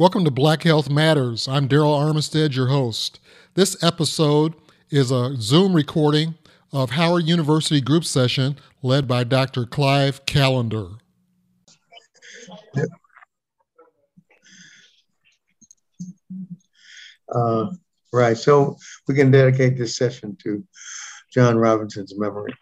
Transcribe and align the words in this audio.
Welcome 0.00 0.24
to 0.24 0.30
Black 0.30 0.62
Health 0.62 0.88
Matters. 0.88 1.46
I'm 1.46 1.68
Darryl 1.68 1.94
Armistead, 1.94 2.56
your 2.56 2.68
host. 2.68 3.20
This 3.52 3.76
episode 3.84 4.54
is 4.88 5.10
a 5.10 5.36
Zoom 5.36 5.74
recording 5.74 6.36
of 6.72 6.92
Howard 6.92 7.26
University 7.26 7.82
group 7.82 8.06
session 8.06 8.56
led 8.82 9.06
by 9.06 9.24
Dr. 9.24 9.66
Clive 9.66 10.24
Callender. 10.24 10.86
Uh, 17.30 17.66
right, 18.10 18.38
so 18.38 18.78
we 19.06 19.14
can 19.14 19.30
dedicate 19.30 19.76
this 19.76 19.96
session 19.96 20.34
to 20.44 20.66
John 21.30 21.58
Robinson's 21.58 22.18
memory. 22.18 22.54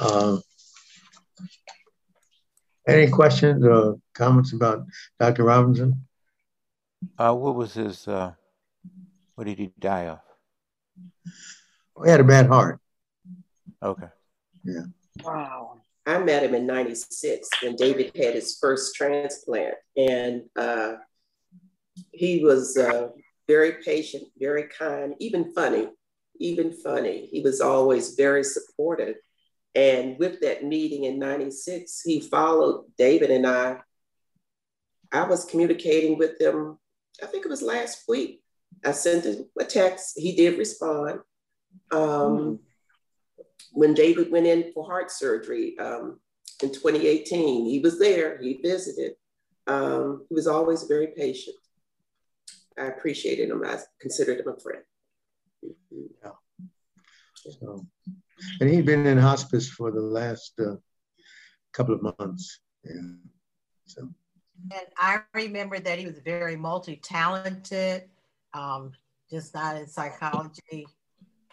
Uh, 0.00 0.38
any 2.86 3.08
questions 3.08 3.64
or 3.64 3.98
comments 4.14 4.52
about 4.52 4.86
Dr. 5.18 5.44
Robinson? 5.44 6.06
Uh, 7.18 7.34
what 7.34 7.54
was 7.54 7.74
his, 7.74 8.06
uh, 8.08 8.32
what 9.34 9.46
did 9.46 9.58
he 9.58 9.72
die 9.78 10.06
of? 10.06 10.20
He 12.04 12.10
had 12.10 12.20
a 12.20 12.24
bad 12.24 12.46
heart. 12.46 12.80
Okay. 13.82 14.08
Yeah. 14.64 14.84
Wow. 15.22 15.80
I 16.06 16.18
met 16.18 16.42
him 16.42 16.54
in 16.54 16.66
96 16.66 17.48
when 17.62 17.76
David 17.76 18.16
had 18.16 18.34
his 18.34 18.58
first 18.60 18.94
transplant. 18.94 19.74
And 19.96 20.42
uh, 20.56 20.94
he 22.12 22.42
was 22.42 22.76
uh, 22.76 23.08
very 23.46 23.74
patient, 23.84 24.24
very 24.38 24.64
kind, 24.64 25.14
even 25.18 25.52
funny, 25.52 25.88
even 26.38 26.72
funny. 26.72 27.28
He 27.30 27.40
was 27.42 27.60
always 27.60 28.14
very 28.14 28.44
supportive. 28.44 29.16
And 29.74 30.18
with 30.18 30.40
that 30.40 30.64
meeting 30.64 31.04
in 31.04 31.18
96, 31.18 32.02
he 32.02 32.20
followed 32.20 32.86
David 32.98 33.30
and 33.30 33.46
I. 33.46 33.76
I 35.12 35.24
was 35.24 35.44
communicating 35.44 36.18
with 36.18 36.40
him, 36.40 36.78
I 37.22 37.26
think 37.26 37.44
it 37.44 37.50
was 37.50 37.62
last 37.62 38.04
week. 38.08 38.42
I 38.84 38.92
sent 38.92 39.24
him 39.24 39.46
a 39.58 39.64
text. 39.64 40.18
He 40.18 40.34
did 40.36 40.58
respond. 40.58 41.20
Um, 41.90 42.00
mm-hmm. 42.00 42.54
When 43.72 43.94
David 43.94 44.30
went 44.30 44.46
in 44.46 44.72
for 44.72 44.84
heart 44.84 45.10
surgery 45.10 45.78
um, 45.78 46.20
in 46.62 46.72
2018, 46.72 47.66
he 47.66 47.78
was 47.80 47.98
there, 47.98 48.40
he 48.40 48.60
visited. 48.62 49.12
Um, 49.66 50.26
he 50.28 50.34
was 50.34 50.46
always 50.46 50.84
very 50.84 51.08
patient. 51.08 51.56
I 52.78 52.86
appreciated 52.86 53.50
him. 53.50 53.62
I 53.64 53.78
considered 54.00 54.40
him 54.40 54.48
a 54.48 54.58
friend. 54.58 54.82
Yeah. 55.90 56.30
So 57.34 57.86
and 58.60 58.70
he'd 58.70 58.86
been 58.86 59.06
in 59.06 59.18
hospice 59.18 59.68
for 59.68 59.90
the 59.90 60.00
last 60.00 60.52
uh, 60.60 60.76
couple 61.72 61.94
of 61.94 62.02
months. 62.18 62.60
Yeah. 62.84 63.00
So. 63.86 64.08
And 64.72 64.86
I 64.96 65.20
remember 65.34 65.78
that 65.78 65.98
he 65.98 66.06
was 66.06 66.18
very 66.24 66.56
multi-talented, 66.56 68.04
um, 68.52 68.92
just 69.30 69.54
not 69.54 69.76
in 69.76 69.86
psychology. 69.86 70.86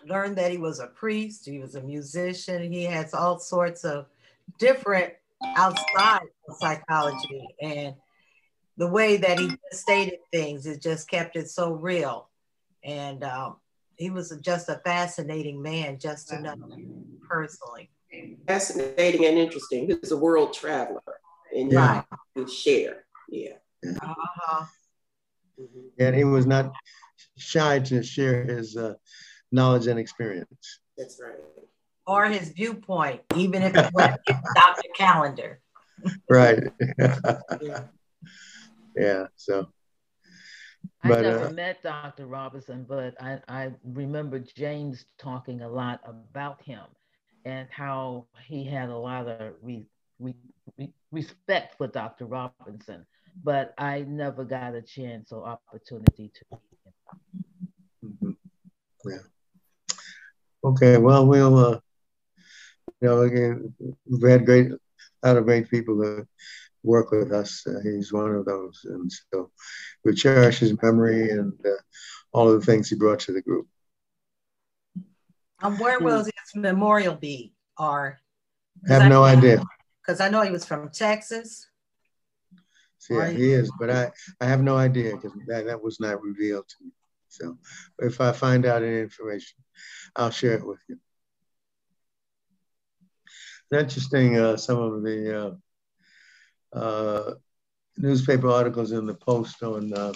Learned 0.05 0.37
that 0.37 0.51
he 0.51 0.57
was 0.57 0.79
a 0.79 0.87
priest, 0.87 1.45
he 1.45 1.59
was 1.59 1.75
a 1.75 1.81
musician, 1.81 2.71
he 2.71 2.83
has 2.83 3.13
all 3.13 3.39
sorts 3.39 3.83
of 3.83 4.07
different 4.57 5.13
outside 5.55 6.27
of 6.47 6.55
psychology. 6.55 7.47
And 7.61 7.95
the 8.77 8.87
way 8.87 9.17
that 9.17 9.39
he 9.39 9.57
stated 9.71 10.19
things, 10.31 10.65
it 10.65 10.81
just 10.81 11.09
kept 11.09 11.35
it 11.35 11.49
so 11.49 11.71
real. 11.71 12.29
And 12.83 13.23
um, 13.23 13.57
he 13.97 14.09
was 14.09 14.35
just 14.41 14.69
a 14.69 14.79
fascinating 14.85 15.61
man 15.61 15.97
just 15.99 16.29
to 16.29 16.39
know 16.39 16.55
personally. 17.27 17.89
Fascinating 18.47 19.25
and 19.25 19.37
interesting. 19.37 19.87
He 19.87 19.95
was 19.95 20.11
a 20.11 20.17
world 20.17 20.53
traveler 20.53 21.01
and 21.55 21.71
yeah. 21.71 22.03
could 22.35 22.49
share. 22.49 23.05
Yeah. 23.29 23.53
Uh-huh. 23.85 24.65
Mm-hmm. 25.59 25.87
And 25.99 26.15
he 26.15 26.23
was 26.23 26.45
not 26.45 26.71
shy 27.37 27.79
to 27.79 28.03
share 28.03 28.43
his 28.43 28.77
uh, 28.77 28.93
knowledge 29.51 29.87
and 29.87 29.99
experience. 29.99 30.79
That's 30.97 31.19
right. 31.21 31.35
Or 32.05 32.25
his 32.25 32.49
viewpoint, 32.49 33.21
even 33.35 33.63
if 33.63 33.75
it 33.75 33.91
went 33.93 34.19
Dr. 34.27 34.89
Callender. 34.95 35.59
right. 36.29 36.63
yeah. 37.61 37.83
yeah. 38.95 39.25
So 39.35 39.67
I 41.03 41.09
never 41.09 41.47
uh, 41.47 41.51
met 41.51 41.83
Dr. 41.83 42.25
Robinson, 42.25 42.85
but 42.87 43.15
I, 43.21 43.39
I 43.47 43.71
remember 43.83 44.39
James 44.39 45.05
talking 45.17 45.61
a 45.61 45.69
lot 45.69 46.01
about 46.05 46.61
him 46.61 46.83
and 47.45 47.67
how 47.69 48.25
he 48.45 48.65
had 48.65 48.89
a 48.89 48.97
lot 48.97 49.27
of 49.27 49.53
re, 49.61 49.85
re, 50.19 50.35
re, 50.77 50.91
respect 51.11 51.77
for 51.77 51.87
Dr. 51.87 52.25
Robinson, 52.25 53.05
but 53.43 53.73
I 53.77 54.01
never 54.01 54.43
got 54.43 54.75
a 54.75 54.81
chance 54.81 55.31
or 55.31 55.47
opportunity 55.47 56.31
to 56.33 56.45
meet 56.51 56.79
him. 56.83 56.93
Mm-hmm. 58.05 58.31
Yeah. 59.09 59.17
Okay, 60.63 60.97
well, 60.97 61.25
we'll, 61.27 61.57
uh, 61.57 61.79
you 63.01 63.07
know, 63.07 63.21
again, 63.21 63.73
we've 64.09 64.29
had 64.29 64.45
great, 64.45 64.71
a 64.71 65.27
lot 65.27 65.37
of 65.37 65.45
great 65.45 65.69
people 65.69 65.97
that 65.97 66.27
work 66.87 67.11
with 67.11 67.31
us. 67.31 67.65
Uh, 67.67 67.79
he's 67.83 68.11
one 68.11 68.33
of 68.33 68.45
those. 68.45 68.81
And 68.85 69.11
so 69.11 69.51
we 70.03 70.15
cherish 70.15 70.59
his 70.59 70.73
memory 70.81 71.29
and 71.29 71.53
uh, 71.65 71.69
all 72.31 72.49
of 72.49 72.59
the 72.59 72.65
things 72.65 72.89
he 72.89 72.95
brought 72.95 73.19
to 73.21 73.33
the 73.33 73.41
group. 73.41 73.67
Um, 75.61 75.77
where 75.77 75.99
will 75.99 76.23
his 76.23 76.33
memorial 76.55 77.15
be? 77.15 77.53
Or 77.77 78.19
I 78.89 78.93
have 78.93 79.09
no 79.09 79.23
idea. 79.23 79.61
Because 80.01 80.21
I 80.21 80.29
know 80.29 80.41
he 80.41 80.51
was 80.51 80.65
from 80.65 80.89
Texas. 80.89 81.67
Yeah, 83.09 83.29
he 83.29 83.51
is, 83.51 83.71
but 83.79 83.89
I, 83.89 84.11
I 84.41 84.45
have 84.45 84.61
no 84.61 84.75
idea 84.75 85.15
because 85.15 85.31
that, 85.47 85.65
that 85.65 85.81
was 85.81 85.99
not 85.99 86.21
revealed 86.21 86.67
to 86.67 86.75
me. 86.83 86.91
So 87.29 87.57
if 87.99 88.19
I 88.19 88.31
find 88.31 88.65
out 88.65 88.83
any 88.83 88.99
information, 88.99 89.63
I'll 90.15 90.31
share 90.31 90.55
it 90.55 90.65
with 90.65 90.79
you. 90.89 90.97
It's 93.71 93.81
interesting, 93.83 94.37
uh, 94.37 94.57
some 94.57 94.79
of 94.79 95.03
the 95.03 95.57
uh, 96.77 97.33
newspaper 97.97 98.49
articles 98.49 98.91
in 98.91 99.05
the 99.05 99.13
Post 99.13 99.63
on, 99.63 99.93
uh, 99.93 100.13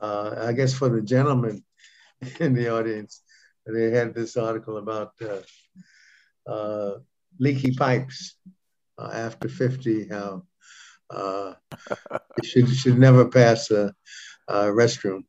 uh, 0.00 0.44
I 0.46 0.52
guess 0.52 0.74
for 0.74 0.88
the 0.88 1.00
gentlemen 1.00 1.62
in 2.40 2.54
the 2.54 2.72
audience, 2.72 3.22
they 3.66 3.90
had 3.90 4.14
this 4.14 4.36
article 4.36 4.76
about 4.76 5.12
uh, 5.22 6.50
uh, 6.50 6.98
leaky 7.40 7.72
pipes 7.72 8.36
uh, 8.98 9.10
after 9.12 9.48
50, 9.48 10.08
how 10.08 10.42
you 11.12 11.54
should, 12.44 12.68
should 12.68 12.98
never 12.98 13.28
pass 13.28 13.70
a, 13.70 13.94
a 14.48 14.64
restroom. 14.64 15.24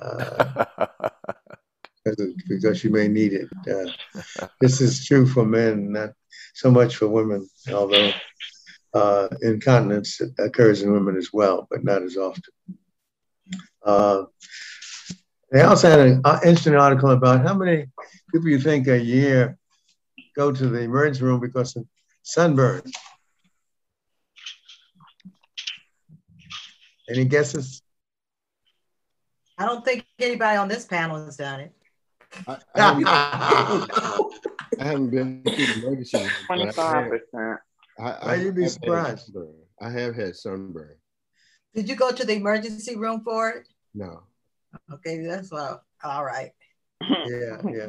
because 2.48 2.82
you 2.82 2.90
may 2.90 3.08
need 3.08 3.32
it. 3.32 3.48
This 4.60 4.80
is 4.80 5.06
true 5.06 5.26
for 5.26 5.44
men, 5.44 5.92
not 5.92 6.10
so 6.54 6.70
much 6.70 6.96
for 6.96 7.08
women, 7.08 7.48
although 7.72 8.12
uh, 8.94 9.28
incontinence 9.40 10.20
occurs 10.38 10.82
in 10.82 10.92
women 10.92 11.16
as 11.16 11.30
well, 11.32 11.66
but 11.70 11.82
not 11.82 12.02
as 12.02 12.16
often. 12.16 12.42
Uh, 13.84 14.24
they 15.50 15.62
also 15.62 15.88
had 15.88 16.00
an 16.00 16.20
uh, 16.24 16.38
interesting 16.44 16.74
article 16.74 17.10
about 17.10 17.40
how 17.42 17.54
many 17.54 17.86
people 18.32 18.48
you 18.48 18.58
think 18.58 18.88
a 18.88 18.98
year 18.98 19.58
go 20.36 20.52
to 20.52 20.66
the 20.68 20.80
emergency 20.80 21.24
room 21.24 21.40
because 21.40 21.76
of 21.76 21.86
sunburn. 22.22 22.82
Any 27.08 27.24
guesses? 27.24 27.82
I 29.58 29.66
don't 29.66 29.84
think 29.84 30.06
anybody 30.18 30.56
on 30.56 30.68
this 30.68 30.86
panel 30.86 31.24
has 31.24 31.36
done 31.36 31.60
it. 31.60 31.72
I, 32.46 32.56
I, 32.74 32.80
haven't, 32.80 33.06
I 33.06 34.84
haven't, 34.84 35.10
been 35.10 35.44
to 35.44 35.50
the 35.50 35.86
emergency 35.86 36.18
room. 36.18 36.30
25%. 36.50 37.58
I, 38.02 38.10
I 38.10 38.34
you'd 38.36 38.56
be 38.56 38.66
surprised. 38.66 39.36
I 39.80 39.90
have 39.90 40.16
had 40.16 40.34
sunburn. 40.34 40.96
Did 41.74 41.88
you 41.88 41.94
go 41.94 42.10
to 42.10 42.26
the 42.26 42.34
emergency 42.34 42.96
room 42.96 43.22
for 43.22 43.50
it? 43.50 43.68
No. 43.94 44.24
Okay, 44.92 45.24
that's 45.24 45.52
well. 45.52 45.84
All 46.02 46.24
right. 46.24 46.50
yeah, 47.24 47.62
yeah, 47.70 47.86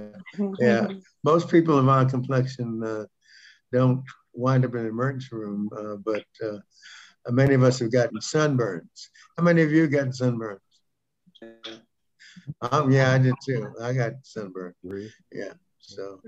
yeah. 0.59 0.87
Most 1.23 1.49
people 1.49 1.77
of 1.77 1.89
our 1.89 2.05
complexion 2.05 2.83
uh, 2.83 3.05
don't 3.71 4.03
wind 4.33 4.65
up 4.65 4.73
in 4.75 4.81
an 4.81 4.87
emergency 4.87 5.29
room, 5.31 5.69
uh, 5.75 5.95
but 5.95 6.25
uh, 6.43 6.59
many 7.29 7.55
of 7.55 7.63
us 7.63 7.79
have 7.79 7.91
gotten 7.91 8.19
sunburns. 8.19 9.09
How 9.37 9.43
many 9.43 9.63
of 9.63 9.71
you 9.71 9.87
gotten 9.87 10.11
sunburns? 10.11 10.59
Um, 12.61 12.91
yeah, 12.91 13.11
I 13.13 13.17
did 13.17 13.35
too. 13.45 13.73
I 13.81 13.93
got 13.93 14.13
sunburned. 14.23 14.75
Yeah, 15.31 15.53
so 15.79 16.21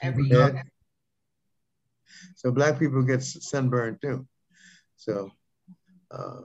every 0.00 0.24
year. 0.24 0.64
So 2.36 2.50
black 2.50 2.78
people 2.78 3.02
get 3.02 3.22
sunburned 3.22 4.00
too. 4.00 4.26
So 4.96 5.30
uh, 6.10 6.40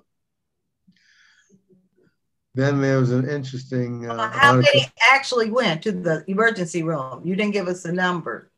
then 2.55 2.81
there 2.81 2.99
was 2.99 3.11
an 3.11 3.29
interesting. 3.29 4.09
Uh, 4.09 4.31
how 4.31 4.55
many 4.55 4.87
actually 5.11 5.51
went 5.51 5.83
to 5.83 5.91
the 5.91 6.23
emergency 6.27 6.83
room? 6.83 7.21
You 7.23 7.35
didn't 7.35 7.53
give 7.53 7.67
us 7.67 7.85
a 7.85 7.91
number. 7.91 8.51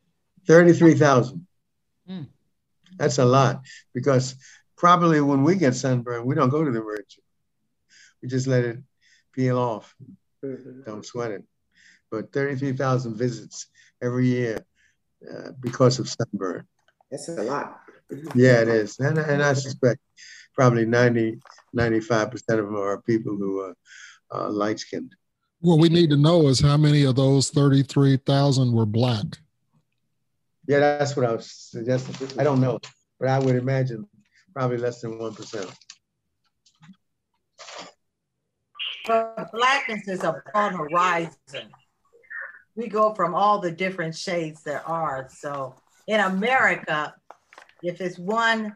Thirty-three 0.48 0.95
thousand. 0.95 1.45
Mm. 2.10 2.27
That's 2.98 3.18
a 3.18 3.25
lot 3.25 3.62
because 3.94 4.36
probably 4.77 5.22
when 5.22 5.44
we 5.44 5.56
get 5.56 5.75
sunburned, 5.75 6.25
we 6.25 6.36
don't 6.36 6.50
go 6.50 6.63
to 6.63 6.72
the 6.72 6.81
emergency. 6.81 7.22
We 8.22 8.30
just 8.30 8.48
let 8.48 8.63
it 8.63 8.77
peel 9.33 9.57
off. 9.57 9.95
Mm-hmm. 10.44 10.83
Don't 10.86 11.06
sweat 11.06 11.31
it. 11.31 11.44
But 12.12 12.31
33,000 12.33 13.15
visits 13.15 13.68
every 14.01 14.27
year 14.27 14.65
uh, 15.30 15.51
because 15.60 16.00
of 16.00 16.10
sunburn. 16.10 16.65
That's 17.11 17.29
a 17.29 17.44
lot. 17.44 17.81
Yeah, 18.35 18.61
it 18.61 18.67
is. 18.67 19.00
And, 19.00 19.17
and 19.17 19.41
I 19.41 19.53
suspect 19.53 20.00
probably 20.53 20.85
90, 20.85 21.39
95% 21.75 22.33
of 22.33 22.57
them 22.57 22.75
are 22.75 23.01
people 23.01 23.35
who 23.35 23.61
are 23.61 23.75
uh, 24.31 24.50
light 24.50 24.79
skinned. 24.79 25.15
What 25.61 25.79
we 25.79 25.89
need 25.89 26.09
to 26.11 26.17
know 26.17 26.47
is 26.47 26.59
how 26.59 26.77
many 26.77 27.03
of 27.03 27.15
those 27.15 27.50
33,000 27.50 28.71
were 28.71 28.85
black. 28.85 29.25
Yeah, 30.67 30.79
that's 30.79 31.15
what 31.15 31.25
I 31.25 31.33
was 31.33 31.51
suggesting. 31.51 32.29
I 32.39 32.44
don't 32.44 32.61
know, 32.61 32.79
but 33.19 33.29
I 33.29 33.39
would 33.39 33.55
imagine 33.55 34.07
probably 34.53 34.77
less 34.77 35.01
than 35.01 35.19
1%. 35.19 35.75
But 39.07 39.51
blackness 39.51 40.07
is 40.07 40.23
upon 40.23 40.73
horizon. 40.75 41.71
We 42.75 42.88
go 42.88 43.13
from 43.15 43.33
all 43.33 43.59
the 43.59 43.71
different 43.71 44.15
shades 44.15 44.62
there 44.62 44.88
are. 44.88 45.27
So 45.31 45.75
in 46.09 46.19
America, 46.19 47.13
if 47.83 48.01
it's 48.01 48.17
one 48.17 48.75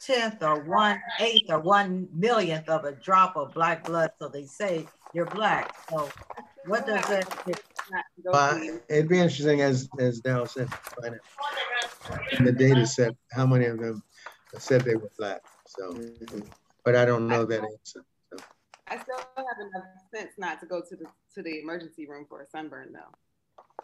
tenth 0.00 0.40
or 0.40 0.62
one 0.62 1.00
eighth 1.18 1.50
or 1.50 1.58
one 1.58 2.08
millionth 2.14 2.68
of 2.68 2.84
a 2.84 2.92
drop 2.92 3.36
of 3.36 3.52
black 3.52 3.84
blood, 3.84 4.10
so 4.20 4.28
they 4.28 4.46
say 4.46 4.86
you're 5.12 5.26
black. 5.26 5.74
So 5.90 6.08
what 6.66 6.86
does 6.86 7.04
that? 7.06 7.60
Uh, 8.32 8.60
it'd 8.88 9.08
be 9.08 9.18
interesting, 9.18 9.62
as 9.62 9.88
as 9.98 10.20
Darryl 10.20 10.48
said, 10.48 10.72
find 11.02 11.18
in 12.38 12.44
the 12.44 12.52
data 12.52 12.86
set 12.86 13.16
how 13.32 13.46
many 13.46 13.64
of 13.66 13.80
them 13.80 14.00
said 14.56 14.82
they 14.82 14.94
were 14.94 15.10
black. 15.18 15.40
So, 15.66 16.00
but 16.84 16.94
I 16.94 17.04
don't 17.04 17.26
know 17.26 17.44
that 17.46 17.64
answer. 17.64 18.04
So. 18.32 18.44
I 18.86 18.96
still 19.02 19.18
have 19.36 19.58
enough 19.58 19.88
sense 20.14 20.34
not 20.38 20.60
to 20.60 20.66
go 20.66 20.80
to 20.88 20.96
the 20.96 21.06
to 21.34 21.42
the 21.42 21.60
emergency 21.60 22.06
room 22.06 22.26
for 22.28 22.42
a 22.42 22.46
sunburn 22.46 22.92
though. 22.92 23.80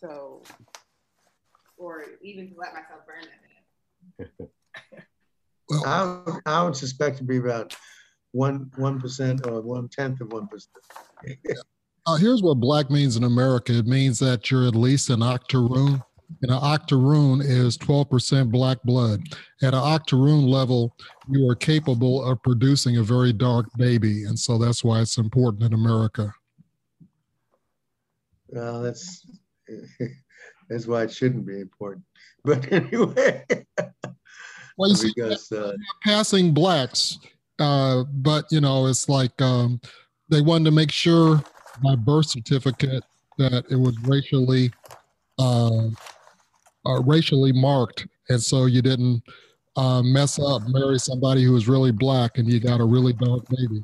So, 0.00 0.42
or 1.76 2.04
even 2.22 2.48
to 2.48 2.54
let 2.56 2.72
myself 2.72 3.00
burn 3.06 3.24
that 4.18 4.28
bad. 4.38 4.48
well, 5.68 5.86
I 5.86 6.30
would, 6.30 6.42
I 6.46 6.62
would 6.62 6.76
suspect 6.76 7.18
to 7.18 7.24
be 7.24 7.36
about 7.38 7.76
one 8.32 8.70
one 8.76 9.00
percent 9.00 9.46
or 9.46 9.60
one 9.60 9.88
tenth 9.88 10.20
of 10.20 10.32
one 10.32 10.46
percent. 10.48 10.76
uh, 12.06 12.16
here's 12.16 12.42
what 12.42 12.54
black 12.54 12.90
means 12.90 13.16
in 13.16 13.24
America. 13.24 13.72
It 13.72 13.86
means 13.86 14.18
that 14.18 14.50
you're 14.50 14.66
at 14.66 14.76
least 14.76 15.10
an 15.10 15.22
octoroon. 15.22 16.02
And 16.42 16.50
an 16.50 16.58
octoroon 16.60 17.40
is 17.40 17.78
12% 17.78 18.50
black 18.50 18.82
blood. 18.82 19.20
At 19.62 19.74
an 19.74 19.80
octoroon 19.80 20.44
level, 20.44 20.92
you 21.30 21.48
are 21.48 21.54
capable 21.54 22.24
of 22.24 22.42
producing 22.42 22.96
a 22.96 23.02
very 23.04 23.32
dark 23.32 23.66
baby. 23.76 24.24
And 24.24 24.36
so 24.36 24.58
that's 24.58 24.82
why 24.82 25.00
it's 25.00 25.18
important 25.18 25.62
in 25.62 25.72
America. 25.72 26.34
Well, 28.48 28.82
that's 28.82 29.24
that's 30.68 30.86
why 30.86 31.02
it 31.04 31.12
shouldn't 31.12 31.46
be 31.46 31.60
important. 31.60 32.04
But 32.44 32.70
anyway, 32.72 33.44
well, 34.78 34.92
you 34.92 35.12
because 35.16 35.48
see, 35.48 35.58
uh, 35.58 35.72
passing 36.04 36.54
blacks 36.54 37.18
uh, 37.58 38.04
but 38.12 38.46
you 38.50 38.60
know, 38.60 38.86
it's 38.86 39.08
like 39.08 39.40
um, 39.40 39.80
they 40.28 40.40
wanted 40.40 40.66
to 40.66 40.70
make 40.70 40.90
sure 40.90 41.42
by 41.82 41.94
birth 41.94 42.26
certificate 42.26 43.04
that 43.38 43.64
it 43.70 43.76
was 43.76 43.98
racially 44.02 44.70
uh, 45.38 45.88
uh, 46.86 47.02
racially 47.02 47.52
marked, 47.52 48.06
and 48.28 48.42
so 48.42 48.66
you 48.66 48.82
didn't 48.82 49.22
uh, 49.76 50.02
mess 50.02 50.38
up, 50.38 50.62
marry 50.68 50.98
somebody 50.98 51.42
who 51.42 51.52
was 51.52 51.68
really 51.68 51.92
black, 51.92 52.38
and 52.38 52.50
you 52.50 52.60
got 52.60 52.80
a 52.80 52.84
really 52.84 53.12
dark 53.12 53.46
baby. 53.48 53.82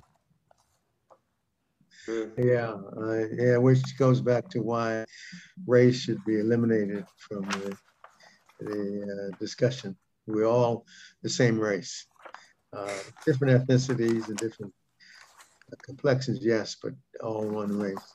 Yeah, 2.39 2.75
uh, 2.97 3.27
yeah, 3.37 3.57
which 3.59 3.99
goes 3.99 4.21
back 4.21 4.49
to 4.51 4.61
why 4.61 5.05
race 5.67 6.01
should 6.01 6.25
be 6.25 6.41
eliminated 6.41 7.05
from 7.17 7.43
the, 7.43 7.77
the 8.61 9.31
uh, 9.33 9.37
discussion. 9.39 9.97
We're 10.27 10.47
all 10.47 10.87
the 11.23 11.29
same 11.29 11.59
race. 11.59 12.07
Uh, 12.73 12.89
different 13.27 13.67
ethnicities 13.67 14.29
and 14.29 14.39
different 14.39 14.73
complexions, 15.83 16.39
yes, 16.43 16.77
but 16.83 16.93
all 17.23 17.47
one 17.49 17.79
race. 17.79 18.15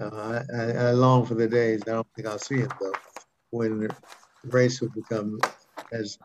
Uh, 0.00 0.42
I, 0.54 0.62
I, 0.62 0.90
long 0.92 1.26
for 1.26 1.34
the 1.34 1.48
days, 1.48 1.82
I 1.86 1.92
don't 1.92 2.06
think 2.16 2.28
I'll 2.28 2.38
see 2.38 2.60
it 2.60 2.72
though, 2.80 2.92
when 3.50 3.88
race 4.44 4.80
will 4.80 4.90
become 4.90 5.38
as 5.92 6.18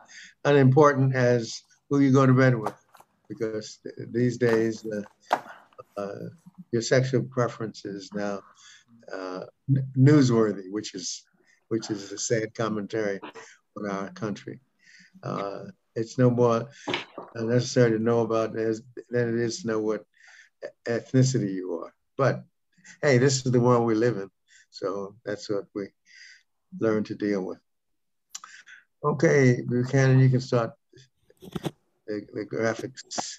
unimportant 0.44 1.14
as 1.14 1.62
who 1.90 2.00
you 2.00 2.12
go 2.12 2.24
to 2.24 2.32
bed 2.32 2.54
with. 2.54 2.74
Because 3.28 3.78
these 4.10 4.38
days, 4.38 4.86
uh, 4.86 5.36
uh, 5.98 6.28
your 6.72 6.82
sexual 6.82 7.22
preference 7.22 7.84
is 7.84 8.10
now 8.14 8.40
uh, 9.12 9.40
newsworthy, 9.96 10.70
which 10.70 10.94
is 10.94 11.24
which 11.68 11.90
is 11.90 12.12
a 12.12 12.18
sad 12.18 12.54
commentary 12.54 13.20
on 13.76 13.90
our 13.90 14.10
country. 14.10 14.60
Uh, 15.22 15.64
it's 15.94 16.16
no 16.18 16.30
more 16.30 16.68
necessary 17.34 17.90
to 17.90 17.98
know 17.98 18.20
about 18.20 18.56
as 18.56 18.82
than 19.10 19.28
it 19.28 19.40
is 19.40 19.62
to 19.62 19.68
know 19.68 19.80
what 19.80 20.04
ethnicity 20.86 21.52
you 21.52 21.74
are. 21.74 21.92
But 22.16 22.44
hey, 23.02 23.18
this 23.18 23.44
is 23.44 23.52
the 23.52 23.60
world 23.60 23.84
we 23.84 23.94
live 23.94 24.16
in, 24.16 24.30
so 24.70 25.14
that's 25.24 25.48
what 25.50 25.66
we 25.74 25.88
learn 26.80 27.04
to 27.04 27.14
deal 27.14 27.44
with. 27.44 27.58
Okay, 29.04 29.62
Buchanan, 29.62 30.18
you 30.18 30.28
can 30.28 30.40
start 30.40 30.72
the, 32.06 32.26
the 32.32 32.44
graphics. 32.44 33.36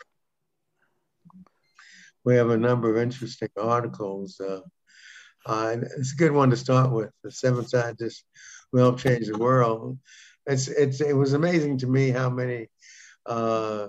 We 2.25 2.35
have 2.35 2.49
a 2.49 2.57
number 2.57 2.89
of 2.89 3.01
interesting 3.01 3.49
articles. 3.57 4.39
Uh, 4.39 4.61
uh, 5.45 5.77
it's 5.97 6.13
a 6.13 6.17
good 6.17 6.31
one 6.31 6.49
to 6.49 6.57
start 6.57 6.91
with. 6.91 7.11
The 7.23 7.31
seven 7.31 7.65
scientists 7.67 8.23
who 8.71 8.79
helped 8.79 9.01
change 9.01 9.27
the 9.27 9.37
world 9.37 9.97
it's 10.49 10.67
it's 10.67 10.99
it 11.01 11.13
was 11.13 11.33
amazing 11.33 11.77
to 11.79 11.87
me 11.87 12.09
how 12.09 12.29
many 12.29 12.67
uh, 13.25 13.87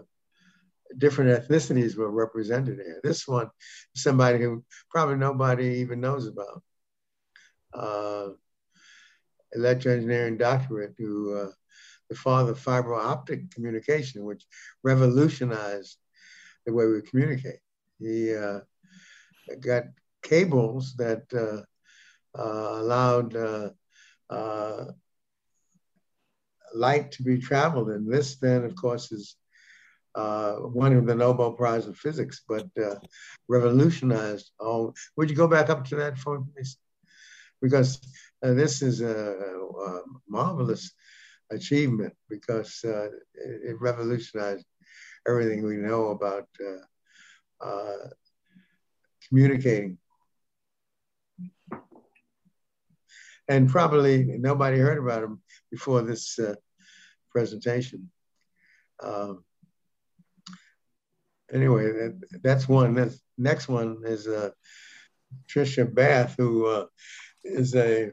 different 0.96 1.30
ethnicities 1.30 1.96
were 1.96 2.10
represented 2.10 2.76
here. 2.76 3.00
This 3.02 3.26
one, 3.26 3.50
somebody 3.94 4.44
who 4.44 4.64
probably 4.90 5.16
nobody 5.16 5.78
even 5.78 6.00
knows 6.00 6.26
about. 6.26 6.62
Uh, 7.72 8.28
electroengineering 9.56 10.38
doctorate 10.38 10.94
who 10.98 11.34
uh, 11.36 11.50
the 12.08 12.16
father 12.16 12.52
of 12.52 12.58
fiber 12.58 12.94
optic 12.94 13.50
communication, 13.52 14.24
which 14.24 14.44
revolutionized 14.82 15.96
the 16.66 16.72
way 16.72 16.86
we 16.86 17.00
communicate. 17.02 17.60
He 18.00 18.34
uh, 18.34 18.60
got 19.60 19.84
cables 20.22 20.94
that 20.96 21.24
uh, 21.32 21.62
uh, 22.38 22.80
allowed 22.80 23.36
uh, 23.36 23.70
uh, 24.28 24.84
light 26.74 27.12
to 27.12 27.22
be 27.22 27.38
traveled. 27.38 27.90
And 27.90 28.10
this 28.10 28.36
then, 28.36 28.64
of 28.64 28.74
course, 28.74 29.12
is 29.12 29.36
one 30.14 30.96
of 30.96 31.06
the 31.06 31.14
Nobel 31.14 31.52
Prize 31.52 31.86
of 31.86 31.96
Physics, 31.96 32.42
but 32.48 32.68
revolutionized 33.48 34.50
all. 34.58 34.94
Would 35.16 35.30
you 35.30 35.36
go 35.36 35.48
back 35.48 35.70
up 35.70 35.84
to 35.86 35.96
that 35.96 36.18
for 36.18 36.40
me? 36.40 36.62
Because 37.60 38.00
this 38.42 38.80
is 38.80 39.02
a, 39.02 39.34
a, 39.34 40.00
marvelous 40.28 40.92
achievement 41.50 42.14
because 42.28 42.80
uh, 42.84 43.08
it, 43.34 43.60
it, 43.70 43.80
revolutionized 43.80 44.64
everything 45.28 45.62
we 45.62 45.76
know 45.76 46.08
about 46.08 46.48
uh, 46.64 46.78
uh, 47.60 48.08
communicating. 49.28 49.98
And 53.48 53.68
probably 53.68 54.24
nobody 54.38 54.78
heard 54.78 54.98
about 54.98 55.24
him 55.24 55.42
before 55.70 56.02
this 56.02 56.38
uh, 56.38 56.54
presentation. 57.32 58.10
Um, 59.02 59.44
anyway, 61.52 61.84
that, 61.90 62.20
that's 62.42 62.68
one. 62.68 62.94
The 62.94 63.18
next 63.36 63.68
one 63.68 64.02
is 64.04 64.28
uh, 64.28 64.50
Tricia 65.48 65.92
Bath, 65.92 66.36
who 66.38 66.66
uh, 66.66 66.86
is 67.44 67.74
a 67.74 68.12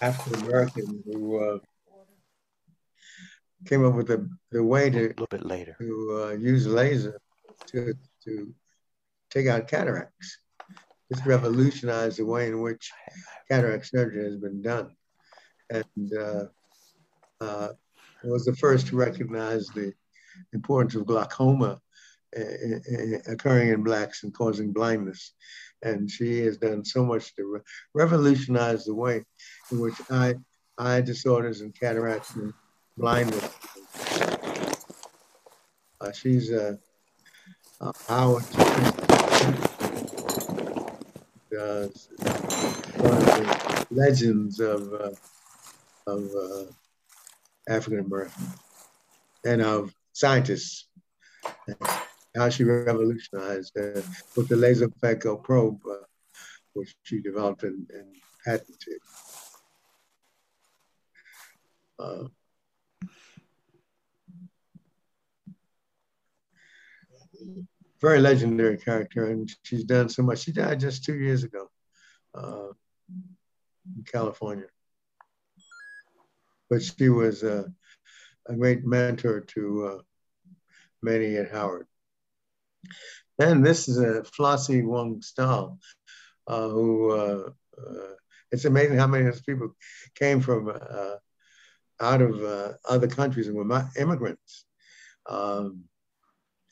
African 0.00 0.44
American 0.44 1.02
who 1.06 1.38
uh, 1.42 1.58
came 3.64 3.84
up 3.84 3.94
with 3.94 4.08
the, 4.08 4.28
the 4.52 4.62
way 4.62 4.90
to 4.90 4.98
a 4.98 5.08
little 5.08 5.26
bit 5.30 5.44
later 5.44 5.76
to 5.80 6.24
uh, 6.24 6.32
use 6.34 6.66
laser 6.66 7.18
to 7.66 7.94
to 8.26 8.54
take 9.30 9.46
out 9.46 9.68
cataracts. 9.68 10.38
This 11.10 11.24
revolutionized 11.24 12.18
the 12.18 12.26
way 12.26 12.48
in 12.48 12.60
which 12.60 12.90
cataract 13.50 13.86
surgery 13.86 14.24
has 14.24 14.36
been 14.36 14.60
done, 14.60 14.90
and 15.70 16.12
uh, 16.18 16.44
uh, 17.40 17.68
was 18.24 18.44
the 18.44 18.56
first 18.56 18.88
to 18.88 18.96
recognize 18.96 19.68
the 19.68 19.92
importance 20.52 20.94
of 20.94 21.06
glaucoma 21.06 21.80
uh, 22.36 22.40
uh, 22.40 23.18
occurring 23.28 23.68
in 23.68 23.82
blacks 23.82 24.24
and 24.24 24.34
causing 24.34 24.72
blindness. 24.72 25.32
And 25.82 26.10
she 26.10 26.40
has 26.40 26.58
done 26.58 26.84
so 26.84 27.04
much 27.04 27.34
to 27.36 27.44
re 27.44 27.60
revolutionize 27.94 28.84
the 28.84 28.94
way 28.94 29.24
in 29.70 29.80
which 29.80 29.94
eye, 30.10 30.34
eye 30.76 31.00
disorders 31.02 31.60
and 31.60 31.78
cataracts 31.78 32.34
and 32.34 32.52
blindness 32.96 33.48
Uh, 36.00 36.12
she's 36.12 36.52
uh, 41.58 41.86
one 42.96 43.12
of 43.12 43.26
the 43.26 43.86
legends 43.90 44.60
of 44.60 44.92
uh, 44.92 45.10
of 46.06 46.24
uh, 46.34 46.64
African 47.68 48.00
American 48.00 48.46
and 49.44 49.62
of 49.62 49.92
scientists. 50.12 50.88
How 52.34 52.50
she 52.50 52.64
revolutionized 52.64 53.76
uh, 53.78 54.02
with 54.36 54.48
the 54.48 54.56
laser 54.56 54.88
phaco 55.02 55.42
probe, 55.42 55.80
uh, 55.90 56.04
which 56.74 56.94
she 57.02 57.20
developed 57.20 57.62
and, 57.62 57.88
and 57.90 58.14
patented. 58.44 59.00
Very 68.00 68.20
legendary 68.20 68.76
character, 68.76 69.30
and 69.30 69.50
she's 69.62 69.84
done 69.84 70.08
so 70.08 70.22
much. 70.22 70.40
She 70.40 70.52
died 70.52 70.80
just 70.80 71.04
two 71.04 71.14
years 71.14 71.44
ago 71.44 71.70
uh, 72.34 72.68
in 73.08 74.04
California, 74.04 74.66
but 76.68 76.82
she 76.82 77.08
was 77.08 77.42
uh, 77.42 77.64
a 78.48 78.54
great 78.54 78.84
mentor 78.84 79.40
to 79.40 79.86
uh, 79.86 80.02
many 81.02 81.36
at 81.36 81.50
Howard. 81.50 81.86
And 83.38 83.64
this 83.64 83.88
is 83.88 83.98
a 83.98 84.22
Flossie 84.24 84.84
Wong-Staal, 84.84 85.78
uh, 86.46 86.68
who 86.68 87.10
uh, 87.10 87.50
uh, 87.78 88.14
it's 88.52 88.66
amazing 88.66 88.98
how 88.98 89.06
many 89.06 89.26
of 89.26 89.32
those 89.32 89.42
people 89.42 89.74
came 90.14 90.40
from 90.40 90.70
out 92.00 92.22
of 92.22 92.76
other 92.88 93.08
countries 93.08 93.48
and 93.48 93.56
were 93.56 93.88
immigrants. 93.98 94.66
Um, 95.28 95.84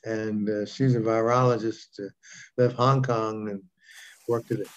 and 0.05 0.47
uh, 0.49 0.65
she's 0.65 0.95
a 0.95 0.99
virologist, 0.99 1.99
uh, 1.99 2.09
left 2.57 2.75
Hong 2.75 3.01
Kong 3.01 3.49
and 3.49 3.61
worked 4.27 4.51
at 4.51 4.59
the 4.59 4.69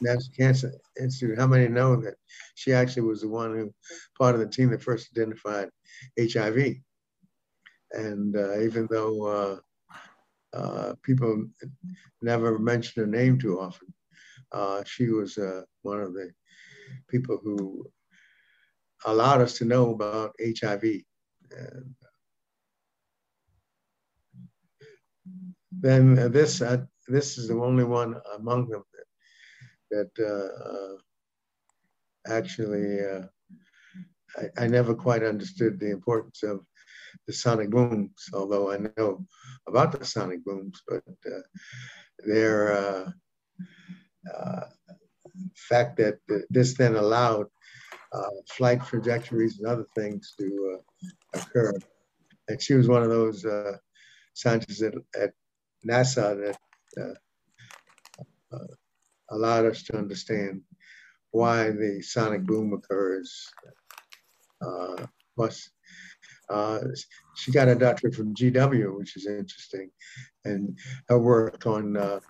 National 0.00 0.34
Cancer 0.36 0.72
Institute. 0.98 1.38
How 1.38 1.46
many 1.46 1.68
know 1.68 1.96
that 1.96 2.14
she 2.54 2.72
actually 2.72 3.02
was 3.02 3.20
the 3.22 3.28
one 3.28 3.54
who, 3.54 3.74
part 4.16 4.34
of 4.34 4.40
the 4.40 4.46
team 4.46 4.70
that 4.70 4.82
first 4.82 5.08
identified 5.16 5.68
HIV? 6.18 6.76
And 7.92 8.36
uh, 8.36 8.60
even 8.60 8.86
though 8.90 9.60
uh, 10.54 10.56
uh, 10.56 10.94
people 11.02 11.46
never 12.22 12.58
mention 12.58 13.02
her 13.02 13.08
name 13.08 13.38
too 13.38 13.60
often, 13.60 13.92
uh, 14.52 14.82
she 14.84 15.08
was 15.08 15.38
one 15.82 16.00
of 16.00 16.14
the 16.14 16.30
people 17.08 17.38
who 17.42 17.84
allowed 19.06 19.40
us 19.40 19.58
to 19.58 19.64
know 19.64 19.92
about 19.92 20.34
HIV. 20.40 20.82
And, 21.50 21.94
then 25.80 26.30
this 26.32 26.60
uh, 26.60 26.84
this 27.06 27.38
is 27.38 27.48
the 27.48 27.54
only 27.54 27.84
one 27.84 28.16
among 28.36 28.68
them 28.68 28.82
that, 29.90 30.10
that 30.16 30.24
uh, 30.24 30.70
uh 30.70 30.96
actually 32.36 33.00
uh, 33.00 33.22
I, 34.36 34.64
I, 34.64 34.66
never 34.66 34.94
quite 34.94 35.22
understood 35.22 35.78
the 35.78 35.90
importance 35.90 36.42
of 36.42 36.60
the 37.26 37.32
sonic 37.32 37.70
booms, 37.70 38.28
although 38.34 38.70
I 38.70 38.78
know 38.96 39.26
about 39.66 39.98
the 39.98 40.04
sonic 40.04 40.44
booms, 40.44 40.82
but 40.86 41.02
uh, 41.26 41.40
their 42.26 43.14
fact 45.54 45.96
that 45.96 46.18
this 46.50 46.76
then 46.76 46.96
allowed 46.96 47.46
flight 48.50 48.84
trajectories 48.84 49.58
and 49.58 49.68
other 49.68 49.86
things 49.94 50.34
to 50.38 50.80
occur. 51.34 51.72
And 52.48 52.60
she 52.60 52.74
was 52.74 52.88
one 52.88 53.02
of 53.02 53.08
those 53.08 53.46
scientists 54.38 54.82
at, 54.82 54.94
at 55.20 55.32
NASA 55.84 56.26
that 56.40 56.58
uh, 57.02 58.56
uh, 58.56 58.66
allowed 59.30 59.66
us 59.66 59.82
to 59.82 59.96
understand 59.96 60.62
why 61.32 61.70
the 61.70 62.00
sonic 62.00 62.44
boom 62.44 62.72
occurs. 62.72 63.46
Uh, 64.64 65.06
plus, 65.36 65.70
uh, 66.50 66.78
she 67.36 67.50
got 67.50 67.68
a 67.68 67.74
doctorate 67.74 68.14
from 68.14 68.34
GW, 68.34 68.96
which 68.96 69.16
is 69.16 69.26
interesting, 69.26 69.90
and 70.44 70.78
her 71.08 71.18
work 71.18 71.66
on 71.66 71.96
uh, 71.96 72.20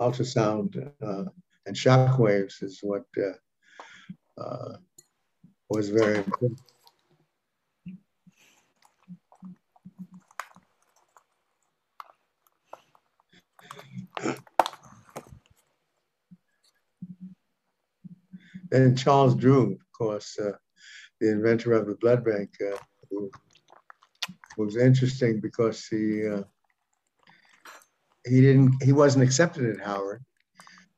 ultrasound 0.00 0.70
uh, 1.02 1.24
and 1.66 1.76
shock 1.76 2.18
waves 2.18 2.62
is 2.62 2.78
what 2.82 3.04
was 5.70 5.90
very 5.90 6.18
important. 6.18 6.60
And 18.72 18.98
Charles 18.98 19.34
Drew, 19.34 19.72
of 19.72 19.92
course, 19.96 20.38
uh, 20.38 20.52
the 21.20 21.30
inventor 21.30 21.72
of 21.72 21.86
the 21.86 21.96
blood 21.96 22.24
bank, 22.24 22.50
uh, 22.60 22.76
who 23.10 23.30
was 24.56 24.76
interesting 24.76 25.40
because 25.40 25.86
he 25.86 26.26
uh, 26.26 26.42
he 28.26 28.40
didn't 28.40 28.82
he 28.82 28.92
wasn't 28.92 29.24
accepted 29.24 29.64
at 29.70 29.84
Howard 29.84 30.22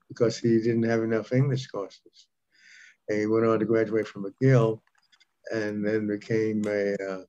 because 0.08 0.38
he 0.38 0.58
didn't 0.58 0.82
have 0.82 1.02
enough 1.02 1.32
English 1.32 1.68
courses. 1.68 2.26
And 3.08 3.20
he 3.20 3.26
went 3.26 3.46
on 3.46 3.60
to 3.60 3.64
graduate 3.64 4.08
from 4.08 4.24
McGill 4.24 4.80
and 5.52 5.84
then 5.86 6.06
became 6.06 6.62
a, 6.66 6.94
uh, 6.94 7.22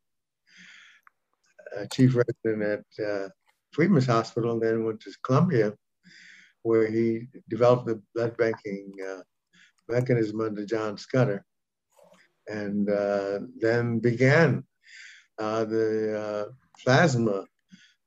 a 1.77 1.87
chief 1.87 2.15
resident 2.15 2.63
at 2.99 3.05
uh, 3.05 3.29
Freedmen's 3.71 4.07
Hospital, 4.07 4.51
and 4.53 4.61
then 4.61 4.85
went 4.85 5.01
to 5.01 5.11
Columbia, 5.23 5.73
where 6.63 6.87
he 6.87 7.27
developed 7.49 7.87
the 7.87 8.01
blood 8.13 8.37
banking 8.37 8.93
uh, 9.07 9.21
mechanism 9.89 10.41
under 10.41 10.65
John 10.65 10.97
Scudder, 10.97 11.43
and 12.47 12.89
uh, 12.89 13.39
then 13.59 13.99
began 13.99 14.63
uh, 15.37 15.65
the 15.65 16.19
uh, 16.19 16.51
plasma 16.83 17.45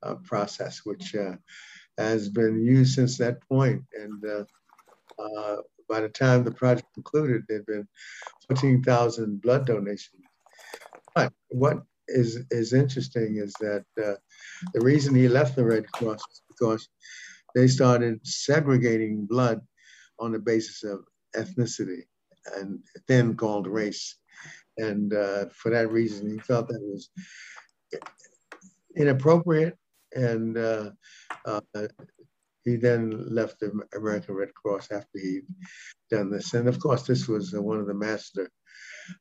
uh, 0.03 0.15
process, 0.25 0.83
which 0.85 1.15
uh, 1.15 1.35
has 1.99 2.29
been 2.29 2.63
used 2.63 2.95
since 2.95 3.19
that 3.19 3.41
point. 3.49 3.83
And 3.99 4.23
by 5.89 6.01
the 6.01 6.09
time 6.09 6.45
the 6.45 6.51
project 6.51 6.89
concluded, 6.95 7.43
there 7.49 7.59
had 7.59 7.67
been 7.67 7.89
14,000 8.49 9.41
blood 9.43 9.67
donations. 9.67 10.23
But 11.15 11.33
what 11.49 11.83
is, 12.09 12.45
is 12.51 12.73
interesting 12.73 13.37
is 13.37 13.53
that 13.61 13.85
the 13.97 14.19
reason 14.81 15.15
he 15.15 15.29
left 15.29 15.57
the 15.57 15.65
Red 15.65 15.91
Cross 15.93 16.21
was 16.29 16.43
because 16.49 16.89
they 17.55 17.69
started 17.69 18.21
segregating 18.27 19.27
blood 19.27 19.61
on 20.19 20.33
the 20.33 20.39
basis 20.39 20.83
of 20.83 21.05
ethnicity 21.37 22.03
and 22.57 22.81
then 23.09 23.37
called 23.37 23.67
race. 23.67 24.17
And 24.77 25.15
uh, 25.15 25.47
for 25.53 25.71
that 25.71 25.91
reason, 25.91 26.31
he 26.31 26.39
felt 26.39 26.69
that 26.69 26.81
was 26.81 27.11
inappropriate. 28.97 29.77
And 30.15 30.57
uh, 30.59 30.91
uh, 31.47 31.61
he 32.65 32.77
then 32.77 33.27
left 33.33 33.61
the 33.61 33.73
American 33.97 34.35
Red 34.35 34.55
Cross 34.55 34.91
after 34.91 35.19
he'd 35.19 35.47
done 36.11 36.31
this. 36.31 36.55
And 36.55 36.69
of 36.69 36.81
course, 36.81 37.03
this 37.03 37.29
was 37.29 37.53
one 37.53 37.79
of 37.79 37.87
the 37.87 37.95
master 37.95 38.51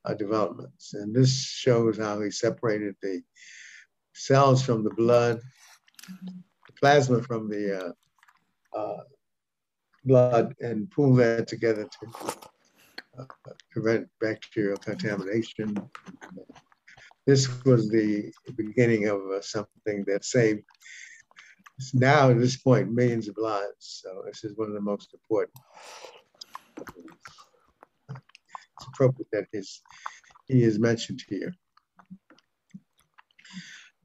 uh, 0.05 0.13
developments. 0.13 0.93
And 0.93 1.15
this 1.15 1.43
shows 1.43 1.97
how 1.97 2.21
he 2.21 2.31
separated 2.31 2.95
the 3.01 3.21
cells 4.13 4.63
from 4.63 4.83
the 4.83 4.91
blood, 4.91 5.39
the 6.09 6.73
plasma 6.79 7.21
from 7.21 7.49
the 7.49 7.93
uh, 8.75 8.77
uh, 8.77 9.03
blood 10.05 10.53
and 10.59 10.89
pool 10.91 11.15
that 11.15 11.47
together 11.47 11.87
to 11.99 12.33
uh, 13.19 13.25
prevent 13.71 14.07
bacterial 14.19 14.77
contamination. 14.77 15.75
This 17.25 17.63
was 17.63 17.89
the 17.89 18.31
beginning 18.55 19.07
of 19.07 19.21
uh, 19.31 19.41
something 19.41 20.03
that 20.07 20.25
saved 20.25 20.63
now 21.93 22.29
at 22.29 22.39
this 22.39 22.57
point 22.57 22.91
millions 22.91 23.27
of 23.27 23.37
lives. 23.37 24.01
So 24.03 24.23
this 24.25 24.43
is 24.43 24.57
one 24.57 24.67
of 24.69 24.73
the 24.73 24.81
most 24.81 25.13
important. 25.13 25.57
Appropriate 28.87 29.27
that 29.31 29.45
he 30.47 30.63
is 30.63 30.79
mentioned 30.79 31.21
here. 31.27 31.53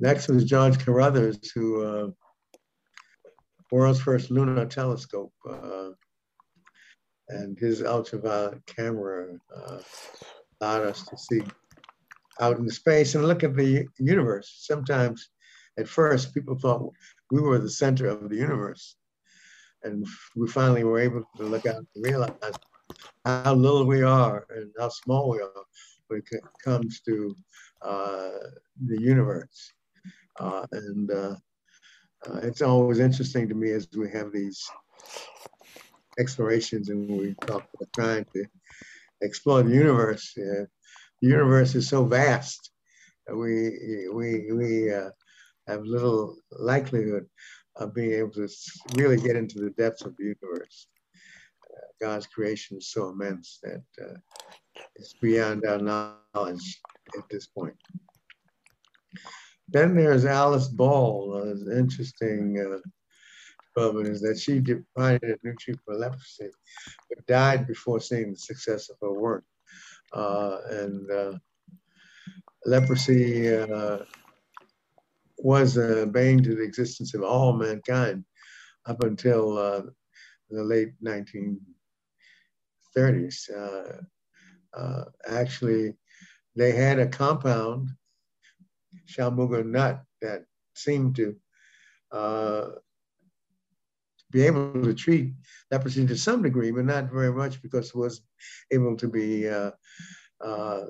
Next 0.00 0.28
was 0.28 0.44
George 0.44 0.78
Carruthers, 0.78 1.50
who 1.52 1.82
uh, 1.82 2.08
world's 3.70 4.00
first 4.00 4.30
lunar 4.30 4.66
telescope. 4.66 5.32
Uh, 5.48 5.90
and 7.28 7.58
his 7.58 7.82
ultraviolet 7.82 8.64
camera 8.66 9.36
uh, 9.54 9.78
allowed 10.60 10.86
us 10.86 11.04
to 11.04 11.16
see 11.16 11.42
out 12.40 12.58
in 12.58 12.70
space 12.70 13.14
and 13.14 13.26
look 13.26 13.44
at 13.44 13.56
the 13.56 13.86
universe. 13.98 14.54
Sometimes, 14.60 15.28
at 15.78 15.88
first, 15.88 16.32
people 16.32 16.56
thought 16.58 16.92
we 17.30 17.40
were 17.40 17.58
the 17.58 17.70
center 17.70 18.06
of 18.06 18.28
the 18.28 18.36
universe. 18.36 18.96
And 19.82 20.06
we 20.36 20.48
finally 20.48 20.84
were 20.84 20.98
able 20.98 21.22
to 21.36 21.42
look 21.44 21.66
out 21.66 21.76
and 21.76 21.86
realize 21.96 22.32
how 23.24 23.54
little 23.54 23.84
we 23.84 24.02
are 24.02 24.46
and 24.50 24.70
how 24.78 24.88
small 24.88 25.30
we 25.30 25.40
are 25.40 25.64
when 26.08 26.22
it 26.30 26.42
comes 26.62 27.00
to 27.00 27.36
uh, 27.82 28.30
the 28.86 29.00
universe. 29.00 29.72
Uh, 30.40 30.66
and 30.72 31.10
uh, 31.10 31.34
uh, 32.28 32.38
it's 32.42 32.62
always 32.62 32.98
interesting 32.98 33.48
to 33.48 33.54
me 33.54 33.70
as 33.70 33.88
we 33.96 34.10
have 34.10 34.32
these 34.32 34.68
explorations 36.18 36.88
and 36.88 37.08
we 37.08 37.34
talk 37.46 37.68
about 37.74 37.92
trying 37.94 38.24
to 38.34 38.44
explore 39.20 39.62
the 39.62 39.74
universe. 39.74 40.32
Uh, 40.36 40.64
the 41.20 41.28
universe 41.28 41.74
is 41.74 41.88
so 41.88 42.04
vast. 42.04 42.70
We 43.32 44.08
we 44.12 44.52
we 44.52 44.92
uh, 44.92 45.10
have 45.66 45.82
little 45.82 46.36
likelihood 46.50 47.26
of 47.76 47.94
being 47.94 48.12
able 48.12 48.30
to 48.32 48.48
really 48.94 49.18
get 49.18 49.36
into 49.36 49.60
the 49.60 49.70
depths 49.70 50.02
of 50.02 50.16
the 50.16 50.34
universe. 50.34 50.86
God's 52.00 52.26
creation 52.26 52.78
is 52.78 52.90
so 52.90 53.08
immense 53.08 53.58
that 53.62 53.82
uh, 54.02 54.18
it's 54.96 55.14
beyond 55.14 55.64
our 55.66 55.78
knowledge 55.78 56.80
at 57.16 57.28
this 57.30 57.46
point. 57.46 57.74
Then 59.68 59.94
there's 59.94 60.24
Alice 60.24 60.68
Ball. 60.68 61.34
Uh, 61.34 61.50
an 61.50 61.78
interesting 61.78 62.58
uh, 62.58 62.78
is 64.00 64.20
that 64.20 64.38
she 64.38 64.58
defined 64.58 65.22
a 65.22 65.36
new 65.44 65.54
treatment 65.54 65.80
for 65.84 65.94
leprosy, 65.94 66.50
but 67.08 67.26
died 67.26 67.66
before 67.66 68.00
seeing 68.00 68.32
the 68.32 68.38
success 68.38 68.88
of 68.88 68.96
her 69.00 69.12
work. 69.12 69.44
Uh, 70.12 70.58
and 70.70 71.10
uh, 71.10 71.32
leprosy 72.66 73.54
uh, 73.54 73.98
was 75.38 75.76
a 75.76 76.06
bane 76.06 76.42
to 76.42 76.56
the 76.56 76.62
existence 76.62 77.14
of 77.14 77.22
all 77.22 77.52
mankind 77.52 78.24
up 78.86 79.02
until 79.02 79.54
the 80.50 80.62
late 80.64 80.92
19 81.00 81.60
30s. 82.94 83.48
Uh, 83.54 84.02
uh, 84.78 85.04
actually, 85.28 85.94
they 86.56 86.72
had 86.72 86.98
a 86.98 87.06
compound, 87.06 87.88
chaulmoogra 89.06 89.64
nut, 89.64 90.04
that 90.20 90.44
seemed 90.74 91.16
to 91.16 91.34
uh, 92.12 92.66
be 94.30 94.42
able 94.46 94.62
to 94.62 94.76
treat 94.76 95.14
leprosy 95.70 96.06
to 96.06 96.16
some 96.16 96.42
degree, 96.42 96.70
but 96.70 96.84
not 96.84 97.10
very 97.10 97.32
much 97.32 97.60
because 97.62 97.88
it 97.88 97.96
was 97.96 98.20
able 98.70 98.96
to 98.96 99.08
be 99.08 99.48
uh, 99.48 99.70
uh, 100.44 100.84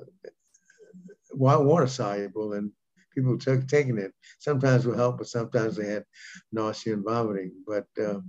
water 1.33 1.87
soluble 1.87 2.53
and 2.53 2.71
people 3.13 3.37
took 3.37 3.67
taking 3.67 3.97
it. 3.97 4.11
Sometimes 4.39 4.85
would 4.85 4.97
help, 4.97 5.17
but 5.17 5.27
sometimes 5.27 5.75
they 5.75 5.87
had 5.87 6.05
nausea 6.51 6.93
and 6.93 7.03
vomiting. 7.05 7.51
But 7.67 7.87
uh, 8.01 8.19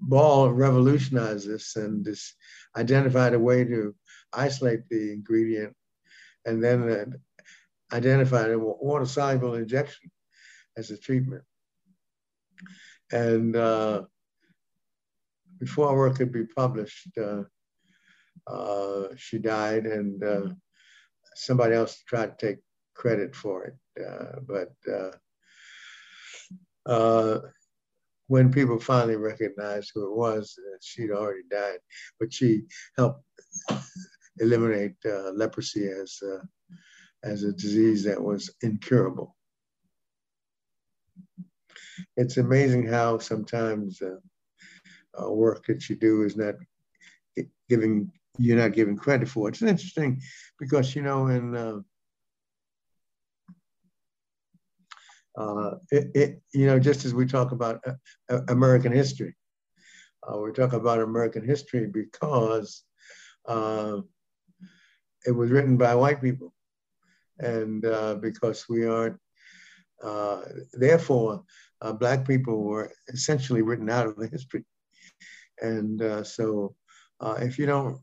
Ball 0.00 0.50
revolutionized 0.50 1.48
this 1.48 1.76
and 1.76 2.06
identified 2.76 3.34
a 3.34 3.38
way 3.38 3.64
to 3.64 3.94
isolate 4.32 4.88
the 4.88 5.12
ingredient 5.12 5.74
and 6.44 6.62
then 6.62 6.88
uh, 6.88 7.04
identified 7.94 8.50
a 8.50 8.58
water 8.58 9.06
soluble 9.06 9.54
injection 9.54 10.10
as 10.76 10.90
a 10.90 10.96
treatment. 10.96 11.42
And 13.10 13.54
uh, 13.54 14.02
before 15.58 15.88
our 15.88 15.96
work 15.96 16.16
could 16.16 16.32
be 16.32 16.46
published, 16.46 17.08
uh, 17.18 17.42
uh, 18.46 19.08
she 19.16 19.38
died, 19.38 19.86
and 19.86 20.24
uh, 20.24 20.48
somebody 21.34 21.74
else 21.74 22.02
tried 22.08 22.38
to 22.38 22.46
take 22.46 22.58
credit 22.94 23.36
for 23.36 23.64
it. 23.64 23.76
Uh, 24.02 24.40
but 24.46 24.72
when 28.32 28.50
people 28.50 28.78
finally 28.80 29.16
recognized 29.16 29.90
who 29.94 30.02
it 30.10 30.16
was, 30.16 30.58
she'd 30.80 31.10
already 31.10 31.42
died. 31.50 31.80
But 32.18 32.32
she 32.32 32.62
helped 32.96 33.24
eliminate 34.40 34.94
leprosy 35.34 35.88
as 35.88 36.18
as 37.22 37.44
a 37.44 37.52
disease 37.52 38.02
that 38.04 38.20
was 38.20 38.50
incurable 38.62 39.36
it's 42.16 42.36
amazing 42.36 42.86
how 42.86 43.18
sometimes 43.18 44.00
uh, 44.02 44.16
uh, 45.20 45.30
work 45.30 45.66
that 45.66 45.88
you 45.88 45.96
do 45.96 46.22
is 46.22 46.36
not 46.36 46.54
giving 47.68 48.10
you're 48.38 48.56
not 48.56 48.72
giving 48.72 48.96
credit 48.96 49.28
for. 49.28 49.48
It's 49.48 49.62
interesting 49.62 50.20
because 50.58 50.96
you 50.96 51.02
know 51.02 51.26
in 51.26 51.54
uh, 55.36 55.76
it, 55.90 56.10
it, 56.14 56.42
you 56.52 56.66
know 56.66 56.78
just 56.78 57.04
as 57.04 57.14
we 57.14 57.26
talk 57.26 57.52
about 57.52 57.80
uh, 57.86 57.94
uh, 58.30 58.40
American 58.48 58.92
history, 58.92 59.34
uh, 60.26 60.38
we 60.38 60.52
talk 60.52 60.72
about 60.72 61.00
American 61.00 61.44
history 61.44 61.86
because 61.86 62.84
it 65.24 65.30
was 65.30 65.50
written 65.50 65.76
by 65.76 65.94
white 65.94 66.20
people, 66.20 66.52
and 67.38 67.82
because 68.20 68.66
we 68.68 68.86
aren't 68.86 69.16
therefore, 70.74 71.44
Black 71.98 72.26
people 72.26 72.62
were 72.62 72.92
essentially 73.08 73.62
written 73.62 73.88
out 73.88 74.06
of 74.06 74.16
the 74.16 74.26
history. 74.26 74.64
And 75.60 76.26
so 76.26 76.74
if 77.40 77.58
you 77.58 77.66
don't 77.66 77.98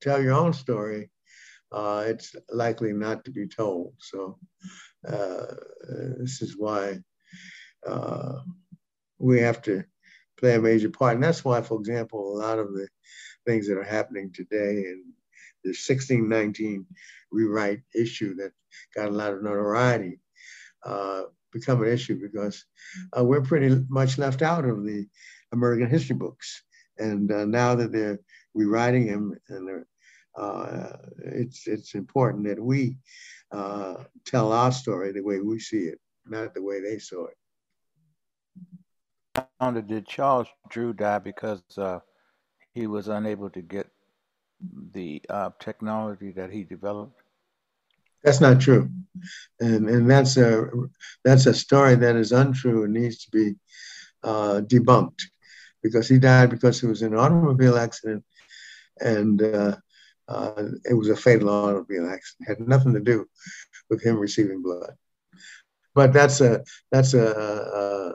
tell 0.00 0.22
your 0.22 0.34
own 0.34 0.52
story, 0.54 1.10
it's 1.72 2.34
likely 2.50 2.92
not 2.94 3.24
to 3.26 3.30
be 3.30 3.46
told. 3.46 3.94
So 3.98 4.38
this 5.02 6.42
is 6.42 6.56
why 6.58 6.98
we 9.18 9.40
have 9.40 9.62
to 9.62 9.84
play 10.38 10.56
a 10.56 10.60
major 10.60 10.90
part. 10.90 11.14
And 11.14 11.22
that's 11.22 11.44
why, 11.44 11.62
for 11.62 11.78
example, 11.78 12.36
a 12.36 12.38
lot 12.38 12.58
of 12.58 12.72
the 12.72 12.88
things 13.46 13.68
that 13.68 13.78
are 13.78 13.84
happening 13.84 14.32
today 14.32 14.84
and 14.90 15.04
the 15.64 15.70
1619 15.70 16.84
rewrite 17.30 17.82
issue 17.94 18.34
that 18.36 18.52
got 18.94 19.08
a 19.08 19.12
lot 19.12 19.32
of 19.32 19.42
notoriety 19.42 20.18
uh, 20.84 21.22
become 21.52 21.82
an 21.82 21.88
issue 21.88 22.20
because 22.20 22.64
uh, 23.16 23.24
we're 23.24 23.42
pretty 23.42 23.84
much 23.88 24.18
left 24.18 24.42
out 24.42 24.64
of 24.64 24.84
the 24.84 25.06
American 25.52 25.88
history 25.88 26.16
books. 26.16 26.62
And 26.98 27.30
uh, 27.30 27.44
now 27.44 27.74
that 27.76 27.92
they're 27.92 28.18
rewriting 28.54 29.06
them, 29.06 29.34
and 29.48 29.84
uh, 30.36 30.96
it's 31.18 31.66
it's 31.66 31.94
important 31.94 32.46
that 32.46 32.62
we 32.62 32.96
uh, 33.52 33.94
tell 34.24 34.52
our 34.52 34.72
story 34.72 35.12
the 35.12 35.22
way 35.22 35.40
we 35.40 35.58
see 35.58 35.84
it, 35.92 36.00
not 36.26 36.54
the 36.54 36.62
way 36.62 36.80
they 36.80 36.98
saw 36.98 37.26
it. 37.26 37.36
Did 39.86 40.06
Charles 40.06 40.48
Drew 40.68 40.92
die 40.92 41.18
because 41.18 41.62
uh, 41.78 42.00
he 42.74 42.86
was 42.86 43.08
unable 43.08 43.50
to 43.50 43.62
get 43.62 43.86
the 44.92 45.22
technology 45.58 46.32
that 46.32 46.50
he 46.50 46.64
developed? 46.64 47.20
That's 48.24 48.40
not 48.40 48.60
true, 48.60 48.88
and 49.58 49.88
and 49.88 50.08
that's 50.08 50.36
a 50.36 50.68
that's 51.24 51.46
a 51.46 51.54
story 51.54 51.96
that 51.96 52.14
is 52.14 52.30
untrue 52.30 52.84
and 52.84 52.92
needs 52.94 53.24
to 53.24 53.30
be 53.30 53.56
uh, 54.22 54.60
debunked, 54.64 55.22
because 55.82 56.08
he 56.08 56.18
died 56.20 56.50
because 56.50 56.80
he 56.80 56.86
was 56.86 57.02
in 57.02 57.14
an 57.14 57.18
automobile 57.18 57.76
accident, 57.76 58.24
and 59.00 59.42
uh, 59.42 59.76
uh, 60.32 60.62
it 60.84 60.94
was 60.94 61.08
a 61.08 61.16
fatal 61.16 61.50
automobile 61.50 62.10
accident. 62.10 62.48
It 62.48 62.58
had 62.58 62.68
nothing 62.68 62.94
to 62.94 63.00
do 63.00 63.26
with 63.90 64.02
him 64.02 64.18
receiving 64.18 64.62
blood. 64.62 64.92
But 65.94 66.12
that's 66.12 66.40
a 66.40 66.64
that's 66.90 67.14
a, 67.14 67.26
a 67.82 68.14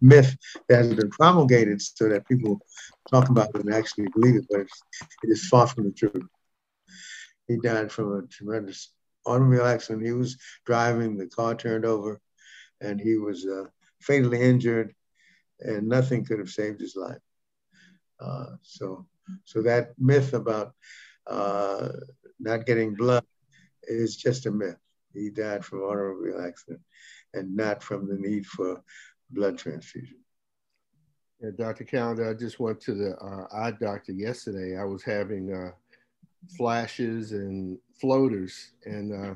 myth 0.00 0.36
that 0.68 0.78
has 0.78 0.94
been 0.94 1.10
promulgated 1.10 1.80
so 1.80 2.08
that 2.08 2.28
people 2.28 2.60
talk 3.10 3.28
about 3.28 3.50
it 3.54 3.64
and 3.64 3.74
actually 3.74 4.08
believe 4.14 4.36
it, 4.36 4.46
but 4.50 4.60
it 4.60 5.30
is 5.30 5.48
far 5.48 5.66
from 5.66 5.84
the 5.84 5.92
truth. 5.92 6.26
He 7.48 7.56
died 7.58 7.92
from 7.92 8.12
a 8.12 8.26
tremendous 8.26 8.92
automobile 9.24 9.66
accident. 9.66 10.06
He 10.06 10.12
was 10.12 10.36
driving, 10.66 11.16
the 11.16 11.26
car 11.28 11.54
turned 11.54 11.84
over, 11.84 12.20
and 12.80 13.00
he 13.00 13.16
was 13.16 13.46
uh, 13.46 13.64
fatally 14.00 14.40
injured, 14.40 14.94
and 15.60 15.88
nothing 15.88 16.24
could 16.24 16.38
have 16.38 16.48
saved 16.50 16.80
his 16.80 16.96
life. 16.96 17.20
Uh, 18.20 18.56
so, 18.62 19.06
so 19.44 19.62
that 19.62 19.92
myth 19.98 20.32
about 20.34 20.72
uh, 21.26 21.88
not 22.38 22.66
getting 22.66 22.94
blood 22.94 23.24
is 23.84 24.16
just 24.16 24.46
a 24.46 24.50
myth. 24.50 24.76
He 25.14 25.30
died 25.30 25.64
from 25.64 25.80
automobile 25.80 26.44
accident, 26.44 26.80
and 27.34 27.54
not 27.54 27.82
from 27.82 28.08
the 28.08 28.16
need 28.16 28.46
for 28.46 28.82
blood 29.30 29.58
transfusion. 29.58 30.18
Yeah, 31.40 31.50
Dr. 31.56 31.84
Callender, 31.84 32.30
I 32.30 32.34
just 32.34 32.60
went 32.60 32.80
to 32.82 32.94
the 32.94 33.16
uh, 33.16 33.46
eye 33.52 33.72
doctor 33.72 34.12
yesterday. 34.12 34.78
I 34.78 34.84
was 34.84 35.02
having 35.02 35.52
uh, 35.52 35.72
flashes 36.56 37.32
and 37.32 37.78
floaters. 38.00 38.72
And 38.84 39.12
uh, 39.12 39.34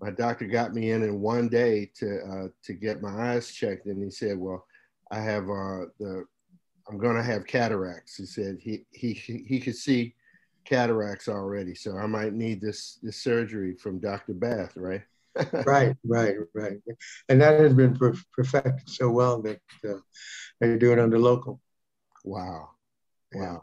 my 0.00 0.10
doctor 0.10 0.46
got 0.46 0.74
me 0.74 0.90
in 0.90 1.02
in 1.02 1.20
one 1.20 1.48
day 1.48 1.90
to 1.96 2.20
uh, 2.20 2.48
to 2.64 2.72
get 2.74 3.02
my 3.02 3.32
eyes 3.32 3.50
checked, 3.50 3.86
and 3.86 4.02
he 4.02 4.10
said, 4.10 4.38
"Well, 4.38 4.66
I 5.10 5.20
have 5.20 5.44
uh, 5.44 5.86
the 5.98 6.24
I'm 6.88 6.98
going 6.98 7.16
to 7.16 7.22
have 7.22 7.46
cataracts." 7.46 8.16
He 8.16 8.26
said 8.26 8.58
he 8.60 8.84
he 8.90 9.12
he 9.12 9.60
could 9.60 9.76
see 9.76 10.14
cataracts 10.68 11.28
already, 11.28 11.74
so 11.74 11.96
I 11.96 12.06
might 12.06 12.32
need 12.32 12.60
this 12.60 12.98
this 13.02 13.22
surgery 13.22 13.74
from 13.74 13.98
Dr. 14.00 14.34
Bath, 14.34 14.76
right? 14.76 15.02
right, 15.66 15.96
right, 16.04 16.36
right. 16.54 16.78
And 17.28 17.40
that 17.40 17.60
has 17.60 17.72
been 17.72 17.96
perfected 18.32 18.88
so 18.88 19.10
well 19.10 19.40
that 19.42 19.60
uh, 19.88 19.98
they 20.60 20.76
do 20.76 20.92
it 20.92 20.98
under 20.98 21.18
local. 21.18 21.60
Wow. 22.24 22.70
Wow 23.32 23.62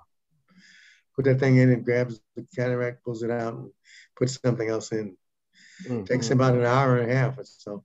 put 1.15 1.25
that 1.25 1.39
thing 1.39 1.57
in 1.57 1.71
and 1.71 1.85
grabs 1.85 2.19
the 2.35 2.45
cataract, 2.55 3.03
pulls 3.03 3.23
it 3.23 3.31
out, 3.31 3.53
and 3.53 3.71
puts 4.17 4.39
something 4.41 4.69
else 4.69 4.91
in. 4.91 5.15
Mm-hmm. 5.83 6.03
Takes 6.03 6.29
about 6.29 6.55
an 6.55 6.65
hour 6.65 6.97
and 6.97 7.09
a 7.09 7.15
half 7.15 7.37
or 7.37 7.43
so. 7.45 7.83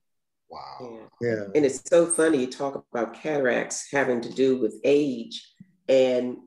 Wow. 0.49 1.07
Yeah. 1.21 1.29
yeah. 1.29 1.43
And 1.55 1.65
it's 1.65 1.81
so 1.89 2.05
funny 2.05 2.39
you 2.39 2.47
talk 2.47 2.83
about 2.91 3.13
cataracts 3.13 3.87
having 3.91 4.21
to 4.21 4.33
do 4.33 4.57
with 4.57 4.75
age. 4.83 5.49
And 5.87 6.37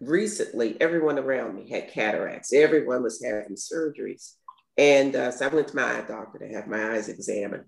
recently, 0.00 0.80
everyone 0.80 1.18
around 1.18 1.54
me 1.54 1.68
had 1.68 1.90
cataracts. 1.90 2.52
Everyone 2.52 3.02
was 3.02 3.22
having 3.22 3.56
surgeries. 3.56 4.32
And 4.76 5.14
uh, 5.14 5.30
so 5.30 5.46
I 5.46 5.54
went 5.54 5.68
to 5.68 5.76
my 5.76 5.98
eye 5.98 6.04
doctor 6.06 6.38
to 6.40 6.48
have 6.48 6.66
my 6.66 6.94
eyes 6.94 7.08
examined. 7.08 7.64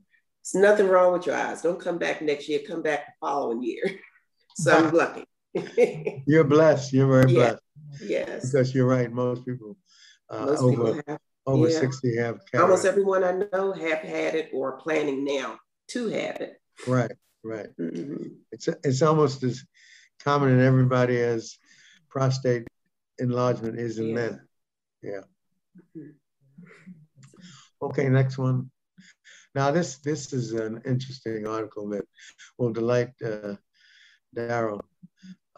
There's 0.53 0.63
nothing 0.63 0.89
wrong 0.89 1.13
with 1.13 1.27
your 1.27 1.37
eyes. 1.37 1.63
Don't 1.63 1.81
come 1.81 1.99
back 1.99 2.23
next 2.23 2.49
year, 2.49 2.61
come 2.67 2.83
back 2.83 3.07
the 3.07 3.13
following 3.21 3.63
year. 3.63 3.85
so 4.57 4.73
I'm 4.73 4.93
lucky. 4.93 5.25
you're 6.27 6.45
blessed. 6.45 6.93
You're 6.93 7.09
very 7.09 7.33
yeah. 7.33 7.39
blessed. 7.39 7.63
Yes. 8.03 8.51
Because 8.51 8.75
you're 8.75 8.87
right. 8.87 9.11
Most 9.11 9.45
people, 9.45 9.77
uh, 10.31 10.47
Most 10.47 10.63
over, 10.63 10.71
people 10.71 11.03
have, 11.07 11.19
over 11.47 11.69
yeah. 11.69 11.81
60 11.81 12.17
have 12.17 12.35
cataracts. 12.47 12.61
almost 12.61 12.85
everyone 12.85 13.25
I 13.25 13.33
know 13.53 13.73
have 13.73 13.99
had 14.01 14.35
it 14.35 14.51
or 14.53 14.75
are 14.75 14.79
planning 14.79 15.25
now 15.25 15.59
to 15.89 16.09
have 16.09 16.37
it. 16.37 16.61
Right, 16.87 17.13
right. 17.43 17.69
Mhm. 17.81 18.37
It's 18.53 18.69
it's 18.85 19.03
almost 19.03 19.43
as 19.45 19.65
common 20.23 20.51
in 20.51 20.61
everybody 20.61 21.19
as 21.19 21.57
prostate 22.17 22.67
enlargement 23.19 23.79
is 23.79 23.99
in 23.99 24.07
Yeah. 24.09 24.15
men. 24.21 24.35
Yeah. 25.03 25.25
Mhm. 25.77 26.15
Okay, 27.87 28.09
next 28.09 28.39
one. 28.39 28.59
Now 29.55 29.71
this 29.77 29.99
this 30.09 30.33
is 30.33 30.47
an 30.53 30.75
interesting 30.93 31.47
article 31.57 31.87
that 31.93 32.07
will 32.59 32.73
delight 32.73 33.13
uh, 33.31 33.57
Darryl. 34.35 34.81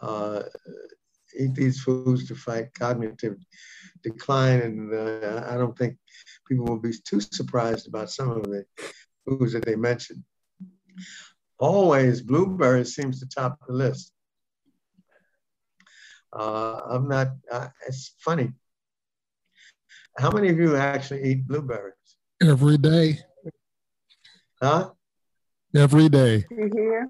Uh, 0.07 0.43
eat 1.41 1.53
these 1.55 1.77
foods 1.85 2.27
to 2.27 2.35
fight 2.35 2.73
cognitive 2.73 3.37
decline, 4.03 4.59
and 4.67 4.93
uh, 4.93 5.41
I 5.51 5.55
don't 5.61 5.77
think 5.77 5.93
people 6.47 6.65
will 6.65 6.83
be 6.89 6.93
too 7.09 7.21
surprised 7.21 7.85
about 7.87 8.09
some 8.17 8.29
of 8.31 8.43
the 8.53 8.61
foods 9.23 9.53
that 9.53 9.65
they 9.65 9.77
mentioned. 9.89 10.23
Always, 11.57 12.21
blueberries 12.21 12.95
seems 12.95 13.15
to 13.19 13.27
top 13.27 13.53
the 13.67 13.73
list. 13.73 14.11
Uh, 16.33 16.81
I'm 16.89 17.07
not. 17.07 17.29
Uh, 17.51 17.67
it's 17.87 18.13
funny. 18.19 18.51
How 20.17 20.31
many 20.31 20.49
of 20.49 20.57
you 20.57 20.75
actually 20.75 21.23
eat 21.23 21.47
blueberries? 21.47 21.93
Every 22.41 22.77
day. 22.77 23.19
Huh? 24.61 24.91
Every 25.75 26.09
day. 26.09 26.45
Here. 26.49 27.09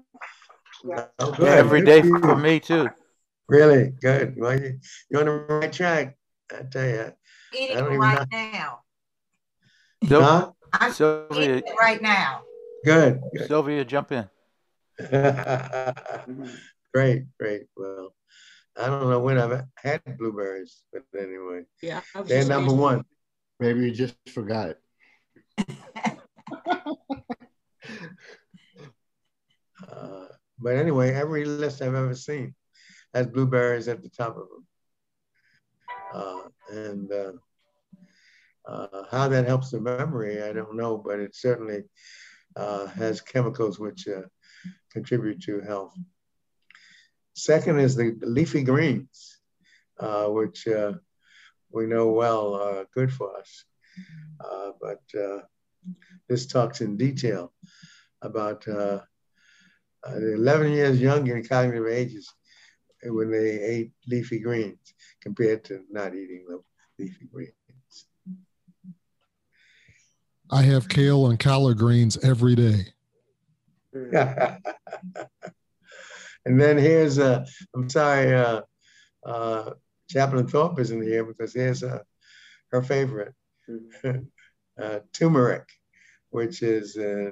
Oh, 1.18 1.36
Yeah, 1.40 1.50
every 1.56 1.82
Good 1.82 2.02
for 2.02 2.06
you. 2.08 2.20
for 2.20 2.36
me 2.36 2.60
too. 2.60 2.88
Really 3.48 3.92
good. 4.00 4.34
Well, 4.38 4.60
you, 4.60 4.78
you're 5.10 5.20
on 5.20 5.26
the 5.26 5.32
right 5.54 5.72
track. 5.72 6.16
I 6.52 6.62
tell 6.70 6.86
you. 6.88 7.12
Eating 7.52 7.76
I 7.76 7.80
don't 7.80 7.88
even 7.88 8.00
right 8.00 8.26
now. 8.30 8.80
Sil- 10.06 10.22
Huh? 10.22 10.52
I'm 10.72 10.82
eating 10.90 10.94
Sylvia, 10.94 11.56
it 11.56 11.64
right 11.80 12.00
now. 12.00 12.42
Good. 12.84 13.20
good. 13.36 13.46
Sylvia, 13.48 13.84
jump 13.84 14.12
in. 14.12 14.28
Great, 16.94 17.24
great. 17.38 17.62
Well, 17.76 18.14
I 18.78 18.86
don't 18.86 19.10
know 19.10 19.20
when 19.20 19.38
I've 19.38 19.64
had 19.76 20.02
blueberries, 20.18 20.82
but 20.92 21.02
anyway, 21.18 21.62
Yeah. 21.82 22.00
They're 22.24 22.44
number 22.44 22.66
asking. 22.70 22.78
one. 22.78 23.04
Maybe 23.58 23.80
you 23.80 23.90
just 23.92 24.16
forgot 24.30 24.70
it. 25.58 25.68
Uh, 29.90 30.26
but 30.58 30.76
anyway, 30.76 31.12
every 31.12 31.44
list 31.44 31.80
I've 31.80 31.94
ever 31.94 32.14
seen 32.14 32.54
has 33.14 33.26
blueberries 33.26 33.88
at 33.88 34.02
the 34.02 34.10
top 34.10 34.36
of 34.36 34.46
them. 34.48 34.66
Uh, 36.12 36.42
and 36.70 37.12
uh, 37.12 37.32
uh, 38.70 39.04
how 39.10 39.28
that 39.28 39.46
helps 39.46 39.70
the 39.70 39.80
memory, 39.80 40.42
I 40.42 40.52
don't 40.52 40.76
know, 40.76 40.98
but 40.98 41.18
it 41.18 41.34
certainly 41.34 41.84
uh, 42.56 42.86
has 42.86 43.20
chemicals 43.20 43.78
which 43.78 44.06
uh, 44.08 44.22
contribute 44.92 45.40
to 45.44 45.60
health. 45.60 45.94
Second 47.40 47.80
is 47.80 47.96
the 47.96 48.14
leafy 48.20 48.62
greens, 48.62 49.38
uh, 49.98 50.26
which 50.26 50.68
uh, 50.68 50.92
we 51.72 51.86
know 51.86 52.08
well 52.08 52.54
are 52.54 52.84
good 52.92 53.10
for 53.10 53.34
us. 53.38 53.64
Uh, 54.38 54.72
but 54.78 55.00
uh, 55.18 55.38
this 56.28 56.46
talks 56.46 56.82
in 56.82 56.98
detail 56.98 57.52
about 58.20 58.68
uh, 58.68 59.00
uh, 60.04 60.14
the 60.14 60.34
11 60.34 60.72
years 60.72 61.00
younger 61.00 61.34
in 61.36 61.44
cognitive 61.44 61.86
ages 61.86 62.30
when 63.04 63.30
they 63.30 63.58
ate 63.62 63.92
leafy 64.06 64.38
greens 64.38 64.92
compared 65.22 65.64
to 65.64 65.82
not 65.90 66.14
eating 66.14 66.44
the 66.46 66.60
leafy 66.98 67.26
greens. 67.32 67.54
I 70.50 70.62
have 70.62 70.90
kale 70.90 71.28
and 71.28 71.38
collard 71.38 71.78
greens 71.78 72.18
every 72.22 72.54
day. 72.54 72.88
and 76.44 76.60
then 76.60 76.78
here's, 76.78 77.18
uh, 77.18 77.44
I'm 77.74 77.88
sorry, 77.88 78.34
uh, 78.34 78.62
uh, 79.24 79.70
Chaplain 80.08 80.46
Thorpe 80.46 80.78
isn't 80.80 81.02
here 81.02 81.24
because 81.24 81.54
here's 81.54 81.82
uh, 81.82 82.00
her 82.70 82.82
favorite, 82.82 83.34
uh, 84.04 84.98
turmeric, 85.12 85.68
which 86.30 86.62
is 86.62 86.96
uh, 86.96 87.30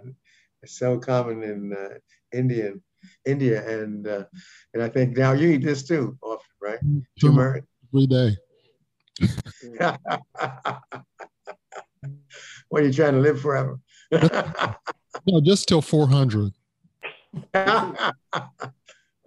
so 0.64 0.98
common 0.98 1.42
in 1.42 1.72
uh, 1.72 1.94
Indian, 2.32 2.82
India, 3.24 3.82
and 3.82 4.06
uh, 4.06 4.24
and 4.74 4.82
I 4.82 4.88
think 4.88 5.16
now 5.16 5.32
you 5.32 5.48
eat 5.50 5.64
this 5.64 5.84
too 5.84 6.16
often, 6.20 6.46
right? 6.60 6.78
Turmeric. 7.20 7.64
Every 7.92 8.06
day. 8.06 8.36
what 12.68 12.82
are 12.82 12.86
you 12.86 12.92
trying 12.92 13.14
to 13.14 13.20
live 13.20 13.40
forever? 13.40 13.80
No, 15.26 15.40
just 15.42 15.68
till 15.68 15.82
400. 15.82 16.52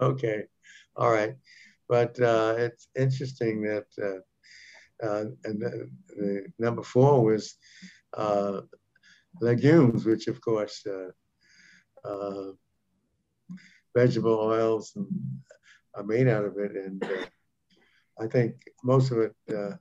Okay, 0.01 0.43
all 0.95 1.11
right, 1.11 1.35
but 1.87 2.19
uh, 2.19 2.55
it's 2.57 2.87
interesting 2.97 3.61
that 3.63 3.85
uh, 4.01 5.05
uh, 5.05 5.25
and 5.45 5.61
the, 5.61 5.89
the 6.09 6.45
number 6.59 6.83
four 6.83 7.23
was 7.23 7.55
uh, 8.15 8.61
legumes, 9.41 10.05
which 10.05 10.27
of 10.27 10.39
course 10.41 10.85
uh, 10.85 12.07
uh, 12.07 12.51
vegetable 13.95 14.39
oils 14.39 14.93
and 14.95 15.07
are 15.95 16.03
made 16.03 16.27
out 16.27 16.45
of 16.45 16.57
it, 16.57 16.71
and 16.75 17.03
uh, 17.03 17.25
I 18.19 18.27
think 18.27 18.55
most 18.83 19.11
of 19.11 19.19
it. 19.19 19.35
Uh, 19.53 19.75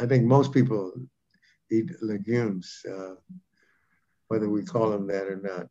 I 0.00 0.06
think 0.06 0.24
most 0.24 0.52
people 0.52 0.92
eat 1.70 1.90
legumes, 2.00 2.80
uh, 2.90 3.14
whether 4.28 4.48
we 4.48 4.64
call 4.64 4.90
them 4.90 5.06
that 5.06 5.26
or 5.26 5.36
not. 5.36 5.68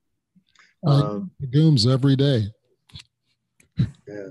Um, 0.86 1.32
legumes 1.40 1.86
every 1.86 2.16
day. 2.16 2.52
Yeah. 4.08 4.30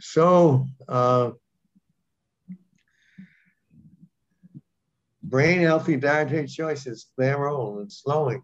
So, 0.00 0.66
uh, 0.88 1.32
brain 5.22 5.60
healthy 5.60 5.96
dietary 5.96 6.46
choices 6.46 7.06
play 7.16 7.30
a 7.30 7.38
role 7.38 7.80
in 7.80 7.90
slowing 7.90 8.42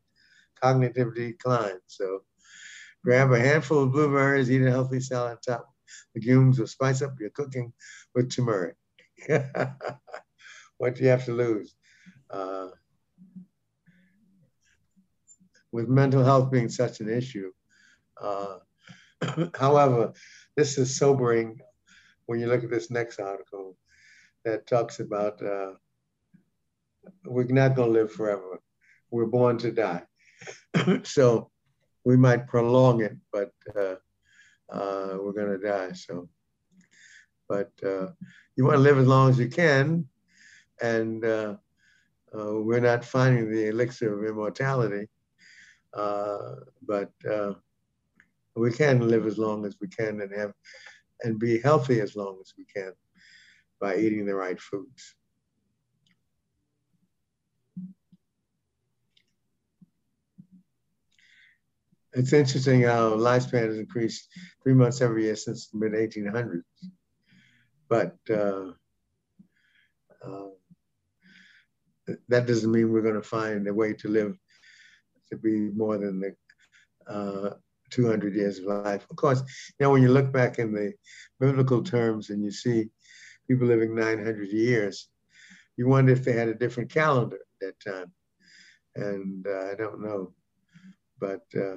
cognitive 0.62 1.14
decline. 1.14 1.79
So, 1.87 2.22
grab 3.05 3.33
a 3.33 3.38
handful 3.38 3.85
of 3.85 3.92
blueberries, 3.92 4.51
eat 4.51 4.62
a 4.62 4.70
healthy 4.70 5.01
salad, 5.01 5.38
top 5.46 5.68
legumes, 6.14 6.61
or 6.61 6.66
spice 6.66 7.03
up 7.03 7.14
your 7.20 7.31
cooking 7.31 7.72
with 8.14 8.31
turmeric. 8.31 8.77
what 10.79 10.94
do 10.94 11.03
you 11.05 11.09
have 11.09 11.25
to 11.27 11.33
lose? 11.33 11.75
Uh, 12.31 12.68
with 15.72 15.88
mental 15.88 16.25
health 16.25 16.51
being 16.51 16.68
such 16.68 17.01
an 17.01 17.09
issue, 17.09 17.53
uh, 18.20 18.59
however, 19.59 20.12
this 20.57 20.79
is 20.79 20.96
sobering 20.96 21.61
when 22.26 22.40
you 22.40 22.46
look 22.46 22.64
at 22.64 22.70
this 22.70 22.90
next 22.90 23.20
article 23.20 23.76
that 24.44 24.66
talks 24.66 25.00
about 25.00 25.42
uh, 25.42 25.72
we're 27.24 27.44
not 27.46 27.76
going 27.76 27.92
to 27.92 28.00
live 28.00 28.12
forever. 28.12 28.61
We're 29.11 29.26
born 29.26 29.59
to 29.59 29.72
die. 29.72 30.02
so 31.05 31.50
we 32.05 32.16
might 32.16 32.46
prolong 32.46 33.02
it, 33.02 33.16
but 33.33 33.52
uh, 33.76 33.96
uh, 34.70 35.18
we're 35.20 35.33
going 35.33 35.59
to 35.59 35.66
die. 35.66 35.92
So, 35.92 36.29
but 37.48 37.72
uh, 37.85 38.09
you 38.57 38.64
want 38.64 38.76
to 38.76 38.83
live 38.83 38.98
as 38.98 39.07
long 39.07 39.31
as 39.31 39.38
you 39.38 39.48
can, 39.48 40.07
and 40.81 41.24
uh, 41.24 41.57
uh, 42.37 42.61
we're 42.61 42.81
not 42.81 43.05
finding 43.05 43.50
the 43.50 43.68
elixir 43.68 44.18
of 44.18 44.29
immortality, 44.29 45.09
but 45.92 47.12
we 48.57 48.73
can 48.73 49.07
live 49.09 49.27
as 49.27 49.38
long 49.38 49.66
as 49.66 49.77
we 49.81 49.88
can 49.88 50.21
and 50.21 50.33
have 50.35 50.53
and 51.23 51.38
be 51.38 51.61
healthy 51.61 52.01
as 52.01 52.16
long 52.16 52.38
as 52.40 52.53
we 52.57 52.64
can 52.64 52.92
by 53.81 53.97
eating 53.97 54.27
the 54.27 54.35
right 54.35 54.61
foods. 54.61 55.14
It's 62.14 62.33
interesting 62.33 62.83
how 62.83 63.11
lifespan 63.11 63.66
has 63.66 63.79
increased 63.79 64.29
three 64.62 64.73
months 64.73 65.03
every 65.03 65.25
year 65.25 65.37
since 65.37 65.69
the 65.69 65.79
mid 65.79 65.92
1800s. 65.92 66.62
But 67.88 68.16
uh, 68.31 68.73
uh, 70.25 70.49
that 72.29 72.47
doesn't 72.47 72.73
mean 72.73 72.90
we're 72.90 73.03
going 73.03 73.14
to 73.14 73.23
find 73.23 73.69
a 73.69 73.75
way 73.75 73.92
to 73.92 74.09
live 74.09 74.37
to 75.29 75.37
be 75.37 75.71
more 75.71 75.99
than 75.99 76.21
the 76.21 76.35
uh, 77.12 77.55
200 77.90 78.35
years 78.35 78.59
of 78.59 78.64
life. 78.66 79.07
Of 79.11 79.16
course, 79.16 79.40
you 79.40 79.85
know, 79.85 79.90
when 79.90 80.03
you 80.03 80.09
look 80.09 80.33
back 80.33 80.59
in 80.59 80.72
the 80.72 80.92
biblical 81.40 81.83
terms 81.83 82.31
and 82.31 82.44
you 82.44 82.51
see 82.51 82.88
people 83.49 83.66
living 83.66 83.94
900 83.94 84.49
years, 84.49 85.09
you 85.77 85.88
wonder 85.88 86.12
if 86.12 86.25
they 86.25 86.33
had 86.33 86.49
a 86.49 86.55
different 86.55 86.90
calendar 86.90 87.37
at 87.37 87.61
that 87.61 87.81
time. 87.81 88.12
And 88.94 89.46
uh, 89.46 89.72
I 89.72 89.75
don't 89.75 90.03
know. 90.03 90.33
But 91.18 91.42
uh, 91.57 91.77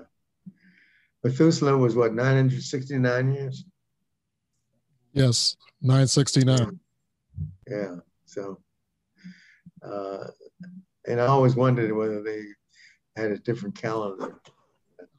Methuselah 1.24 1.78
was 1.78 1.96
what, 1.96 2.14
969 2.14 3.34
years? 3.34 3.66
Yes, 5.14 5.58
969. 5.82 6.80
Yeah, 7.68 7.96
so, 8.26 8.60
uh, 9.84 10.28
and 11.08 11.20
I 11.20 11.26
always 11.26 11.56
wondered 11.56 11.92
whether 11.92 12.22
they 12.22 12.44
had 13.16 13.32
a 13.32 13.38
different 13.38 13.76
calendar. 13.76 14.40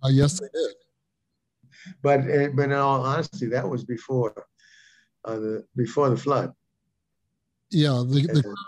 Uh, 0.02 0.08
yes, 0.08 0.40
they 0.40 0.46
did. 0.52 0.74
But 2.02 2.20
eh, 2.28 2.48
but 2.54 2.64
in 2.64 2.72
all 2.72 3.02
honesty, 3.02 3.46
that 3.46 3.68
was 3.68 3.84
before 3.84 4.46
uh, 5.24 5.36
the 5.36 5.66
before 5.76 6.10
the 6.10 6.16
flood. 6.16 6.52
Yeah, 7.70 8.02
the, 8.06 8.26
the, 8.32 8.42
current, 8.42 8.58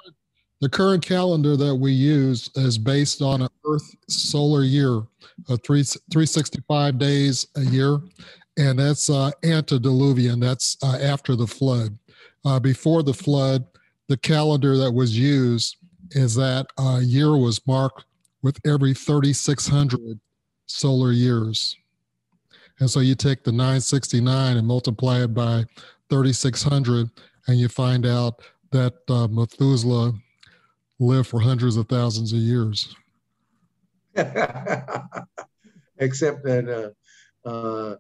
the 0.61 0.69
current 0.69 1.05
calendar 1.05 1.57
that 1.57 1.75
we 1.75 1.91
use 1.93 2.49
is 2.55 2.79
based 2.79 3.21
on 3.21 3.43
an 3.43 3.49
Earth 3.67 3.95
solar 4.09 4.63
year, 4.63 5.03
of 5.49 5.61
three 5.65 5.83
365 5.83 6.99
days 6.99 7.47
a 7.57 7.63
year, 7.63 7.99
and 8.57 8.79
that's 8.79 9.11
uh, 9.11 9.31
antediluvian. 9.43 10.41
That's 10.41 10.77
uh, 10.83 10.99
after 11.03 11.35
the 11.37 11.47
flood. 11.47 11.99
Uh, 12.45 12.61
before 12.61 13.03
the 13.03 13.15
flood, 13.15 13.65
the 14.09 14.17
calendar 14.17 14.77
that 14.77 14.93
was 14.93 15.17
used 15.19 15.77
is 16.11 16.35
that 16.35 16.67
a 16.79 16.83
uh, 16.83 17.01
year 17.01 17.37
was 17.37 17.65
marked 17.67 18.05
with 18.43 18.59
every 18.67 18.93
3,600 18.93 20.21
solar 20.73 21.13
years. 21.13 21.77
And 22.81 22.91
so 22.91 23.01
you 23.01 23.15
take 23.15 23.45
the 23.45 23.53
969 23.53 24.57
and 24.57 24.67
multiply 24.67 25.23
it 25.23 25.35
by 25.35 25.65
3,600, 26.11 27.11
and 27.47 27.59
you 27.59 27.69
find 27.69 28.07
out 28.07 28.43
that 28.71 28.95
uh, 29.09 29.29
Methuselah 29.29 30.13
lived 30.99 31.29
for 31.29 31.41
hundreds 31.41 31.77
of 31.77 31.89
thousands 31.89 32.33
of 32.33 32.39
years. 32.39 32.95
Except 35.99 36.43
that 36.45 36.95
uh, 37.47 37.49
uh, 37.49 37.97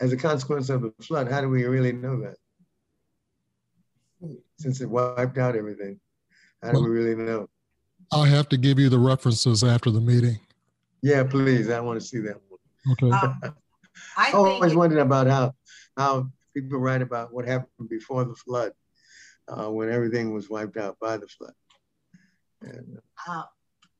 as 0.00 0.12
a 0.12 0.16
consequence 0.16 0.68
of 0.68 0.82
the 0.82 0.92
flood, 1.00 1.30
how 1.30 1.40
do 1.40 1.48
we 1.48 1.64
really 1.64 1.92
know 1.92 2.20
that? 2.20 2.36
Since 4.58 4.80
it 4.80 4.88
wiped 4.88 5.38
out 5.38 5.56
everything, 5.56 5.98
how 6.62 6.70
do 6.70 6.78
well, 6.78 6.88
we 6.88 6.90
really 6.90 7.16
know? 7.16 7.48
I'll 8.12 8.24
have 8.24 8.48
to 8.50 8.56
give 8.56 8.78
you 8.78 8.88
the 8.88 8.98
references 8.98 9.64
after 9.64 9.90
the 9.90 10.00
meeting. 10.00 10.38
Yeah, 11.02 11.24
please. 11.24 11.68
I 11.68 11.80
want 11.80 12.00
to 12.00 12.06
see 12.06 12.20
that 12.20 12.36
one. 12.48 12.60
Okay. 12.92 13.10
Um, 13.10 13.40
I, 14.16 14.30
I 14.30 14.32
always 14.32 14.74
wondered 14.74 15.00
about 15.00 15.26
how 15.26 15.54
how 15.96 16.30
people 16.54 16.78
write 16.78 17.02
about 17.02 17.32
what 17.32 17.46
happened 17.46 17.88
before 17.88 18.24
the 18.24 18.34
flood, 18.34 18.72
uh, 19.48 19.70
when 19.70 19.90
everything 19.90 20.32
was 20.32 20.48
wiped 20.48 20.76
out 20.76 20.96
by 21.00 21.16
the 21.16 21.26
flood. 21.28 21.54
And, 22.62 22.98
uh, 23.26 23.42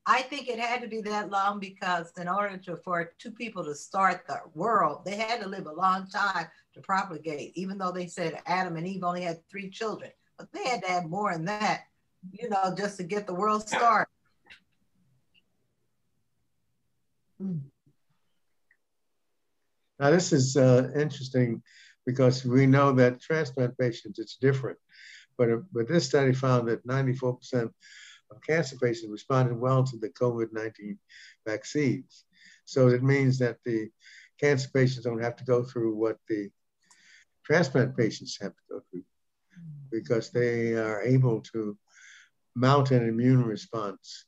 I 0.04 0.22
think 0.22 0.48
it 0.48 0.58
had 0.58 0.82
to 0.82 0.88
be 0.88 1.00
that 1.02 1.30
long 1.30 1.60
because 1.60 2.12
in 2.18 2.28
order 2.28 2.56
to, 2.56 2.76
for 2.76 3.12
two 3.18 3.30
people 3.30 3.64
to 3.64 3.74
start 3.74 4.24
the 4.26 4.40
world, 4.54 5.04
they 5.04 5.16
had 5.16 5.40
to 5.42 5.48
live 5.48 5.66
a 5.66 5.72
long 5.72 6.08
time 6.08 6.46
to 6.74 6.80
propagate. 6.80 7.52
Even 7.54 7.78
though 7.78 7.92
they 7.92 8.06
said 8.06 8.40
Adam 8.46 8.76
and 8.76 8.86
Eve 8.86 9.04
only 9.04 9.22
had 9.22 9.46
three 9.48 9.70
children, 9.70 10.10
but 10.38 10.50
they 10.52 10.64
had 10.64 10.82
to 10.82 10.90
have 10.90 11.04
more 11.04 11.32
than 11.32 11.44
that, 11.44 11.82
you 12.32 12.48
know, 12.48 12.74
just 12.76 12.96
to 12.96 13.04
get 13.04 13.26
the 13.26 13.34
world 13.34 13.68
started. 13.68 14.08
Now, 19.98 20.10
this 20.10 20.32
is 20.32 20.56
uh, 20.56 20.90
interesting 20.96 21.62
because 22.04 22.44
we 22.44 22.66
know 22.66 22.92
that 22.92 23.20
transplant 23.20 23.78
patients, 23.78 24.18
it's 24.18 24.36
different. 24.36 24.78
But, 25.38 25.50
uh, 25.50 25.56
but 25.72 25.88
this 25.88 26.08
study 26.08 26.32
found 26.32 26.68
that 26.68 26.86
94% 26.86 27.70
of 28.30 28.42
cancer 28.46 28.76
patients 28.76 29.10
responded 29.10 29.58
well 29.58 29.84
to 29.84 29.96
the 29.98 30.08
COVID-19 30.10 30.98
vaccines. 31.46 32.24
So 32.64 32.88
it 32.88 33.02
means 33.02 33.38
that 33.38 33.58
the 33.64 33.90
cancer 34.40 34.68
patients 34.72 35.04
don't 35.04 35.22
have 35.22 35.36
to 35.36 35.44
go 35.44 35.62
through 35.62 35.94
what 35.94 36.18
the 36.28 36.50
transplant 37.44 37.96
patients 37.96 38.38
have 38.40 38.52
to 38.52 38.62
go 38.70 38.80
through 38.90 39.04
because 39.90 40.30
they 40.30 40.74
are 40.74 41.02
able 41.02 41.40
to 41.52 41.76
mount 42.54 42.90
an 42.90 43.08
immune 43.08 43.44
response, 43.44 44.26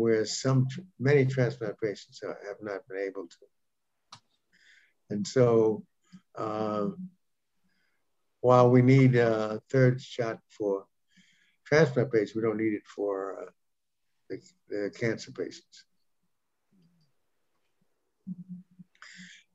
whereas 0.00 0.40
some 0.40 0.66
many 0.98 1.26
transplant 1.26 1.78
patients 1.78 2.22
have 2.22 2.56
not 2.62 2.80
been 2.88 2.98
able 3.06 3.26
to. 3.26 3.46
And 5.10 5.26
so 5.26 5.84
um, 6.38 7.10
while 8.40 8.70
we 8.70 8.80
need 8.80 9.16
a 9.16 9.60
third 9.68 10.00
shot 10.00 10.38
for 10.48 10.86
transplant 11.66 12.10
patients, 12.10 12.34
we 12.34 12.42
don't 12.42 12.56
need 12.56 12.72
it 12.72 12.86
for 12.86 13.42
uh, 13.42 13.50
the, 14.30 14.40
the, 14.68 14.90
cancer 14.90 15.32
patients. 15.32 15.84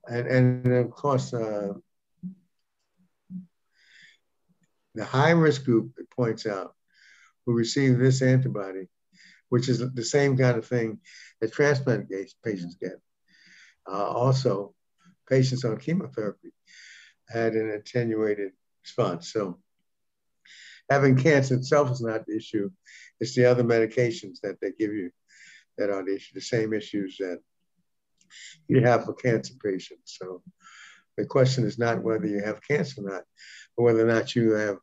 And, 0.07 0.27
and 0.27 0.73
of 0.73 0.91
course, 0.91 1.33
uh, 1.33 1.73
the 4.93 5.05
high 5.05 5.31
risk 5.31 5.65
group, 5.65 5.93
it 5.97 6.09
points 6.11 6.45
out, 6.45 6.75
who 7.45 7.53
receive 7.53 7.97
this 7.97 8.21
antibody, 8.21 8.87
which 9.49 9.69
is 9.69 9.79
the 9.93 10.03
same 10.03 10.37
kind 10.37 10.57
of 10.57 10.65
thing 10.65 10.99
that 11.41 11.53
transplant 11.53 12.09
patients 12.43 12.75
get, 12.75 12.99
uh, 13.89 14.07
also 14.07 14.73
patients 15.29 15.65
on 15.65 15.77
chemotherapy 15.77 16.51
had 17.29 17.53
an 17.53 17.69
attenuated 17.71 18.51
response. 18.83 19.31
So 19.31 19.59
having 20.89 21.17
cancer 21.17 21.55
itself 21.55 21.91
is 21.91 22.01
not 22.01 22.25
the 22.25 22.35
issue. 22.35 22.69
It's 23.19 23.35
the 23.35 23.45
other 23.45 23.63
medications 23.63 24.39
that 24.43 24.59
they 24.61 24.71
give 24.77 24.93
you 24.93 25.11
that 25.77 25.89
are 25.89 26.03
the 26.03 26.15
issue, 26.15 26.33
the 26.33 26.41
same 26.41 26.73
issues 26.73 27.17
that 27.19 27.39
you 28.67 28.81
have 28.81 29.05
for 29.05 29.13
cancer 29.13 29.53
patients. 29.63 30.17
So 30.19 30.41
the 31.17 31.25
question 31.25 31.65
is 31.65 31.77
not 31.77 32.03
whether 32.03 32.27
you 32.27 32.43
have 32.43 32.65
cancer 32.67 33.01
or 33.01 33.09
not, 33.09 33.23
but 33.75 33.83
whether 33.83 34.07
or 34.07 34.13
not 34.13 34.35
you 34.35 34.51
have 34.51 34.77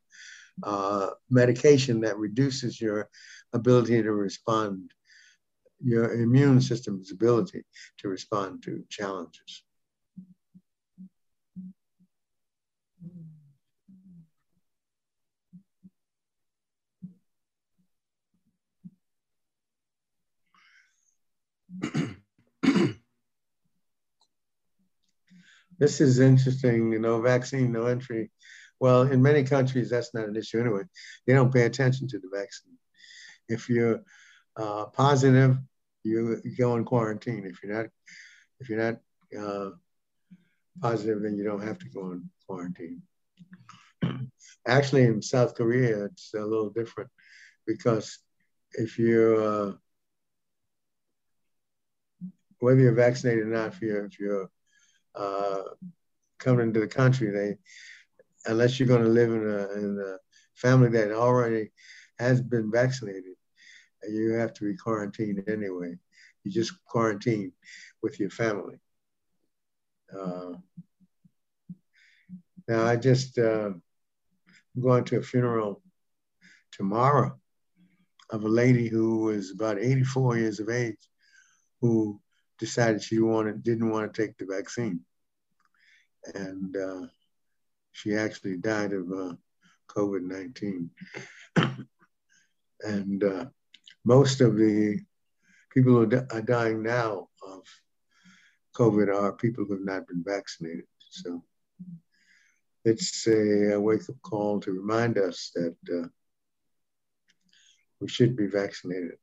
uh, 0.63 1.11
medication 1.31 2.01
that 2.03 2.19
reduces 2.19 2.81
your 2.81 3.09
ability 3.53 4.03
to 4.03 4.13
respond, 4.13 4.93
your 5.81 6.13
immune 6.15 6.61
system's 6.61 7.11
ability 7.13 7.63
to 7.99 8.09
respond 8.09 8.63
to 8.63 8.85
challenges. 8.89 9.63
this 25.79 26.01
is 26.01 26.21
interesting, 26.21 26.93
you 26.93 26.99
know, 26.99 27.21
vaccine, 27.21 27.73
no 27.73 27.87
entry. 27.87 28.31
Well, 28.81 29.03
in 29.03 29.23
many 29.23 29.45
countries, 29.45 29.91
that's 29.91 30.15
not 30.15 30.29
an 30.29 30.37
issue 30.37 30.61
anyway. 30.61 30.83
They 31.27 31.35
don't 31.35 31.53
pay 31.53 31.63
attention 31.63 32.09
to 32.09 32.19
the 32.19 32.29
vaccine. 32.33 32.77
If 33.53 33.69
you're 33.69 34.03
uh, 34.57 34.87
positive, 34.87 35.59
you, 36.05 36.41
you, 36.45 36.57
go 36.57 36.77
in 36.77 36.85
quarantine. 36.85 37.45
If 37.47 37.63
you're 37.63 37.75
not, 37.75 37.87
if 38.61 38.69
you're 38.69 38.79
not 38.79 38.99
uh, 39.39 39.71
positive, 40.81 41.23
then 41.23 41.37
you 41.37 41.45
don't 41.45 41.63
have 41.63 41.79
to 41.79 41.89
go 41.89 42.13
in 42.13 42.29
quarantine. 42.47 43.03
Actually, 44.67 45.05
in 45.05 45.23
South 45.23 45.55
Korea, 45.55 46.05
it's 46.05 46.35
a 46.35 46.41
little 46.45 46.71
different 46.71 47.11
because 47.67 48.19
if 48.75 48.99
you're 48.99 49.43
uh, 49.43 49.73
whether 52.59 52.81
you're 52.81 52.93
vaccinated 52.93 53.47
or 53.47 53.51
not, 53.51 53.75
if 53.75 53.83
you're 53.83 54.07
if 54.07 54.19
you're 54.19 54.51
uh, 55.15 55.63
coming 56.39 56.69
into 56.69 56.81
the 56.81 56.87
country, 56.87 57.31
they 57.31 57.57
unless 58.47 58.79
you're 58.79 58.89
going 58.89 59.05
to 59.05 59.09
live 59.09 59.31
in 59.31 59.49
a, 59.49 59.73
in 59.79 60.01
a 60.01 60.17
family 60.55 60.89
that 60.89 61.13
already 61.13 61.71
has 62.19 62.41
been 62.41 62.71
vaccinated, 62.71 63.35
you 64.09 64.33
have 64.33 64.53
to 64.55 64.65
be 64.65 64.77
quarantined 64.77 65.45
anyway. 65.49 65.97
You 66.45 66.51
just 66.51 66.73
quarantine 66.85 67.53
with 68.03 68.19
your 68.19 68.31
family. 68.31 68.77
Uh, 70.13 70.53
now 72.69 72.85
I 72.85 72.97
just 72.97 73.39
uh, 73.39 73.71
I'm 74.75 74.83
going 74.83 75.05
to 75.05 75.19
a 75.19 75.23
funeral 75.23 75.83
tomorrow 76.71 77.39
of 78.31 78.45
a 78.45 78.49
lady 78.49 78.89
who 78.89 79.25
was 79.25 79.51
about 79.51 79.79
84 79.79 80.39
years 80.39 80.61
of 80.61 80.71
age 80.71 80.97
who 81.81 82.21
decided 82.59 83.03
she 83.03 83.19
wanted 83.19 83.63
didn't 83.63 83.91
want 83.91 84.15
to 84.15 84.23
take 84.23 84.39
the 84.39 84.47
vaccine, 84.47 85.01
and 86.35 86.77
uh, 86.77 87.07
she 87.91 88.15
actually 88.15 88.57
died 88.57 88.93
of 88.93 89.11
uh, 89.11 89.35
COVID 89.89 90.23
nineteen. 90.23 90.91
And 92.85 93.23
uh, 93.23 93.45
most 94.05 94.41
of 94.41 94.57
the 94.57 95.01
people 95.73 95.93
who 95.93 96.25
are 96.31 96.43
dying 96.43 96.83
now 96.83 97.29
of 97.47 97.63
COVID 98.77 99.15
are 99.15 99.33
people 99.33 99.65
who 99.65 99.75
have 99.75 99.85
not 99.85 100.07
been 100.07 100.23
vaccinated. 100.25 100.87
So 101.11 101.45
it's 102.85 103.27
a, 103.29 103.79
wake 103.79 104.09
up 104.09 104.17
call 104.23 104.61
to 104.61 104.73
remind 104.73 105.19
us 105.19 105.53
that 105.55 105.77
uh, 105.93 106.09
we 108.01 108.09
should 108.09 108.37
be 108.37 108.47
vaccinated. 108.47 109.19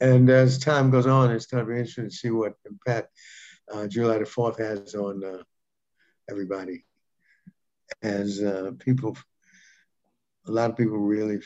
And 0.00 0.30
as 0.30 0.58
time 0.58 0.90
goes 0.90 1.06
on, 1.06 1.30
it's 1.30 1.46
going 1.46 1.64
to 1.64 1.70
be 1.70 1.78
interesting 1.78 2.08
to 2.08 2.14
see 2.14 2.30
what 2.30 2.54
impact 2.64 3.08
uh, 3.72 3.86
July 3.86 4.18
the 4.18 4.24
4th 4.24 4.58
has 4.58 4.94
on 4.94 5.22
uh, 5.22 5.42
everybody. 6.28 6.84
As 8.02 8.40
uh, 8.40 8.72
people, 8.78 9.16
a 10.46 10.50
lot 10.50 10.70
of 10.70 10.76
people 10.76 10.98
really 10.98 11.40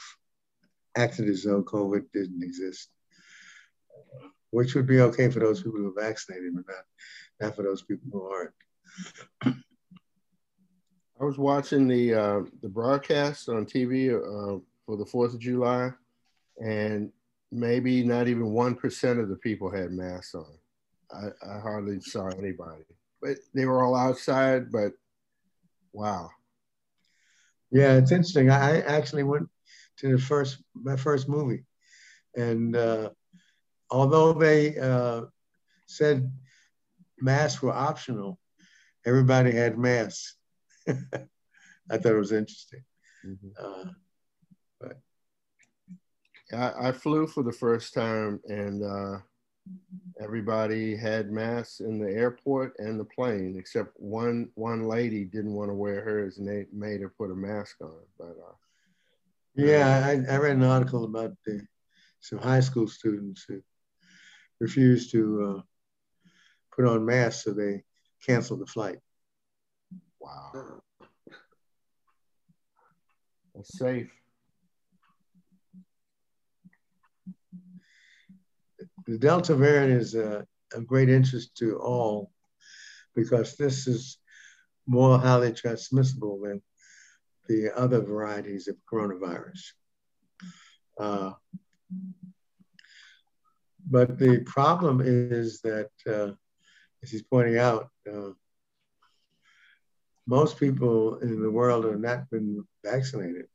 acted 0.97 1.29
as 1.29 1.43
though 1.45 1.63
COVID 1.63 2.05
didn't 2.13 2.43
exist, 2.43 2.89
which 4.51 4.75
would 4.75 4.87
be 4.87 5.01
okay 5.01 5.31
for 5.31 5.41
those 5.41 5.63
people 5.63 5.79
who 5.79 5.89
are 5.97 6.03
vaccinated, 6.03 6.55
but 6.55 6.65
not, 6.67 6.85
not 7.41 7.57
for 7.57 7.63
those 7.63 7.83
people 7.83 8.11
who 8.13 8.23
aren't. 8.23 8.53
I 11.21 11.25
was 11.25 11.39
watching 11.39 11.87
the 11.87 12.15
uh, 12.15 12.41
the 12.61 12.69
broadcast 12.69 13.49
on 13.49 13.67
TV 13.67 14.11
uh, 14.11 14.59
for 14.85 14.97
the 14.97 15.07
Fourth 15.07 15.35
of 15.35 15.41
July, 15.41 15.93
and 16.61 17.11
maybe 17.53 18.03
not 18.03 18.29
even 18.29 18.53
one 18.53 18.75
percent 18.75 19.21
of 19.21 19.29
the 19.29 19.37
people 19.37 19.71
had 19.71 19.93
masks 19.93 20.35
on. 20.35 20.47
I, 21.13 21.29
I, 21.49 21.61
hardly 21.61 22.01
saw 22.01 22.29
anybody, 22.29 22.83
but 23.23 23.37
they 23.55 23.67
were 23.67 23.83
all 23.85 23.95
outside. 23.95 24.73
But 24.73 24.95
wow, 25.95 26.29
yeah, 27.71 27.95
it's 27.95 28.13
interesting. 28.13 28.51
I 28.51 28.81
actually 28.81 29.23
went 29.23 29.49
to 29.99 30.13
the 30.13 30.19
first 30.19 30.59
my 30.75 30.97
first 30.97 31.29
movie, 31.29 31.65
and 32.37 32.77
uh, 32.77 33.11
although 33.91 34.33
they 34.33 34.77
uh, 34.79 35.23
said 35.87 36.31
masks 37.21 37.63
were 37.63 37.73
optional, 37.73 38.39
everybody 39.07 39.53
had 39.53 39.79
masks. 39.79 40.37
I 40.89 41.99
thought 41.99 42.13
it 42.13 42.19
was 42.19 42.33
interesting. 42.33 42.85
Mm-hmm. 43.27 43.49
Uh, 43.59 43.91
but 44.81 45.01
I, 46.53 46.89
I, 46.89 46.93
flew 46.93 47.27
for 47.27 47.43
the 47.43 47.53
first 47.53 47.95
time, 47.95 48.41
and 48.45 48.83
uh, 48.83 49.19
everybody 50.21 50.97
had 50.97 51.31
masks 51.31 51.81
in 51.81 51.99
the 51.99 52.11
airport 52.11 52.75
and 52.79 52.99
the 52.99 53.05
plane, 53.05 53.57
except 53.59 53.91
one 53.97 54.51
one 54.55 54.89
lady 54.89 55.25
didn't 55.25 55.55
want 55.55 55.71
to 55.71 55.75
wear 55.75 56.03
hers, 56.03 56.39
and 56.39 56.49
they 56.49 56.67
made 56.73 57.01
her 57.01 57.09
put 57.09 57.31
a 57.31 57.35
mask 57.35 57.77
on. 57.81 57.95
But 58.19 58.37
uh, 58.47 58.55
yeah, 59.55 60.05
I, 60.07 60.33
I, 60.33 60.37
read 60.39 60.57
an 60.57 60.65
article 60.65 61.05
about 61.05 61.33
the, 61.47 61.67
some 62.21 62.39
high 62.39 62.61
school 62.61 62.89
students 62.89 63.45
who 63.47 63.63
refused 64.61 65.13
to 65.13 65.57
uh, 65.59 65.63
put 66.75 66.87
on 66.87 67.05
masks, 67.05 67.45
so 67.45 67.53
they 67.53 67.83
canceled 68.25 68.61
the 68.61 68.67
flight. 68.67 68.99
Wow. 70.21 70.81
That's 73.55 73.79
safe. 73.79 74.11
The 79.07 79.19
Delta 79.19 79.55
variant 79.55 80.01
is 80.01 80.15
a, 80.15 80.47
a 80.75 80.81
great 80.81 81.09
interest 81.09 81.57
to 81.59 81.79
all 81.79 82.31
because 83.15 83.57
this 83.57 83.87
is 83.87 84.19
more 84.87 85.19
highly 85.19 85.53
transmissible 85.53 86.41
than 86.41 86.63
the 87.49 87.71
other 87.77 88.01
varieties 88.01 88.69
of 88.69 88.77
coronavirus. 88.91 89.61
Uh, 90.99 91.33
but 93.87 94.19
the 94.19 94.39
problem 94.47 95.03
is 95.05 95.61
that, 95.61 95.91
uh, 96.07 96.33
as 97.03 97.11
he's 97.11 97.23
pointing 97.23 97.59
out, 97.59 97.91
uh, 98.11 98.31
most 100.27 100.59
people 100.59 101.19
in 101.19 101.43
the 101.43 101.51
world 101.51 101.85
have 101.85 102.01
not 102.01 102.31
been 102.31 102.67
vaccinated. 102.83 103.47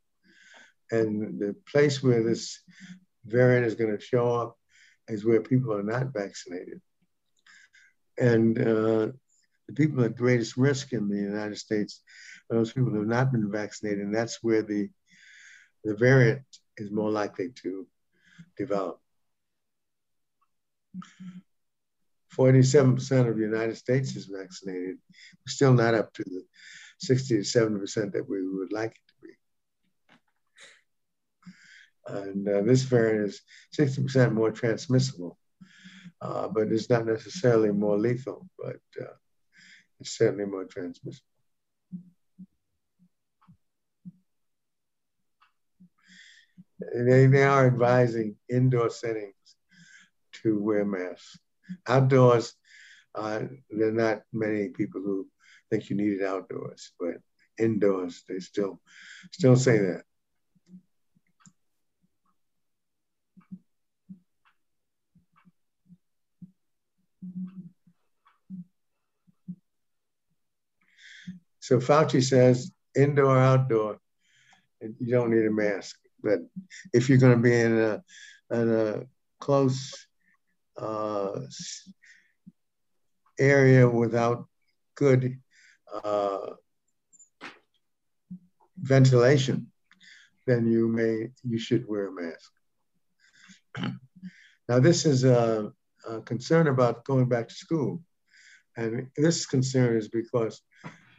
And 0.91 1.39
the 1.39 1.55
place 1.71 2.03
where 2.03 2.23
this 2.23 2.59
variant 3.25 3.65
is 3.65 3.75
going 3.75 3.95
to 3.95 4.03
show 4.03 4.35
up 4.35 4.58
is 5.09 5.25
where 5.25 5.41
people 5.41 5.73
are 5.73 5.83
not 5.83 6.13
vaccinated. 6.13 6.81
And 8.17 8.57
uh, 8.59 9.07
the 9.67 9.73
people 9.75 10.03
at 10.03 10.15
greatest 10.15 10.57
risk 10.57 10.93
in 10.93 11.07
the 11.07 11.17
United 11.17 11.57
States 11.57 12.01
are 12.49 12.57
those 12.57 12.73
people 12.73 12.91
who 12.91 12.99
have 12.99 13.07
not 13.07 13.31
been 13.31 13.51
vaccinated, 13.51 13.99
and 13.99 14.13
that's 14.13 14.39
where 14.41 14.61
the, 14.61 14.89
the 15.83 15.95
variant 15.95 16.41
is 16.77 16.91
more 16.91 17.11
likely 17.11 17.49
to 17.63 17.87
develop. 18.57 18.99
47% 22.37 23.27
of 23.27 23.35
the 23.35 23.41
United 23.41 23.77
States 23.77 24.15
is 24.15 24.25
vaccinated. 24.25 24.97
We're 24.97 25.51
still 25.51 25.73
not 25.73 25.93
up 25.93 26.13
to 26.13 26.23
the 26.23 26.43
60 26.99 27.37
to 27.37 27.41
70% 27.41 28.13
that 28.13 28.29
we 28.29 28.47
would 28.47 28.71
like 28.71 28.91
it 28.91 29.07
to 29.07 29.13
be. 29.27 29.33
And 32.09 32.47
uh, 32.47 32.61
this 32.61 32.83
variant 32.83 33.29
is 33.29 33.41
60% 33.77 34.33
more 34.33 34.51
transmissible, 34.51 35.37
uh, 36.21 36.47
but 36.47 36.71
it's 36.71 36.89
not 36.89 37.05
necessarily 37.05 37.71
more 37.71 37.97
lethal, 37.97 38.47
but 38.57 38.79
uh, 38.99 39.13
it's 39.99 40.17
certainly 40.17 40.45
more 40.45 40.65
transmissible. 40.65 41.25
They, 46.95 47.27
they 47.27 47.43
are 47.43 47.67
advising 47.67 48.37
indoor 48.49 48.89
settings 48.89 49.33
to 50.43 50.61
wear 50.61 50.85
masks. 50.85 51.37
Outdoors, 51.87 52.53
uh, 53.13 53.41
there 53.69 53.89
are 53.89 53.91
not 53.91 54.21
many 54.31 54.69
people 54.69 55.01
who 55.01 55.27
think 55.69 55.89
you 55.89 55.97
need 55.97 56.21
it 56.21 56.25
outdoors, 56.25 56.91
but 56.99 57.15
indoors, 57.59 58.23
they 58.27 58.39
still 58.39 58.79
still 59.31 59.55
say 59.55 59.77
that. 59.77 60.03
So 71.69 71.77
Fauci 71.77 72.23
says 72.23 72.71
indoor, 72.95 73.37
outdoor, 73.37 73.99
you 74.81 75.11
don't 75.11 75.29
need 75.29 75.45
a 75.45 75.51
mask. 75.51 75.99
But 76.23 76.39
if 76.93 77.07
you're 77.07 77.19
going 77.19 77.37
to 77.37 77.43
be 77.43 77.53
in 77.53 77.77
a, 77.77 78.03
in 78.49 78.73
a 78.73 79.03
close 79.39 79.93
uh, 80.79 81.41
area 83.39 83.87
without 83.87 84.47
good 84.95 85.39
uh, 86.03 86.53
ventilation, 88.79 89.71
then 90.47 90.65
you 90.65 90.87
may 90.87 91.29
you 91.43 91.59
should 91.59 91.87
wear 91.87 92.07
a 92.07 92.11
mask. 92.11 92.51
now 94.67 94.79
this 94.79 95.05
is 95.05 95.23
a, 95.23 95.71
a, 96.07 96.21
concern 96.21 96.65
about 96.65 97.05
going 97.05 97.29
back 97.29 97.47
to 97.47 97.53
school, 97.53 98.01
and 98.75 99.11
this 99.15 99.45
concern 99.45 99.95
is 99.95 100.07
because 100.07 100.63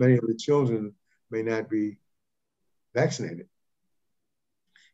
many 0.01 0.15
of 0.15 0.27
the 0.27 0.35
children 0.35 0.95
may 1.31 1.43
not 1.43 1.69
be 1.69 1.99
vaccinated. 2.95 3.47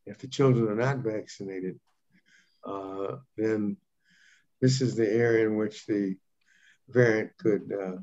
If 0.04 0.18
the 0.18 0.28
children 0.28 0.68
are 0.68 0.74
not 0.74 0.98
vaccinated, 0.98 1.78
uh, 2.64 3.16
then 3.36 3.76
this 4.60 4.80
is 4.80 4.96
the 4.96 5.08
area 5.08 5.46
in 5.46 5.56
which 5.56 5.86
the 5.86 6.16
variant 6.88 7.36
could 7.38 7.72
uh, 7.72 7.98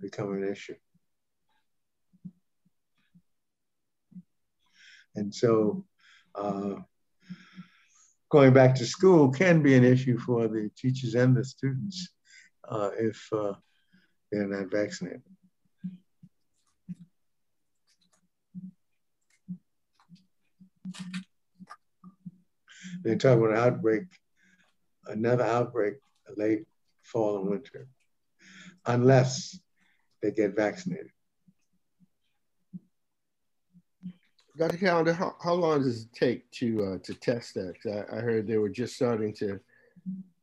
become 0.00 0.32
an 0.34 0.44
issue. 0.44 0.74
And 5.14 5.32
so 5.32 5.84
uh, 6.34 6.76
going 8.28 8.52
back 8.52 8.74
to 8.76 8.86
school 8.86 9.30
can 9.30 9.62
be 9.62 9.76
an 9.76 9.84
issue 9.84 10.18
for 10.18 10.48
the 10.48 10.68
teachers 10.76 11.14
and 11.14 11.36
the 11.36 11.44
students 11.44 12.08
uh, 12.68 12.90
if 12.98 13.28
uh, 13.32 13.52
they're 14.32 14.48
not 14.48 14.70
vaccinated. 14.72 15.22
They 23.02 23.16
talk 23.16 23.38
about 23.38 23.50
an 23.50 23.56
outbreak 23.56 24.04
another 25.06 25.44
outbreak 25.44 25.94
late 26.36 26.64
fall 27.02 27.38
and 27.38 27.50
winter, 27.50 27.86
unless 28.86 29.58
they 30.22 30.30
get 30.30 30.56
vaccinated. 30.56 31.10
Dr. 34.56 34.76
Callender, 34.76 35.12
how, 35.12 35.34
how 35.42 35.52
long 35.52 35.82
does 35.82 36.04
it 36.04 36.12
take 36.14 36.50
to 36.52 36.84
uh, 36.84 36.98
to 37.02 37.14
test 37.14 37.54
that? 37.54 37.74
I, 37.86 38.16
I, 38.16 38.20
heard 38.20 38.46
they 38.46 38.56
were 38.56 38.68
just 38.68 38.94
starting 38.94 39.34
to 39.34 39.58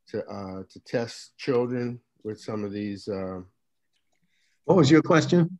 to 0.09 0.25
uh, 0.27 0.63
to 0.69 0.79
test 0.81 1.37
children 1.37 1.99
with 2.23 2.39
some 2.39 2.65
of 2.65 2.73
these. 2.73 3.07
Uh, 3.07 3.39
what 4.65 4.77
was 4.77 4.91
your 4.91 5.01
question? 5.01 5.57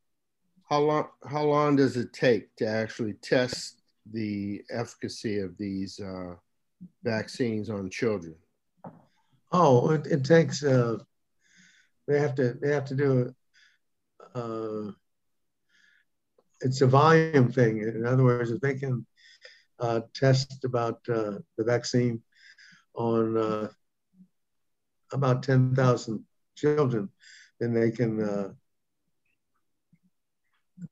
how 0.71 0.79
long 0.79 1.07
how 1.29 1.43
long 1.43 1.75
does 1.75 1.97
it 1.97 2.13
take 2.13 2.55
to 2.55 2.65
actually 2.65 3.11
test 3.21 3.80
the 4.13 4.61
efficacy 4.69 5.39
of 5.39 5.57
these 5.57 5.99
uh, 5.99 6.35
vaccines 7.03 7.69
on 7.69 7.89
children? 7.89 8.35
Oh, 9.51 9.91
it, 9.91 10.07
it 10.07 10.23
takes. 10.23 10.63
Uh, 10.63 10.97
they 12.07 12.19
have 12.19 12.35
to. 12.35 12.53
They 12.61 12.69
have 12.71 12.85
to 12.85 12.95
do. 12.95 13.33
Uh, 14.35 14.91
it's 16.61 16.81
a 16.81 16.87
volume 16.87 17.51
thing. 17.51 17.81
In 17.81 18.05
other 18.05 18.23
words, 18.23 18.51
if 18.51 18.61
they 18.61 18.75
can 18.75 19.05
uh, 19.79 20.01
test 20.13 20.63
about 20.63 20.99
uh, 21.09 21.39
the 21.57 21.63
vaccine 21.63 22.21
on 22.93 23.37
uh, 23.37 23.67
about 25.11 25.43
ten 25.43 25.75
thousand 25.75 26.23
children, 26.55 27.09
then 27.59 27.73
they 27.73 27.91
can 27.91 28.21
uh, 28.21 28.49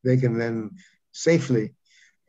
they 0.04 0.18
can 0.18 0.38
then 0.38 0.72
safely 1.12 1.74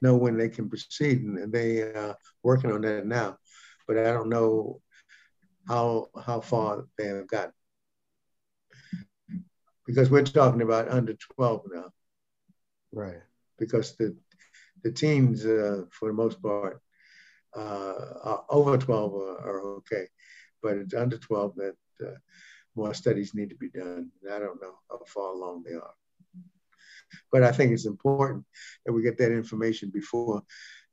know 0.02 0.16
when 0.16 0.36
they 0.36 0.48
can 0.48 0.68
proceed, 0.68 1.22
and 1.22 1.52
they 1.52 1.82
are 1.82 2.10
uh, 2.10 2.14
working 2.42 2.72
on 2.72 2.82
that 2.82 3.06
now. 3.06 3.36
But 3.86 3.98
I 3.98 4.12
don't 4.12 4.28
know 4.28 4.80
how 5.68 6.08
how 6.24 6.40
far 6.40 6.86
they 6.98 7.06
have 7.08 7.26
gotten 7.28 7.52
because 9.90 10.10
we're 10.10 10.22
talking 10.22 10.62
about 10.62 10.88
under 10.88 11.14
12 11.36 11.62
now. 11.72 11.90
Right. 12.92 13.22
Because 13.58 13.96
the 13.96 14.16
the 14.82 14.92
teens, 14.92 15.44
uh, 15.44 15.84
for 15.90 16.08
the 16.08 16.14
most 16.14 16.40
part, 16.40 16.80
uh, 17.54 18.38
over 18.48 18.78
12 18.78 19.14
are, 19.14 19.38
are, 19.38 19.60
okay, 19.78 20.06
but 20.62 20.78
it's 20.78 20.94
under 20.94 21.18
12 21.18 21.54
that 21.56 21.76
uh, 22.06 22.14
more 22.74 22.94
studies 22.94 23.34
need 23.34 23.50
to 23.50 23.56
be 23.56 23.68
done. 23.68 24.10
And 24.22 24.32
I 24.32 24.38
don't 24.38 24.62
know 24.62 24.78
how 24.88 25.00
far 25.06 25.34
along 25.34 25.64
they 25.64 25.74
are. 25.74 25.94
But 27.32 27.42
I 27.42 27.52
think 27.52 27.72
it's 27.72 27.86
important 27.86 28.44
that 28.84 28.92
we 28.92 29.02
get 29.02 29.18
that 29.18 29.32
information 29.32 29.90
before 29.90 30.42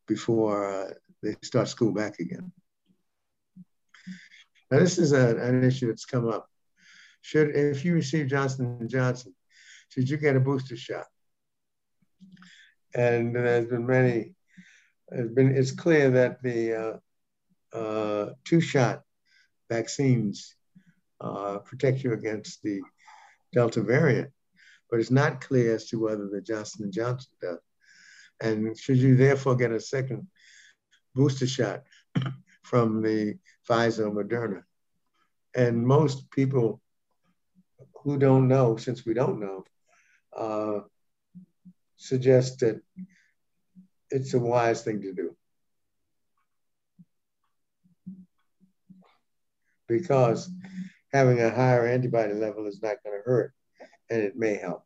before 0.08 0.74
uh, 0.74 0.94
they 1.22 1.36
start 1.44 1.68
school 1.68 1.94
back 1.94 2.20
again. 2.20 2.52
Now, 4.72 4.80
this 4.80 4.98
is 4.98 5.12
a, 5.14 5.38
an 5.38 5.64
issue 5.64 5.88
that's 5.88 6.06
come 6.06 6.28
up. 6.28 6.48
Should, 7.22 7.56
if 7.56 7.84
you 7.84 7.94
receive 7.94 8.28
Johnson 8.28 8.88
& 8.88 8.90
Johnson, 8.90 9.36
should 9.90 10.10
you 10.10 10.18
get 10.18 10.36
a 10.36 10.40
booster 10.40 10.78
shot? 10.78 11.06
And 12.96 13.36
there's 13.36 13.68
been 13.68 13.86
many, 13.86 14.34
it's 15.12 15.34
been, 15.34 15.56
it's 15.56 15.72
clear 15.72 16.10
that 16.12 16.42
the 16.42 17.02
uh, 17.74 17.78
uh, 17.78 18.30
two-shot 18.46 19.02
vaccines 19.70 20.56
uh, 21.20 21.58
protect 21.60 22.04
you 22.04 22.14
against 22.14 22.62
the 22.64 22.82
Delta 23.54 23.82
variant, 23.82 24.32
but 24.90 25.00
it's 25.00 25.12
not 25.12 25.42
clear 25.42 25.76
as 25.76 25.88
to 25.90 26.00
whether 26.00 26.28
the 26.28 26.42
Johnson 26.42 26.92
& 26.92 26.94
Johnson 26.94 27.32
does. 27.42 27.60
And 28.40 28.78
should 28.78 28.98
you 28.98 29.16
therefore 29.16 29.56
get 29.56 29.72
a 29.72 29.80
second 29.80 30.28
booster 31.18 31.48
shot 31.48 31.84
from 32.64 33.02
the 33.02 33.38
Pfizer 33.68 34.12
Moderna. 34.12 34.64
And 35.56 35.86
most 35.86 36.30
people 36.32 36.80
who 38.04 38.18
don't 38.18 38.48
know, 38.48 38.78
since 38.78 39.06
we 39.06 39.14
don't 39.14 39.40
know, 39.40 39.66
uh, 40.36 40.80
suggest 41.98 42.60
that 42.60 42.82
it's 44.12 44.34
a 44.34 44.40
wise 44.40 44.84
thing 44.84 45.02
to 45.02 45.14
do. 45.14 45.36
Because 49.88 50.50
having 51.12 51.42
a 51.42 51.50
higher 51.50 51.88
antibody 51.88 52.34
level 52.34 52.68
is 52.68 52.82
not 52.82 52.98
going 53.04 53.18
to 53.18 53.24
hurt, 53.24 53.54
and 54.10 54.22
it 54.22 54.36
may 54.36 54.56
help. 54.56 54.84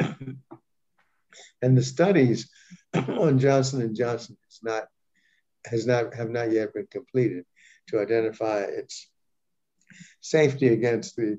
and 0.00 1.76
the 1.76 1.82
studies 1.82 2.50
on 2.94 3.38
Johnson 3.38 3.82
and 3.82 3.96
Johnson 3.96 4.36
is 4.48 4.60
not 4.62 4.84
has 5.66 5.86
not 5.86 6.14
have 6.14 6.30
not 6.30 6.52
yet 6.52 6.74
been 6.74 6.86
completed 6.86 7.44
to 7.88 8.00
identify 8.00 8.60
its 8.60 9.08
safety 10.20 10.68
against 10.68 11.16
the 11.16 11.38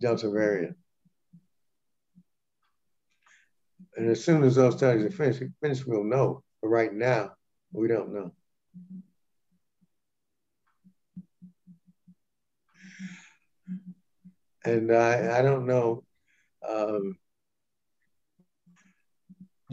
Delta 0.00 0.30
variant. 0.30 0.76
And 3.96 4.10
as 4.10 4.24
soon 4.24 4.42
as 4.42 4.56
those 4.56 4.76
studies 4.76 5.04
are 5.04 5.10
finished, 5.10 5.42
finished, 5.62 5.86
we'll 5.86 6.04
know. 6.04 6.42
But 6.60 6.68
right 6.68 6.92
now, 6.92 7.32
we 7.72 7.86
don't 7.88 8.12
know. 8.12 8.32
And 14.64 14.92
I, 14.92 15.38
I 15.38 15.42
don't 15.42 15.66
know. 15.66 16.04
Um, 16.68 17.18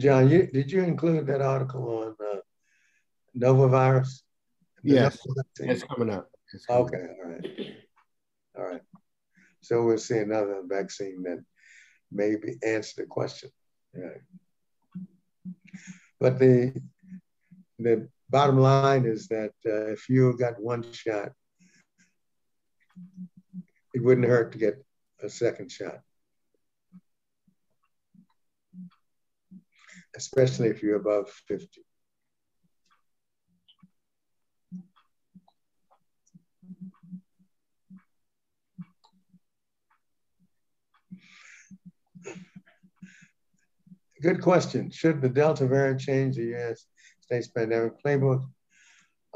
John, 0.00 0.28
you, 0.28 0.46
did 0.46 0.70
you 0.72 0.82
include 0.82 1.26
that 1.26 1.42
article 1.42 1.88
on 1.98 2.16
uh, 2.26 2.40
Novavax? 3.36 4.22
Yes, 4.82 5.18
it's 5.60 5.84
coming 5.84 6.10
up. 6.10 6.28
It's 6.52 6.66
coming 6.66 6.84
okay, 6.84 7.06
all 7.22 7.30
right. 7.30 7.46
All 8.58 8.64
right. 8.64 8.80
So 9.60 9.84
we'll 9.84 9.98
see 9.98 10.18
another 10.18 10.62
vaccine 10.66 11.22
that 11.22 11.42
maybe 12.10 12.58
answer 12.64 13.02
the 13.02 13.06
question. 13.06 13.50
Yeah. 13.94 14.18
But 16.18 16.38
the 16.38 16.74
the 17.78 18.08
bottom 18.28 18.58
line 18.58 19.06
is 19.06 19.28
that 19.28 19.52
uh, 19.66 19.92
if 19.92 20.08
you 20.08 20.36
got 20.36 20.60
one 20.60 20.84
shot, 20.92 21.32
it 23.94 24.02
wouldn't 24.02 24.26
hurt 24.26 24.52
to 24.52 24.58
get 24.58 24.84
a 25.22 25.28
second 25.28 25.70
shot. 25.70 26.00
Especially 30.14 30.68
if 30.68 30.82
you're 30.82 30.96
above 30.96 31.30
50. 31.48 31.82
Good 44.22 44.40
question. 44.40 44.88
Should 44.92 45.20
the 45.20 45.28
Delta 45.28 45.66
variant 45.66 46.00
change 46.00 46.36
the 46.36 46.44
U.S. 46.54 46.86
States 47.20 47.48
pandemic 47.48 47.94
playbook? 48.04 48.44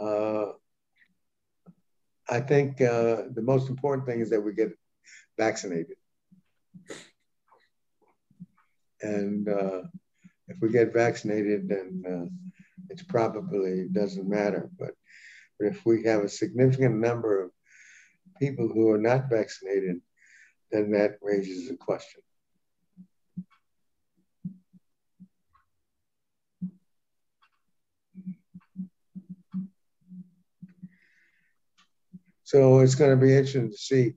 Uh, 0.00 0.52
I 2.28 2.38
think 2.38 2.80
uh, 2.80 3.22
the 3.34 3.42
most 3.42 3.68
important 3.68 4.06
thing 4.06 4.20
is 4.20 4.30
that 4.30 4.40
we 4.40 4.52
get 4.52 4.70
vaccinated. 5.36 5.96
And 9.02 9.48
uh, 9.48 9.82
if 10.48 10.58
we 10.60 10.70
get 10.70 10.92
vaccinated, 10.92 11.68
then 11.68 12.02
uh, 12.08 12.26
it's 12.90 13.02
probably 13.02 13.88
doesn't 13.92 14.28
matter. 14.28 14.70
But, 14.78 14.92
but 15.58 15.68
if 15.68 15.84
we 15.84 16.04
have 16.04 16.22
a 16.22 16.28
significant 16.28 16.96
number 16.96 17.42
of 17.42 17.50
people 18.38 18.68
who 18.68 18.90
are 18.90 18.98
not 18.98 19.30
vaccinated, 19.30 20.00
then 20.70 20.92
that 20.92 21.18
raises 21.22 21.70
a 21.70 21.76
question. 21.76 22.22
So 32.44 32.78
it's 32.78 32.94
going 32.94 33.10
to 33.10 33.16
be 33.16 33.32
interesting 33.32 33.70
to 33.70 33.76
see 33.76 34.12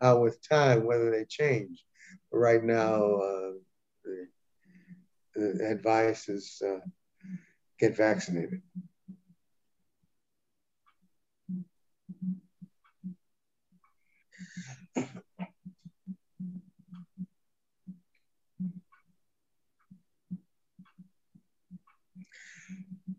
how, 0.00 0.18
with 0.18 0.46
time, 0.48 0.84
whether 0.84 1.12
they 1.12 1.24
change. 1.28 1.84
But 2.32 2.38
right 2.38 2.64
now, 2.64 2.96
uh, 2.96 3.52
the, 4.04 4.26
the, 5.38 5.70
advice 5.70 6.28
is 6.28 6.60
uh, 6.66 6.80
get 7.78 7.96
vaccinated. 7.96 8.62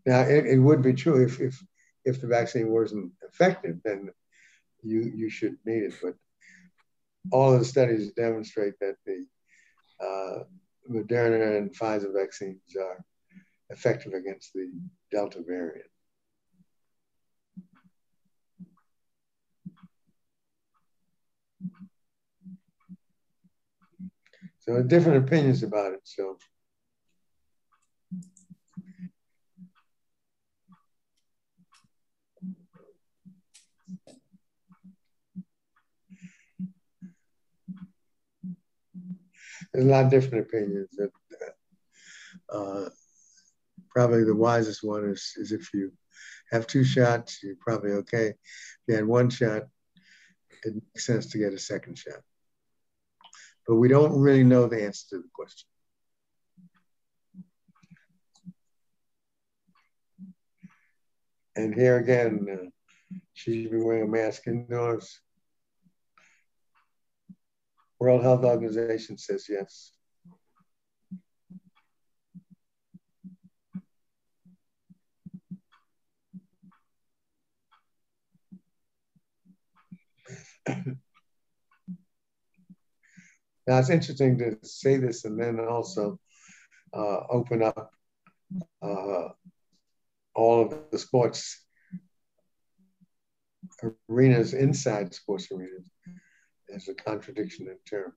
Now, 0.06 0.20
it, 0.22 0.46
it 0.46 0.58
would 0.58 0.82
be 0.82 0.94
true 0.94 1.24
if, 1.24 1.40
if 1.40 1.62
if 2.04 2.20
the 2.20 2.26
vaccine 2.26 2.70
wasn't 2.70 3.12
effective, 3.22 3.76
then 3.84 4.10
you 4.82 5.12
you 5.14 5.28
should 5.30 5.56
need 5.66 5.84
it. 5.84 5.94
But 6.02 6.14
all 7.30 7.52
of 7.52 7.58
the 7.60 7.64
studies 7.64 8.12
demonstrate 8.12 8.78
that 8.80 8.96
the 9.04 9.26
uh, 10.04 10.44
Moderna 10.90 11.58
and 11.58 11.70
Pfizer 11.76 12.12
vaccines 12.12 12.60
are 12.78 13.04
effective 13.70 14.12
against 14.12 14.52
the 14.52 14.70
Delta 15.10 15.42
variant. 15.46 15.86
So 24.58 24.82
different 24.82 25.24
opinions 25.24 25.62
about 25.62 25.92
it. 25.94 26.00
So 26.04 26.36
there's 39.72 39.86
a 39.86 39.88
lot 39.88 40.04
of 40.04 40.10
different 40.10 40.46
opinions. 40.46 40.88
That, 40.96 41.10
uh, 42.52 42.56
uh, 42.56 42.88
probably 43.90 44.24
the 44.24 44.34
wisest 44.34 44.82
one 44.82 45.04
is, 45.08 45.34
is 45.36 45.52
if 45.52 45.72
you 45.74 45.92
have 46.50 46.66
two 46.66 46.84
shots, 46.84 47.40
you're 47.42 47.56
probably 47.60 47.92
okay. 47.92 48.28
If 48.28 48.36
you 48.88 48.94
had 48.94 49.06
one 49.06 49.30
shot, 49.30 49.62
it 50.64 50.74
makes 50.74 51.06
sense 51.06 51.26
to 51.26 51.38
get 51.38 51.52
a 51.52 51.58
second 51.58 51.98
shot. 51.98 52.20
But 53.66 53.76
we 53.76 53.88
don't 53.88 54.18
really 54.18 54.44
know 54.44 54.66
the 54.66 54.84
answer 54.84 55.06
to 55.10 55.16
the 55.18 55.28
question. 55.32 55.68
And 61.56 61.74
here 61.74 61.98
again, 61.98 62.46
uh, 62.50 63.16
she 63.34 63.62
should 63.62 63.72
be 63.72 63.78
wearing 63.78 64.04
a 64.04 64.06
mask 64.06 64.46
indoors. 64.46 65.20
World 68.00 68.22
Health 68.22 68.44
Organization 68.44 69.18
says 69.18 69.46
yes. 69.48 69.92
now 83.66 83.78
it's 83.78 83.90
interesting 83.90 84.38
to 84.38 84.56
say 84.62 84.96
this 84.96 85.26
and 85.26 85.38
then 85.38 85.60
also 85.60 86.18
uh, 86.94 87.20
open 87.28 87.62
up 87.62 87.90
uh, 88.82 89.28
all 90.34 90.62
of 90.62 90.74
the 90.90 90.98
sports 90.98 91.66
arenas 94.08 94.54
inside 94.54 95.12
sports 95.12 95.48
arenas 95.52 95.90
as 96.74 96.88
a 96.88 96.94
contradiction 96.94 97.68
in 97.68 97.76
term. 97.88 98.12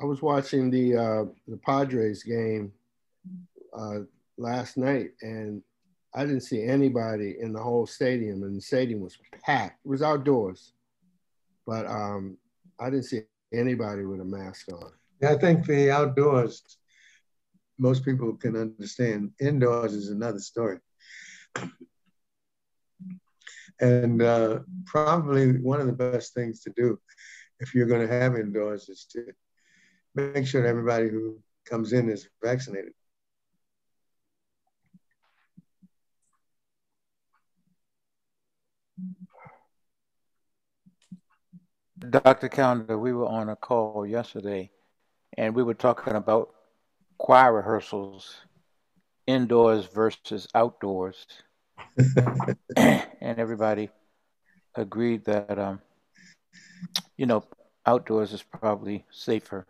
I 0.00 0.04
was 0.04 0.20
watching 0.20 0.70
the 0.70 0.96
uh, 0.96 1.24
the 1.48 1.56
Padres 1.56 2.22
game 2.22 2.72
uh, 3.76 4.00
last 4.36 4.76
night, 4.76 5.12
and 5.22 5.62
I 6.14 6.24
didn't 6.24 6.42
see 6.42 6.64
anybody 6.64 7.36
in 7.40 7.52
the 7.52 7.62
whole 7.62 7.86
stadium, 7.86 8.42
and 8.42 8.56
the 8.56 8.60
stadium 8.60 9.00
was 9.00 9.18
packed. 9.44 9.80
It 9.84 9.88
was 9.88 10.02
outdoors, 10.02 10.72
but 11.66 11.86
um, 11.86 12.36
I 12.78 12.90
didn't 12.90 13.04
see 13.04 13.22
anybody 13.52 14.04
with 14.04 14.20
a 14.20 14.24
mask 14.24 14.70
on. 14.72 14.92
Yeah, 15.20 15.32
I 15.32 15.38
think 15.38 15.64
the 15.64 15.90
outdoors, 15.90 16.62
most 17.78 18.04
people 18.04 18.34
can 18.34 18.54
understand. 18.54 19.32
Indoors 19.40 19.94
is 19.94 20.10
another 20.10 20.40
story. 20.40 20.78
And 23.80 24.22
uh, 24.22 24.60
probably 24.86 25.58
one 25.58 25.80
of 25.80 25.86
the 25.86 25.92
best 25.92 26.34
things 26.34 26.60
to 26.62 26.70
do 26.76 26.98
if 27.60 27.74
you're 27.74 27.86
going 27.86 28.06
to 28.06 28.12
have 28.12 28.36
indoors 28.36 28.88
is 28.88 29.06
to 29.12 29.26
make 30.14 30.46
sure 30.46 30.66
everybody 30.66 31.08
who 31.08 31.38
comes 31.66 31.92
in 31.92 32.08
is 32.08 32.28
vaccinated. 32.42 32.92
Dr. 42.10 42.48
Callender, 42.48 42.98
we 42.98 43.12
were 43.12 43.26
on 43.26 43.48
a 43.48 43.56
call 43.56 44.06
yesterday 44.06 44.70
and 45.36 45.54
we 45.54 45.62
were 45.62 45.74
talking 45.74 46.14
about 46.14 46.50
choir 47.18 47.54
rehearsals 47.54 48.36
indoors 49.26 49.86
versus 49.86 50.46
outdoors. 50.54 51.26
and 52.76 53.38
everybody 53.38 53.90
agreed 54.74 55.24
that, 55.24 55.58
um, 55.58 55.80
you 57.16 57.26
know, 57.26 57.44
outdoors 57.86 58.32
is 58.32 58.42
probably 58.42 59.04
safer. 59.10 59.66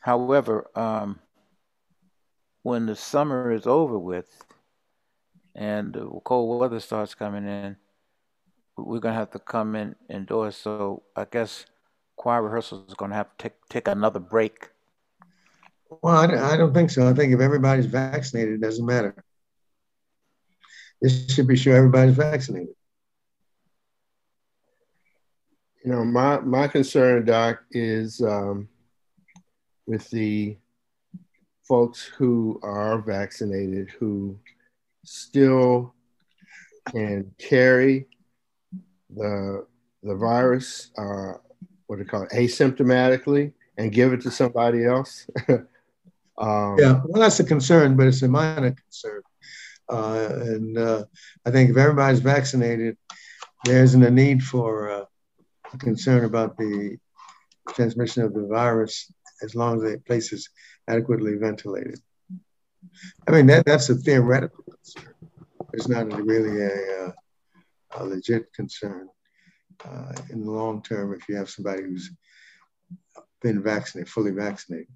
However, 0.00 0.70
um, 0.74 1.18
when 2.62 2.86
the 2.86 2.96
summer 2.96 3.52
is 3.52 3.66
over 3.66 3.98
with 3.98 4.44
and 5.54 5.92
the 5.92 6.06
cold 6.24 6.60
weather 6.60 6.80
starts 6.80 7.14
coming 7.14 7.46
in, 7.46 7.76
we're 8.76 8.98
gonna 8.98 9.14
have 9.14 9.30
to 9.30 9.38
come 9.38 9.76
in 9.76 9.94
indoors. 10.10 10.56
So 10.56 11.02
I 11.14 11.26
guess 11.30 11.66
choir 12.16 12.42
rehearsals 12.42 12.88
is 12.88 12.94
gonna 12.94 13.14
have 13.14 13.36
to 13.36 13.42
take 13.48 13.68
take 13.68 13.88
another 13.88 14.20
break. 14.20 14.70
Well, 16.02 16.16
I, 16.16 16.54
I 16.54 16.56
don't 16.56 16.74
think 16.74 16.90
so. 16.90 17.08
I 17.08 17.12
think 17.12 17.32
if 17.32 17.40
everybody's 17.40 17.86
vaccinated, 17.86 18.54
it 18.54 18.60
doesn't 18.60 18.84
matter. 18.84 19.14
This 21.04 21.34
should 21.34 21.46
be 21.46 21.54
sure 21.54 21.76
everybody's 21.76 22.16
vaccinated. 22.16 22.74
You 25.84 25.92
know, 25.92 26.02
my 26.02 26.40
my 26.40 26.66
concern, 26.66 27.26
Doc, 27.26 27.60
is 27.72 28.22
um, 28.22 28.70
with 29.86 30.08
the 30.08 30.56
folks 31.68 32.10
who 32.16 32.58
are 32.62 33.02
vaccinated 33.02 33.90
who 33.90 34.38
still 35.04 35.92
can 36.90 37.30
carry 37.36 38.06
the 39.14 39.66
the 40.02 40.14
virus, 40.14 40.90
uh, 40.96 41.34
what 41.86 41.96
do 41.96 42.02
you 42.02 42.08
call 42.08 42.22
it, 42.22 42.30
asymptomatically, 42.30 43.52
and 43.76 43.92
give 43.92 44.14
it 44.14 44.22
to 44.22 44.30
somebody 44.30 44.86
else. 44.86 45.26
um, 46.38 46.78
yeah, 46.78 47.02
well, 47.04 47.20
that's 47.20 47.40
a 47.40 47.44
concern, 47.44 47.94
but 47.94 48.06
it's 48.06 48.22
a 48.22 48.28
minor 48.28 48.70
concern. 48.70 49.20
Uh, 49.90 50.28
and 50.40 50.78
uh, 50.78 51.04
I 51.44 51.50
think 51.50 51.70
if 51.70 51.76
everybody's 51.76 52.20
vaccinated, 52.20 52.96
there 53.64 53.82
isn't 53.82 54.02
a 54.02 54.10
need 54.10 54.42
for 54.42 54.90
uh, 54.90 55.04
concern 55.78 56.24
about 56.24 56.56
the 56.56 56.96
transmission 57.70 58.22
of 58.22 58.34
the 58.34 58.46
virus 58.46 59.12
as 59.42 59.54
long 59.54 59.76
as 59.76 59.82
the 59.82 59.98
place 60.06 60.32
is 60.32 60.48
adequately 60.88 61.34
ventilated. 61.36 62.00
I 63.26 63.32
mean, 63.32 63.46
that, 63.46 63.64
that's 63.66 63.88
a 63.88 63.94
theoretical 63.94 64.64
concern. 64.64 65.14
It's 65.72 65.88
not 65.88 66.12
really 66.12 66.62
a, 66.62 67.06
uh, 67.06 67.12
a 67.96 68.04
legit 68.04 68.52
concern 68.52 69.08
uh, 69.84 70.12
in 70.30 70.44
the 70.44 70.50
long 70.50 70.82
term 70.82 71.14
if 71.14 71.28
you 71.28 71.36
have 71.36 71.50
somebody 71.50 71.82
who's 71.82 72.10
been 73.42 73.62
vaccinated, 73.62 74.10
fully 74.10 74.30
vaccinated. 74.30 74.88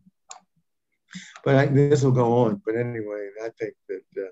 But 1.44 1.56
I, 1.56 1.66
this 1.66 2.02
will 2.02 2.12
go 2.12 2.44
on. 2.44 2.62
But 2.64 2.76
anyway, 2.76 3.30
I 3.42 3.48
think 3.58 3.74
that 3.88 4.22
uh, 4.22 4.30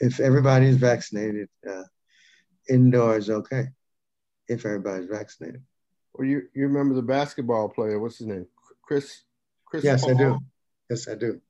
if 0.00 0.20
everybody 0.20 0.66
is 0.66 0.76
vaccinated, 0.76 1.48
uh, 1.68 1.84
indoors 2.68 3.30
okay. 3.30 3.68
If 4.48 4.64
everybody's 4.64 5.08
vaccinated. 5.08 5.62
Well, 6.14 6.26
you 6.26 6.42
you 6.54 6.66
remember 6.66 6.94
the 6.94 7.02
basketball 7.02 7.68
player? 7.68 7.98
What's 7.98 8.18
his 8.18 8.26
name? 8.26 8.46
Chris. 8.82 9.22
Chris. 9.66 9.84
Yes, 9.84 10.02
Paul? 10.02 10.10
I 10.10 10.14
do. 10.14 10.38
Yes, 10.90 11.08
I 11.08 11.14
do. 11.14 11.40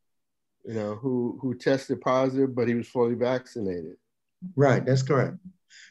You 0.65 0.75
know 0.75 0.95
who 0.97 1.39
who 1.41 1.55
tested 1.55 2.01
positive, 2.01 2.55
but 2.55 2.69
he 2.69 2.75
was 2.75 2.89
fully 2.89 3.15
vaccinated. 3.15 3.97
Right, 4.57 4.85
that's 4.85 5.03
correct. 5.03 5.37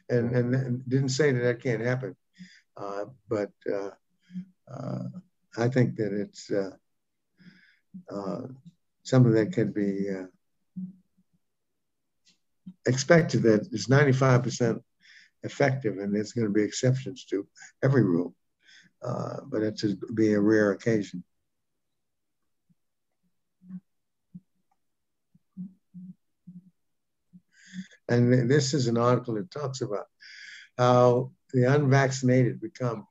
And, 0.09 0.34
and, 0.34 0.55
and 0.55 0.89
didn't 0.89 1.09
say 1.09 1.32
that 1.32 1.41
that 1.41 1.61
can't 1.61 1.82
happen. 1.82 2.15
Uh, 2.76 3.05
but 3.28 3.51
uh, 3.72 3.89
uh, 4.72 5.03
I 5.57 5.68
think 5.68 5.95
that 5.97 6.13
it's 6.13 6.51
uh, 6.51 6.72
uh, 8.09 8.41
something 9.03 9.34
that 9.34 9.51
can 9.51 9.72
be 9.72 10.09
uh, 10.09 10.28
expected 12.86 13.43
that 13.43 13.68
it's 13.72 13.88
95% 13.88 14.82
effective 15.43 15.97
and 15.97 16.15
there's 16.15 16.34
going 16.34 16.47
to 16.47 16.53
be 16.53 16.63
exceptions 16.63 17.26
to 17.26 17.47
every 17.84 18.03
rule. 18.03 18.36
Uh, 19.03 19.38
but 19.45 19.61
it's 19.61 19.82
to 19.82 19.95
be 20.15 20.34
a 20.34 20.39
rare 20.39 20.72
occasion. 20.72 21.24
And 28.09 28.49
this 28.49 28.74
is 28.74 28.88
an 28.88 28.97
article 28.97 29.36
that 29.36 29.51
talks 29.51 29.82
about 29.82 30.05
how 30.78 31.32
the 31.53 31.74
unvaccinated 31.74 32.61
become 32.61 33.05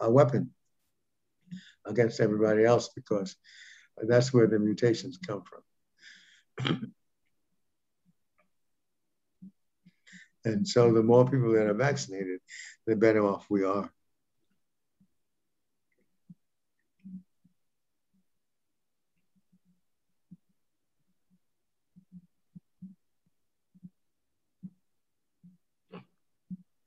a 0.00 0.10
weapon 0.10 0.50
against 1.86 2.20
everybody 2.20 2.64
else 2.64 2.90
because 2.94 3.36
that's 4.06 4.32
where 4.32 4.46
the 4.46 4.58
mutations 4.58 5.18
come 5.18 5.42
from. 6.58 6.92
and 10.48 10.66
so 10.66 10.92
the 10.92 11.02
more 11.02 11.28
people 11.28 11.52
that 11.52 11.66
are 11.66 11.74
vaccinated, 11.74 12.40
the 12.86 12.96
better 12.96 13.24
off 13.24 13.46
we 13.50 13.64
are. 13.64 13.90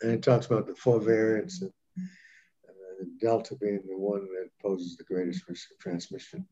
And 0.03 0.11
it 0.11 0.23
talks 0.23 0.47
about 0.47 0.65
the 0.65 0.73
four 0.73 0.99
variants 0.99 1.61
and, 1.61 1.71
and 2.99 3.19
Delta 3.19 3.55
being 3.55 3.83
the 3.87 3.95
one 3.95 4.21
that 4.21 4.49
poses 4.59 4.97
the 4.97 5.03
greatest 5.03 5.47
risk 5.47 5.69
of 5.71 5.77
transmission. 5.77 6.47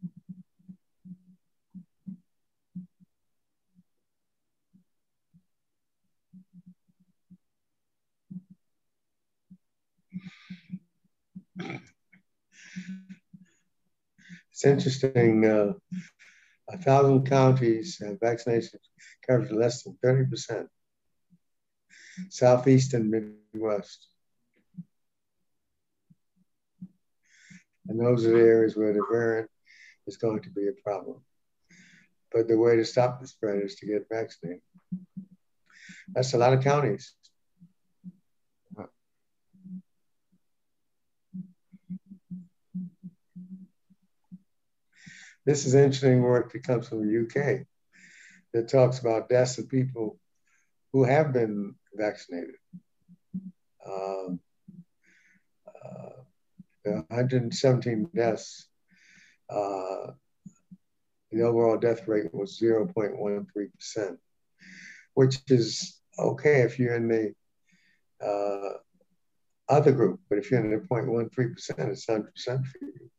It's 14.51 14.65
interesting. 14.65 15.45
Uh, 15.45 15.73
a 16.69 16.77
thousand 16.77 17.27
counties 17.27 17.97
have 17.99 18.19
vaccination 18.19 18.79
coverage 19.27 19.51
less 19.51 19.83
than 19.83 19.97
30%. 20.03 20.67
Southeast 22.29 22.93
and 22.93 23.09
Midwest. 23.09 24.07
And 27.87 27.99
those 27.99 28.25
are 28.25 28.31
the 28.31 28.39
areas 28.39 28.75
where 28.75 28.93
the 28.93 29.03
variant 29.09 29.49
is 30.05 30.17
going 30.17 30.41
to 30.41 30.49
be 30.49 30.67
a 30.67 30.83
problem. 30.83 31.23
But 32.31 32.47
the 32.47 32.57
way 32.57 32.75
to 32.75 32.85
stop 32.85 33.19
the 33.19 33.27
spread 33.27 33.63
is 33.63 33.75
to 33.75 33.87
get 33.87 34.07
vaccinated. 34.11 34.61
That's 36.09 36.33
a 36.33 36.37
lot 36.37 36.53
of 36.53 36.63
counties. 36.63 37.13
This 45.45 45.65
is 45.65 45.73
interesting 45.73 46.21
work 46.21 46.51
that 46.51 46.63
comes 46.63 46.87
from 46.87 47.05
the 47.05 47.21
UK 47.21 47.65
that 48.53 48.67
talks 48.67 48.99
about 48.99 49.29
deaths 49.29 49.57
of 49.57 49.69
people 49.69 50.19
who 50.91 51.03
have 51.03 51.33
been 51.33 51.75
vaccinated. 51.95 52.55
Um, 53.85 54.39
uh, 55.67 56.09
117 56.83 58.09
deaths. 58.15 58.67
Uh, 59.49 60.11
the 61.31 61.41
overall 61.43 61.77
death 61.77 62.07
rate 62.07 62.33
was 62.33 62.59
0.13%, 62.59 64.17
which 65.13 65.37
is 65.47 65.99
okay 66.17 66.61
if 66.61 66.79
you're 66.79 66.95
in 66.95 67.07
the 67.07 67.33
uh, 68.25 68.77
other 69.69 69.91
group, 69.91 70.19
but 70.27 70.39
if 70.39 70.49
you're 70.49 70.59
in 70.59 70.71
the 70.71 70.77
0.13%, 70.77 71.55
it's 71.89 72.05
100% 72.07 72.25
for 72.45 72.77
you. 72.81 73.11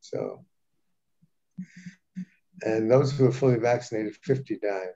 So 0.00 0.44
and 2.62 2.90
those 2.90 3.12
who 3.12 3.26
are 3.26 3.32
fully 3.32 3.58
vaccinated, 3.58 4.16
50 4.22 4.58
died, 4.58 4.94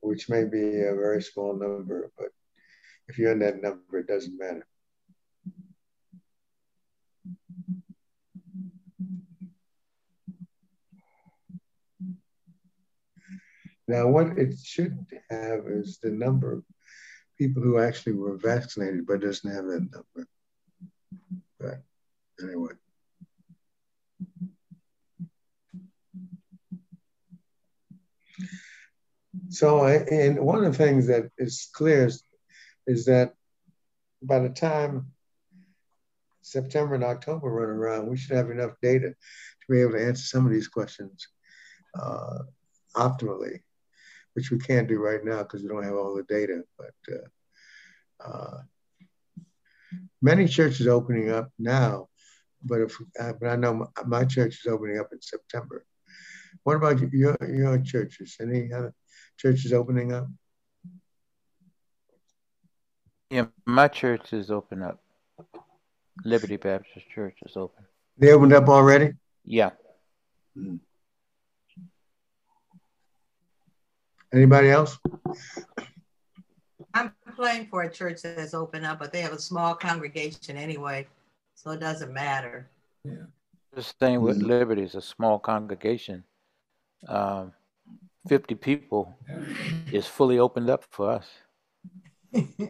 which 0.00 0.28
may 0.28 0.44
be 0.44 0.80
a 0.80 0.94
very 0.94 1.22
small 1.22 1.54
number, 1.54 2.10
but 2.18 2.28
if 3.08 3.18
you're 3.18 3.32
in 3.32 3.40
that 3.40 3.62
number, 3.62 3.98
it 3.98 4.06
doesn't 4.06 4.38
matter. 4.38 4.66
Now, 13.88 14.08
what 14.08 14.38
it 14.38 14.54
should 14.62 14.96
have 15.28 15.66
is 15.66 15.98
the 15.98 16.10
number 16.10 16.52
of 16.54 16.64
people 17.36 17.62
who 17.62 17.78
actually 17.78 18.14
were 18.14 18.38
vaccinated, 18.38 19.06
but 19.06 19.20
doesn't 19.20 19.52
have 19.52 19.64
that 19.66 19.88
number. 19.90 20.28
But 21.58 21.82
anyway. 22.42 22.72
So, 29.52 29.84
and 29.84 30.40
one 30.40 30.64
of 30.64 30.72
the 30.72 30.78
things 30.78 31.08
that 31.08 31.30
is 31.36 31.68
clear 31.74 32.06
is, 32.06 32.24
is 32.86 33.04
that 33.04 33.34
by 34.22 34.38
the 34.38 34.48
time 34.48 35.12
September 36.40 36.94
and 36.94 37.04
October 37.04 37.50
run 37.50 37.68
around, 37.68 38.08
we 38.08 38.16
should 38.16 38.34
have 38.34 38.50
enough 38.50 38.72
data 38.80 39.10
to 39.10 39.66
be 39.68 39.82
able 39.82 39.92
to 39.92 40.06
answer 40.06 40.24
some 40.24 40.46
of 40.46 40.52
these 40.52 40.68
questions 40.68 41.28
uh, 42.00 42.38
optimally, 42.96 43.60
which 44.32 44.50
we 44.50 44.58
can't 44.58 44.88
do 44.88 44.98
right 44.98 45.22
now 45.22 45.42
because 45.42 45.62
we 45.62 45.68
don't 45.68 45.84
have 45.84 45.96
all 45.96 46.16
the 46.16 46.22
data. 46.22 46.62
But 46.78 47.14
uh, 47.14 48.26
uh, 48.26 48.58
many 50.22 50.48
churches 50.48 50.88
opening 50.88 51.30
up 51.30 51.50
now, 51.58 52.08
but 52.64 52.80
if 52.80 52.96
uh, 53.20 53.34
but 53.38 53.50
I 53.50 53.56
know 53.56 53.74
my, 53.74 53.86
my 54.06 54.24
church 54.24 54.60
is 54.64 54.72
opening 54.72 54.98
up 54.98 55.10
in 55.12 55.20
September. 55.20 55.84
What 56.62 56.76
about 56.76 57.00
your 57.12 57.36
your 57.46 57.78
churches? 57.80 58.36
Any 58.40 58.72
other 58.72 58.94
churches 59.36 59.72
opening 59.72 60.12
up? 60.12 60.28
Yeah, 63.30 63.46
my 63.66 63.88
church 63.88 64.32
is 64.32 64.50
open 64.50 64.82
up. 64.82 65.00
Liberty 66.24 66.56
Baptist 66.56 67.08
Church 67.08 67.38
is 67.46 67.56
open. 67.56 67.84
They 68.18 68.32
opened 68.32 68.52
up 68.52 68.68
already? 68.68 69.14
Yeah. 69.44 69.70
Hmm. 70.54 70.76
Anybody 74.32 74.70
else? 74.70 74.98
I'm 76.94 77.14
playing 77.34 77.66
for 77.66 77.82
a 77.82 77.90
church 77.90 78.22
that's 78.22 78.54
open 78.54 78.84
up, 78.84 78.98
but 78.98 79.12
they 79.12 79.20
have 79.22 79.32
a 79.32 79.38
small 79.38 79.74
congregation 79.74 80.56
anyway, 80.56 81.06
so 81.54 81.70
it 81.70 81.80
doesn't 81.80 82.12
matter. 82.12 82.68
Yeah. 83.04 83.24
The 83.74 83.82
same 83.82 84.20
with. 84.20 84.42
Liberty, 84.42 84.82
is 84.82 84.94
a 84.94 85.00
small 85.00 85.38
congregation. 85.38 86.24
Um, 87.08 87.52
50 88.28 88.54
people 88.56 89.16
is 89.90 90.06
fully 90.06 90.38
opened 90.38 90.70
up 90.70 90.84
for 90.90 91.10
us. 91.10 91.26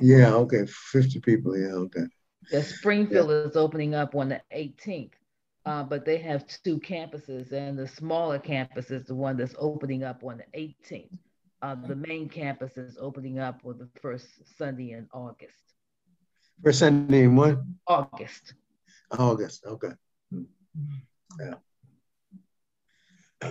yeah, 0.00 0.34
okay. 0.34 0.66
50 0.66 1.20
people, 1.20 1.56
yeah, 1.56 1.74
okay. 1.74 2.04
The 2.50 2.62
Springfield 2.62 3.30
yeah. 3.30 3.50
is 3.50 3.56
opening 3.56 3.94
up 3.94 4.14
on 4.14 4.28
the 4.30 4.40
18th, 4.54 5.12
uh, 5.64 5.84
but 5.84 6.04
they 6.04 6.18
have 6.18 6.44
two 6.64 6.80
campuses, 6.80 7.52
and 7.52 7.78
the 7.78 7.86
smaller 7.86 8.38
campus 8.38 8.90
is 8.90 9.04
the 9.04 9.14
one 9.14 9.36
that's 9.36 9.54
opening 9.58 10.02
up 10.02 10.24
on 10.24 10.38
the 10.38 10.58
18th. 10.58 11.18
Uh, 11.60 11.76
the 11.86 11.94
main 11.94 12.28
campus 12.28 12.76
is 12.76 12.98
opening 13.00 13.38
up 13.38 13.60
on 13.64 13.78
the 13.78 13.88
first 14.00 14.26
Sunday 14.58 14.92
in 14.92 15.06
August. 15.12 15.54
First 16.64 16.80
Sunday 16.80 17.22
in 17.22 17.36
what? 17.36 17.58
August. 17.86 18.54
August, 19.16 19.64
okay. 19.66 19.92
Yeah. 21.38 21.54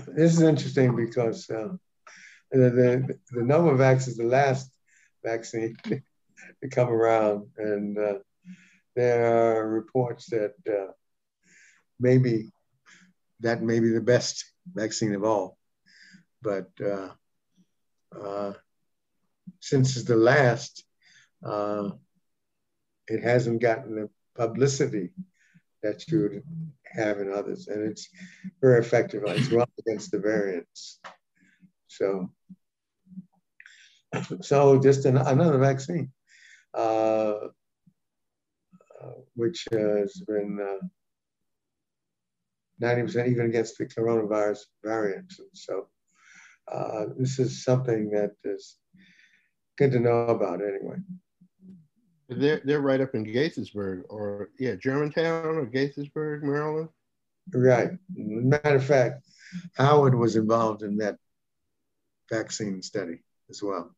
This 0.08 0.34
is 0.34 0.42
interesting 0.42 0.96
because 0.96 1.50
uh, 1.50 1.70
the, 2.52 2.70
the, 2.70 3.20
the 3.32 3.42
Novavax 3.42 4.08
is 4.08 4.18
the 4.18 4.26
last 4.26 4.70
vaccine 5.24 5.76
to 5.86 6.70
come 6.70 6.90
around. 6.90 7.48
And 7.58 7.98
uh, 7.98 8.14
there 8.96 9.58
are 9.58 9.70
reports 9.70 10.28
that 10.28 10.54
uh, 10.68 10.92
maybe 12.00 12.52
that 13.40 13.62
may 13.62 13.80
be 13.80 13.90
the 13.90 14.02
best 14.02 14.46
vaccine 14.68 15.16
of 15.16 15.24
all. 15.24 15.58
But 16.42 16.70
uh, 16.84 17.10
uh 18.20 18.54
since 19.60 19.96
it's 19.96 20.06
the 20.06 20.16
last, 20.16 20.84
uh, 21.46 21.92
it 23.08 23.22
hasn't 23.24 23.62
gotten 23.62 23.96
the 23.96 24.10
publicity 24.36 25.12
that 25.84 26.08
you 26.08 26.22
would 26.22 26.44
have 26.84 27.20
in 27.20 27.32
others. 27.32 27.68
And 27.68 27.84
it's 27.84 28.10
very 28.60 28.80
effective 28.80 29.24
as 29.26 29.50
well 29.50 29.70
against 29.80 30.12
the 30.12 30.20
variants. 30.20 31.00
So 31.88 32.32
so 34.42 34.80
just 34.80 35.06
an, 35.06 35.18
another 35.18 35.58
vaccine, 35.58 36.12
uh, 36.74 37.34
which 39.36 39.68
has 39.72 40.22
been 40.28 40.60
90% 42.82 43.16
uh, 43.16 43.26
even 43.26 43.46
against 43.46 43.78
the 43.78 43.86
coronavirus 43.86 44.60
variants. 44.84 45.40
And 45.40 45.50
so 45.54 45.88
uh, 46.72 47.06
this 47.18 47.40
is 47.40 47.64
something 47.64 48.12
that 48.12 48.32
is 48.44 48.78
good 49.78 49.92
to 49.92 50.00
know 50.00 50.28
about 50.28 50.62
anyway. 50.62 50.98
They're, 52.30 52.62
they're 52.64 52.82
right 52.82 53.02
up 53.02 53.14
in 53.14 53.26
Gaithersburg 53.26 54.04
or 54.10 54.50
yeah, 54.58 54.76
Germantown 54.76 55.58
or 55.58 55.66
Gaithersburg, 55.66 56.44
Maryland. 56.44 56.90
Right. 57.54 57.92
Matter 58.16 58.76
of 58.76 58.86
fact, 58.86 59.24
Howard 59.76 60.16
was 60.16 60.36
involved 60.36 60.84
in 60.84 60.98
that 60.98 61.18
vaccine 62.32 62.82
study 62.82 63.24
as 63.50 63.62
well. 63.62 63.94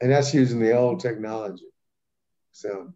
And 0.00 0.12
that's 0.12 0.34
using 0.34 0.60
the 0.60 0.76
old 0.76 1.00
technology. 1.00 1.66
So. 2.52 2.92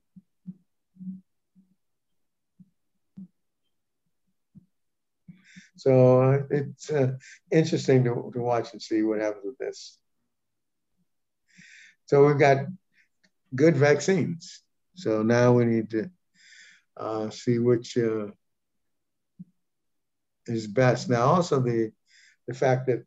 So 5.77 6.23
uh, 6.23 6.39
it's 6.51 6.91
uh, 6.91 7.15
interesting 7.51 8.05
to, 8.05 8.31
to 8.33 8.41
watch 8.41 8.73
and 8.73 8.81
see 8.81 9.03
what 9.03 9.21
happens 9.21 9.45
with 9.45 9.59
this. 9.59 9.99
So 12.07 12.25
we've 12.25 12.39
got 12.39 12.67
good 13.55 13.77
vaccines. 13.77 14.63
So 14.95 15.23
now 15.23 15.55
we 15.55 15.65
need 15.65 15.91
to 15.91 16.11
uh, 16.97 17.31
see 17.31 17.59
which 17.59 17.97
uh, 17.99 18.29
is 20.47 20.69
best. 20.69 21.09
Now, 21.09 21.23
also 21.23 21.61
the 21.61 21.91
the 22.47 22.55
fact 22.55 22.87
that 22.87 23.07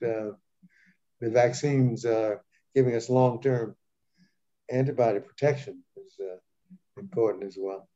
uh, 1.21 1.25
the 1.25 1.31
vaccines 1.31 2.05
are 2.05 2.43
giving 2.75 2.95
us 2.95 3.09
long 3.09 3.41
term 3.41 3.75
antibody 4.69 5.19
protection 5.19 5.83
is 5.97 6.19
uh, 6.19 6.37
important 6.97 7.43
as 7.43 7.57
well. 7.59 7.87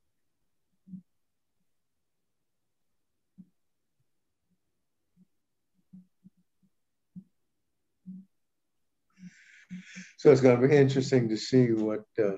So 10.18 10.32
it's 10.32 10.42
going 10.42 10.62
to 10.62 10.68
be 10.68 10.76
interesting 10.76 11.30
to 11.30 11.38
see 11.38 11.72
what 11.72 12.04
uh, 12.22 12.38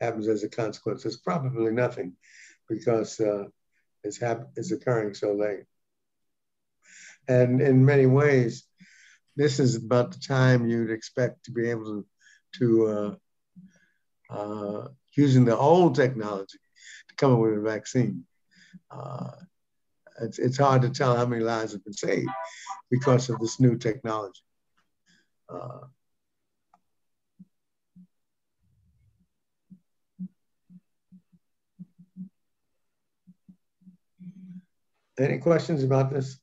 happens 0.00 0.28
as 0.28 0.42
a 0.42 0.48
consequence. 0.48 1.04
It's 1.04 1.18
probably 1.18 1.72
nothing 1.72 2.16
because 2.68 3.20
uh, 3.20 3.44
it's, 4.02 4.18
hap- 4.18 4.50
it's 4.56 4.72
occurring 4.72 5.14
so 5.14 5.34
late. 5.34 5.64
And 7.28 7.60
in 7.60 7.84
many 7.84 8.06
ways, 8.06 8.64
this 9.40 9.58
is 9.58 9.74
about 9.74 10.12
the 10.12 10.18
time 10.18 10.68
you'd 10.68 10.90
expect 10.90 11.44
to 11.46 11.50
be 11.50 11.70
able 11.70 11.84
to, 11.86 12.06
to 12.58 13.16
uh, 14.30 14.34
uh, 14.36 14.88
using 15.16 15.46
the 15.46 15.56
old 15.56 15.94
technology 15.94 16.58
to 17.08 17.14
come 17.16 17.32
up 17.32 17.38
with 17.38 17.56
a 17.56 17.60
vaccine. 17.62 18.26
Uh, 18.90 19.30
it's, 20.20 20.38
it's 20.38 20.58
hard 20.58 20.82
to 20.82 20.90
tell 20.90 21.16
how 21.16 21.24
many 21.24 21.42
lives 21.42 21.72
have 21.72 21.82
been 21.84 21.94
saved 21.94 22.28
because 22.90 23.30
of 23.30 23.38
this 23.38 23.58
new 23.58 23.78
technology. 23.78 24.42
Uh, 25.48 25.86
any 35.18 35.38
questions 35.38 35.82
about 35.82 36.12
this? 36.12 36.38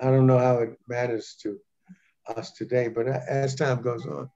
I 0.00 0.06
don't 0.06 0.26
know 0.26 0.38
how 0.38 0.58
it 0.58 0.78
matters 0.88 1.36
to 1.42 1.58
us 2.36 2.52
today, 2.52 2.88
but 2.88 3.06
as 3.08 3.54
time 3.54 3.82
goes 3.82 4.06
on, 4.06 4.30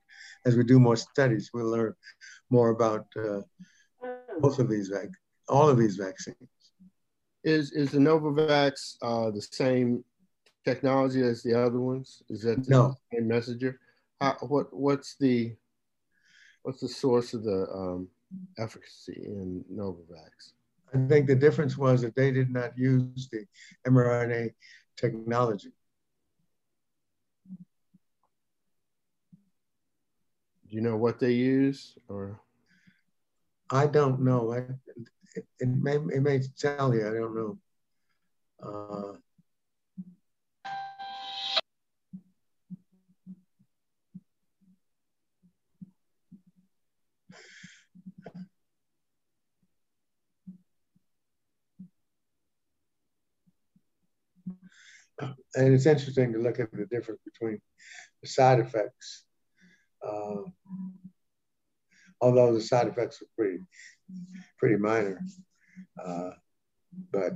as 0.44 0.56
we 0.56 0.64
do 0.64 0.80
more 0.80 0.96
studies, 0.96 1.50
we'll 1.52 1.70
learn 1.70 1.94
more 2.50 2.70
about 2.70 3.06
uh, 3.16 3.42
both 4.40 4.58
of 4.58 4.68
these, 4.68 4.92
all 5.48 5.68
of 5.68 5.78
these 5.78 5.96
vaccines. 5.96 6.36
Is 7.44 7.72
is 7.72 7.90
the 7.90 7.98
Novavax 7.98 8.96
uh, 9.02 9.30
the 9.30 9.42
same 9.42 10.04
technology 10.64 11.22
as 11.22 11.42
the 11.42 11.60
other 11.60 11.80
ones? 11.80 12.22
Is 12.28 12.42
that 12.42 12.64
the 12.64 12.70
no. 12.70 12.94
same 13.12 13.26
messenger? 13.26 13.80
How, 14.20 14.36
what 14.42 14.72
what's 14.72 15.16
the 15.16 15.56
what's 16.62 16.80
the 16.80 16.88
source 16.88 17.34
of 17.34 17.42
the 17.42 17.66
um, 17.74 18.08
efficacy 18.58 19.22
in 19.24 19.64
Novavax? 19.72 20.52
I 20.94 20.98
think 21.08 21.26
the 21.26 21.34
difference 21.34 21.76
was 21.76 22.02
that 22.02 22.14
they 22.14 22.30
did 22.30 22.50
not 22.50 22.76
use 22.76 23.28
the 23.32 23.44
mRNA 23.86 24.52
technology. 24.96 25.72
Do 30.68 30.76
you 30.76 30.80
know 30.80 30.96
what 30.96 31.18
they 31.18 31.32
use 31.32 31.94
or? 32.08 32.40
I 33.70 33.86
don't 33.86 34.20
know. 34.20 34.52
I, 34.52 34.58
it, 35.34 35.46
it, 35.60 35.68
may, 35.68 35.96
it 35.96 36.22
may 36.22 36.40
tell 36.58 36.94
you, 36.94 37.08
I 37.08 37.12
don't 37.12 37.34
know. 37.34 37.58
Uh, 38.62 39.16
and 55.54 55.74
it's 55.74 55.86
interesting 55.86 56.32
to 56.32 56.38
look 56.38 56.60
at 56.60 56.70
the 56.72 56.86
difference 56.86 57.20
between 57.24 57.60
the 58.22 58.28
side 58.28 58.60
effects. 58.60 59.24
Uh, 60.06 60.42
although 62.20 62.52
the 62.52 62.60
side 62.60 62.88
effects 62.88 63.20
were 63.20 63.28
pretty, 63.36 63.64
pretty 64.58 64.76
minor, 64.76 65.20
uh, 66.04 66.30
but 67.12 67.34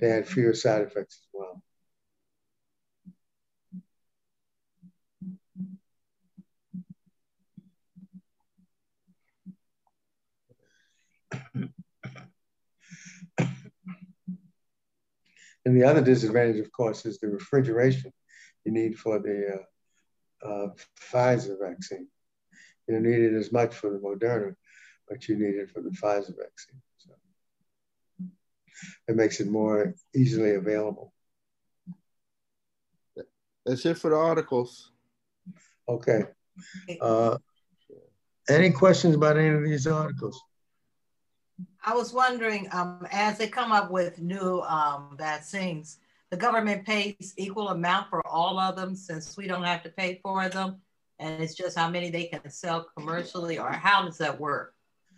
they 0.00 0.08
had 0.08 0.26
fewer 0.26 0.54
side 0.54 0.82
effects 0.82 1.20
as 1.20 1.28
well. 1.32 1.62
And 15.68 15.76
the 15.76 15.86
other 15.86 16.00
disadvantage, 16.00 16.60
of 16.60 16.72
course, 16.72 17.04
is 17.04 17.18
the 17.18 17.28
refrigeration 17.28 18.10
you 18.64 18.72
need 18.72 18.98
for 18.98 19.18
the 19.18 19.60
uh, 20.42 20.48
uh, 20.48 20.68
Pfizer 20.98 21.56
vaccine. 21.60 22.08
You 22.86 22.94
don't 22.94 23.02
need 23.02 23.20
it 23.20 23.34
as 23.34 23.52
much 23.52 23.74
for 23.74 23.90
the 23.90 23.98
Moderna, 23.98 24.54
but 25.06 25.28
you 25.28 25.36
need 25.36 25.56
it 25.56 25.68
for 25.68 25.82
the 25.82 25.90
Pfizer 25.90 26.32
vaccine. 26.38 26.80
So 26.96 27.10
it 29.08 29.14
makes 29.14 29.40
it 29.40 29.48
more 29.48 29.94
easily 30.16 30.54
available. 30.54 31.12
That's 33.66 33.84
it 33.84 33.98
for 33.98 34.08
the 34.08 34.16
articles. 34.16 34.90
Okay. 35.86 36.22
Uh, 36.98 37.36
any 38.48 38.70
questions 38.70 39.14
about 39.14 39.36
any 39.36 39.54
of 39.54 39.62
these 39.64 39.86
articles? 39.86 40.42
I 41.84 41.94
was 41.94 42.12
wondering, 42.12 42.68
um, 42.72 43.06
as 43.10 43.38
they 43.38 43.48
come 43.48 43.72
up 43.72 43.90
with 43.90 44.20
new 44.20 44.60
um, 44.62 45.16
vaccines, 45.18 45.98
the 46.30 46.36
government 46.36 46.84
pays 46.84 47.34
equal 47.36 47.70
amount 47.70 48.10
for 48.10 48.26
all 48.26 48.58
of 48.58 48.76
them 48.76 48.94
since 48.94 49.36
we 49.36 49.46
don't 49.46 49.64
have 49.64 49.82
to 49.84 49.88
pay 49.88 50.20
for 50.22 50.48
them, 50.48 50.80
and 51.18 51.42
it's 51.42 51.54
just 51.54 51.78
how 51.78 51.88
many 51.88 52.10
they 52.10 52.24
can 52.24 52.48
sell 52.50 52.86
commercially, 52.96 53.58
or 53.58 53.70
how 53.70 54.04
does 54.04 54.18
that 54.18 54.38
work? 54.38 54.74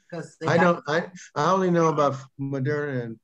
Because 0.08 0.36
I 0.46 0.56
don't, 0.56 0.82
I, 0.86 1.10
I 1.34 1.50
only 1.50 1.70
know 1.70 1.88
about 1.88 2.16
Moderna 2.40 3.04
and 3.04 3.20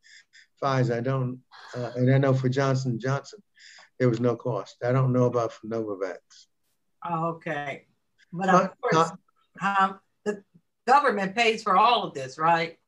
Pfizer. 0.62 0.96
I 0.96 1.00
don't, 1.00 1.40
uh, 1.76 1.92
and 1.94 2.12
I 2.12 2.18
know 2.18 2.34
for 2.34 2.48
Johnson 2.48 2.98
Johnson, 2.98 3.40
there 3.98 4.08
was 4.08 4.20
no 4.20 4.36
cost. 4.36 4.76
I 4.84 4.92
don't 4.92 5.12
know 5.12 5.24
about 5.24 5.52
for 5.52 5.66
Novavax. 5.68 6.18
Oh, 7.08 7.26
okay, 7.34 7.86
but 8.32 8.48
of 8.48 8.80
course, 8.80 9.10
uh, 9.62 9.74
um, 9.78 10.00
the 10.24 10.42
government 10.86 11.34
pays 11.34 11.62
for 11.62 11.76
all 11.76 12.04
of 12.04 12.14
this, 12.14 12.38
right? 12.38 12.78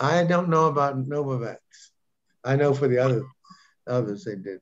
I 0.00 0.24
don't 0.24 0.48
know 0.48 0.66
about 0.66 1.08
Novavax. 1.08 1.58
I 2.44 2.56
know 2.56 2.74
for 2.74 2.88
the 2.88 2.98
other 2.98 3.22
others 3.86 4.24
they 4.24 4.36
did. 4.36 4.60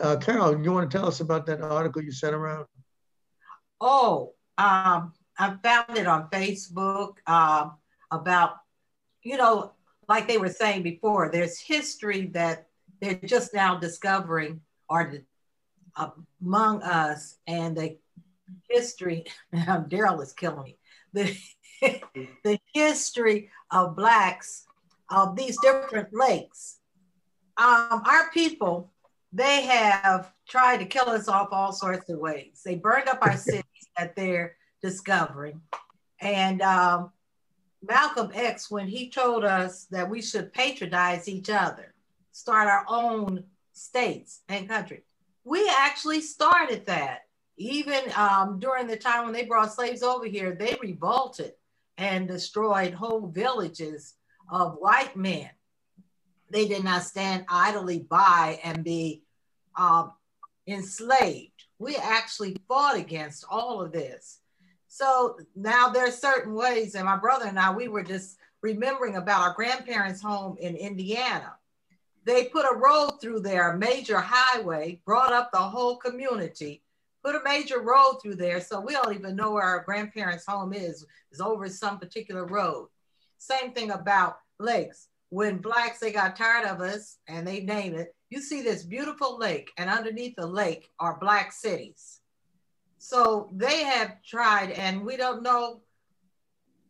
Uh, 0.00 0.16
Carol, 0.16 0.62
you 0.62 0.72
want 0.72 0.90
to 0.90 0.96
tell 0.96 1.06
us 1.06 1.20
about 1.20 1.46
that 1.46 1.60
article 1.60 2.02
you 2.02 2.12
sent 2.12 2.34
around? 2.34 2.66
Oh, 3.80 4.34
um, 4.56 5.12
I 5.38 5.54
found 5.62 5.96
it 5.96 6.06
on 6.06 6.28
Facebook 6.30 7.16
um, 7.26 7.76
about, 8.10 8.56
you 9.22 9.36
know, 9.36 9.72
like 10.08 10.26
they 10.26 10.38
were 10.38 10.48
saying 10.48 10.82
before, 10.82 11.30
there's 11.30 11.60
history 11.60 12.26
that 12.34 12.66
they're 13.00 13.14
just 13.14 13.54
now 13.54 13.76
discovering 13.76 14.60
or 14.88 15.12
uh, 15.96 16.10
among 16.40 16.82
us, 16.82 17.36
and 17.46 17.76
the 17.76 17.98
history. 18.70 19.24
Darryl 19.54 20.22
is 20.22 20.32
killing 20.32 20.62
me. 20.62 20.78
The 21.12 21.36
the 22.44 22.58
history 22.72 23.50
of 23.70 23.96
blacks 23.96 24.66
of 25.10 25.36
these 25.36 25.58
different 25.60 26.08
lakes. 26.12 26.78
Um, 27.56 28.02
our 28.06 28.30
people, 28.32 28.92
they 29.32 29.62
have 29.62 30.32
tried 30.48 30.78
to 30.78 30.84
kill 30.84 31.08
us 31.08 31.28
off 31.28 31.48
all 31.50 31.72
sorts 31.72 32.08
of 32.08 32.18
ways. 32.18 32.62
They 32.64 32.76
burned 32.76 33.08
up 33.08 33.18
our 33.22 33.36
cities 33.36 33.64
that 33.96 34.14
they're 34.16 34.56
discovering. 34.82 35.60
And 36.20 36.62
um, 36.62 37.10
Malcolm 37.82 38.30
X, 38.34 38.70
when 38.70 38.86
he 38.86 39.10
told 39.10 39.44
us 39.44 39.84
that 39.90 40.08
we 40.08 40.22
should 40.22 40.52
patronize 40.52 41.28
each 41.28 41.50
other, 41.50 41.94
start 42.32 42.68
our 42.68 42.84
own 42.88 43.44
states 43.72 44.40
and 44.48 44.68
country, 44.68 45.02
we 45.44 45.70
actually 45.78 46.20
started 46.20 46.86
that. 46.86 47.22
Even 47.60 48.02
um, 48.16 48.60
during 48.60 48.86
the 48.86 48.96
time 48.96 49.24
when 49.24 49.32
they 49.32 49.44
brought 49.44 49.72
slaves 49.72 50.04
over 50.04 50.26
here, 50.26 50.54
they 50.54 50.76
revolted 50.80 51.54
and 51.98 52.28
destroyed 52.28 52.94
whole 52.94 53.26
villages 53.26 54.14
of 54.50 54.76
white 54.78 55.16
men. 55.16 55.50
They 56.50 56.66
did 56.66 56.84
not 56.84 57.02
stand 57.02 57.44
idly 57.48 57.98
by 57.98 58.60
and 58.64 58.84
be 58.84 59.24
um, 59.76 60.12
enslaved. 60.66 61.64
We 61.78 61.96
actually 61.96 62.56
fought 62.68 62.96
against 62.96 63.44
all 63.50 63.82
of 63.82 63.92
this. 63.92 64.38
So 64.86 65.38
now 65.54 65.90
there's 65.90 66.16
certain 66.16 66.54
ways, 66.54 66.94
and 66.94 67.04
my 67.04 67.16
brother 67.18 67.46
and 67.46 67.58
I, 67.58 67.74
we 67.74 67.88
were 67.88 68.02
just 68.02 68.38
remembering 68.62 69.16
about 69.16 69.42
our 69.42 69.52
grandparents' 69.54 70.22
home 70.22 70.56
in 70.58 70.76
Indiana. 70.76 71.54
They 72.24 72.44
put 72.44 72.64
a 72.64 72.76
road 72.76 73.20
through 73.20 73.40
there, 73.40 73.72
a 73.72 73.78
major 73.78 74.18
highway, 74.18 75.00
brought 75.04 75.32
up 75.32 75.50
the 75.52 75.58
whole 75.58 75.96
community 75.96 76.82
put 77.24 77.34
a 77.34 77.40
major 77.44 77.80
road 77.80 78.18
through 78.22 78.36
there. 78.36 78.60
So 78.60 78.80
we 78.80 78.92
don't 78.92 79.14
even 79.14 79.36
know 79.36 79.52
where 79.52 79.64
our 79.64 79.84
grandparents' 79.84 80.46
home 80.46 80.72
is, 80.72 81.06
is 81.32 81.40
over 81.40 81.68
some 81.68 81.98
particular 81.98 82.46
road. 82.46 82.88
Same 83.38 83.72
thing 83.72 83.90
about 83.90 84.38
lakes. 84.58 85.08
When 85.30 85.58
blacks, 85.58 85.98
they 85.98 86.10
got 86.10 86.36
tired 86.36 86.66
of 86.66 86.80
us 86.80 87.18
and 87.28 87.46
they 87.46 87.60
named 87.60 87.96
it, 87.96 88.14
you 88.30 88.40
see 88.40 88.62
this 88.62 88.82
beautiful 88.82 89.38
lake 89.38 89.70
and 89.76 89.90
underneath 89.90 90.36
the 90.36 90.46
lake 90.46 90.90
are 90.98 91.18
black 91.18 91.52
cities. 91.52 92.20
So 92.98 93.48
they 93.52 93.84
have 93.84 94.22
tried 94.22 94.70
and 94.70 95.04
we 95.04 95.16
don't 95.16 95.42
know, 95.42 95.80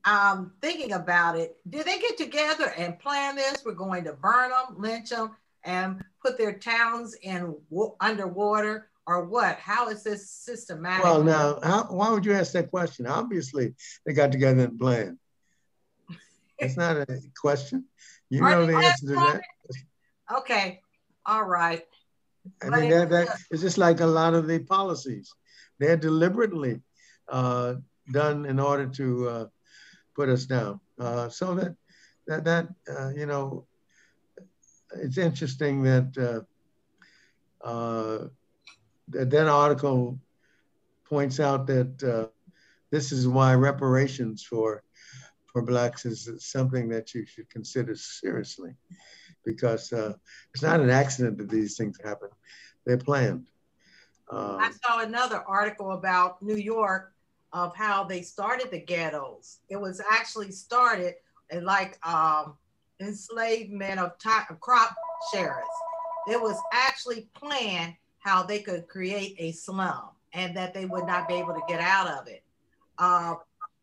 um, 0.04 0.52
thinking 0.62 0.92
about 0.92 1.36
it, 1.36 1.56
did 1.68 1.84
they 1.84 1.98
get 1.98 2.16
together 2.16 2.72
and 2.78 2.98
plan 2.98 3.36
this? 3.36 3.62
We're 3.64 3.72
going 3.72 4.04
to 4.04 4.14
burn 4.14 4.50
them, 4.50 4.76
lynch 4.78 5.10
them, 5.10 5.36
and 5.64 6.02
put 6.22 6.38
their 6.38 6.54
towns 6.54 7.14
in 7.22 7.54
underwater 8.00 8.87
or 9.08 9.24
what? 9.24 9.56
How 9.56 9.88
is 9.88 10.02
this 10.02 10.30
systematic? 10.30 11.02
Well, 11.02 11.24
now, 11.24 11.58
how, 11.62 11.84
why 11.84 12.10
would 12.10 12.26
you 12.26 12.34
ask 12.34 12.52
that 12.52 12.70
question? 12.70 13.06
Obviously, 13.06 13.74
they 14.04 14.12
got 14.12 14.30
together 14.30 14.64
and 14.64 14.78
planned. 14.78 15.18
It's 16.58 16.76
not 16.76 16.96
a 16.98 17.06
question. 17.40 17.86
You 18.28 18.42
know 18.42 18.66
the 18.66 18.76
answer 18.76 19.06
to 19.06 19.14
that. 19.14 19.40
Okay, 20.36 20.80
all 21.24 21.44
right. 21.44 21.82
I 22.62 22.68
mean, 22.68 22.90
that, 22.90 23.08
that 23.08 23.28
it's 23.50 23.62
just 23.62 23.78
like 23.78 24.00
a 24.00 24.06
lot 24.06 24.34
of 24.34 24.46
the 24.46 24.58
policies. 24.58 25.32
They're 25.78 25.96
deliberately 25.96 26.82
uh, 27.28 27.76
done 28.12 28.44
in 28.44 28.60
order 28.60 28.86
to 28.86 29.28
uh, 29.28 29.46
put 30.14 30.28
us 30.28 30.44
down. 30.44 30.80
Uh, 31.00 31.30
so 31.30 31.54
that 31.54 31.76
that 32.26 32.44
that 32.44 32.68
uh, 32.90 33.10
you 33.16 33.24
know, 33.24 33.66
it's 34.96 35.16
interesting 35.16 35.82
that 35.84 36.44
uh, 37.64 37.66
uh, 37.66 38.28
that 39.10 39.48
article 39.48 40.18
points 41.04 41.40
out 41.40 41.66
that 41.66 42.02
uh, 42.02 42.28
this 42.90 43.12
is 43.12 43.26
why 43.26 43.54
reparations 43.54 44.42
for 44.42 44.82
for 45.46 45.62
blacks 45.62 46.04
is 46.04 46.28
something 46.38 46.88
that 46.90 47.14
you 47.14 47.24
should 47.24 47.48
consider 47.48 47.96
seriously, 47.96 48.74
because 49.44 49.92
uh, 49.92 50.12
it's 50.52 50.62
not 50.62 50.80
an 50.80 50.90
accident 50.90 51.38
that 51.38 51.48
these 51.48 51.76
things 51.76 51.98
happen; 52.04 52.28
they're 52.84 52.98
planned. 52.98 53.46
Um, 54.30 54.58
I 54.60 54.70
saw 54.84 55.00
another 55.00 55.42
article 55.46 55.92
about 55.92 56.42
New 56.42 56.56
York 56.56 57.14
of 57.52 57.74
how 57.74 58.04
they 58.04 58.20
started 58.20 58.70
the 58.70 58.80
ghettos. 58.80 59.60
It 59.70 59.80
was 59.80 60.02
actually 60.10 60.52
started 60.52 61.14
like 61.62 61.98
um, 62.06 62.56
enslavement 63.00 63.98
of, 63.98 64.12
of 64.50 64.60
crop 64.60 64.94
sharers. 65.32 65.64
It 66.28 66.40
was 66.40 66.60
actually 66.72 67.28
planned 67.34 67.94
how 68.28 68.42
they 68.42 68.60
could 68.60 68.86
create 68.88 69.34
a 69.38 69.52
slum 69.52 70.10
and 70.34 70.54
that 70.54 70.74
they 70.74 70.84
would 70.84 71.06
not 71.06 71.26
be 71.26 71.34
able 71.34 71.54
to 71.54 71.62
get 71.66 71.80
out 71.80 72.06
of 72.06 72.28
it. 72.28 72.42
Uh, 72.98 73.34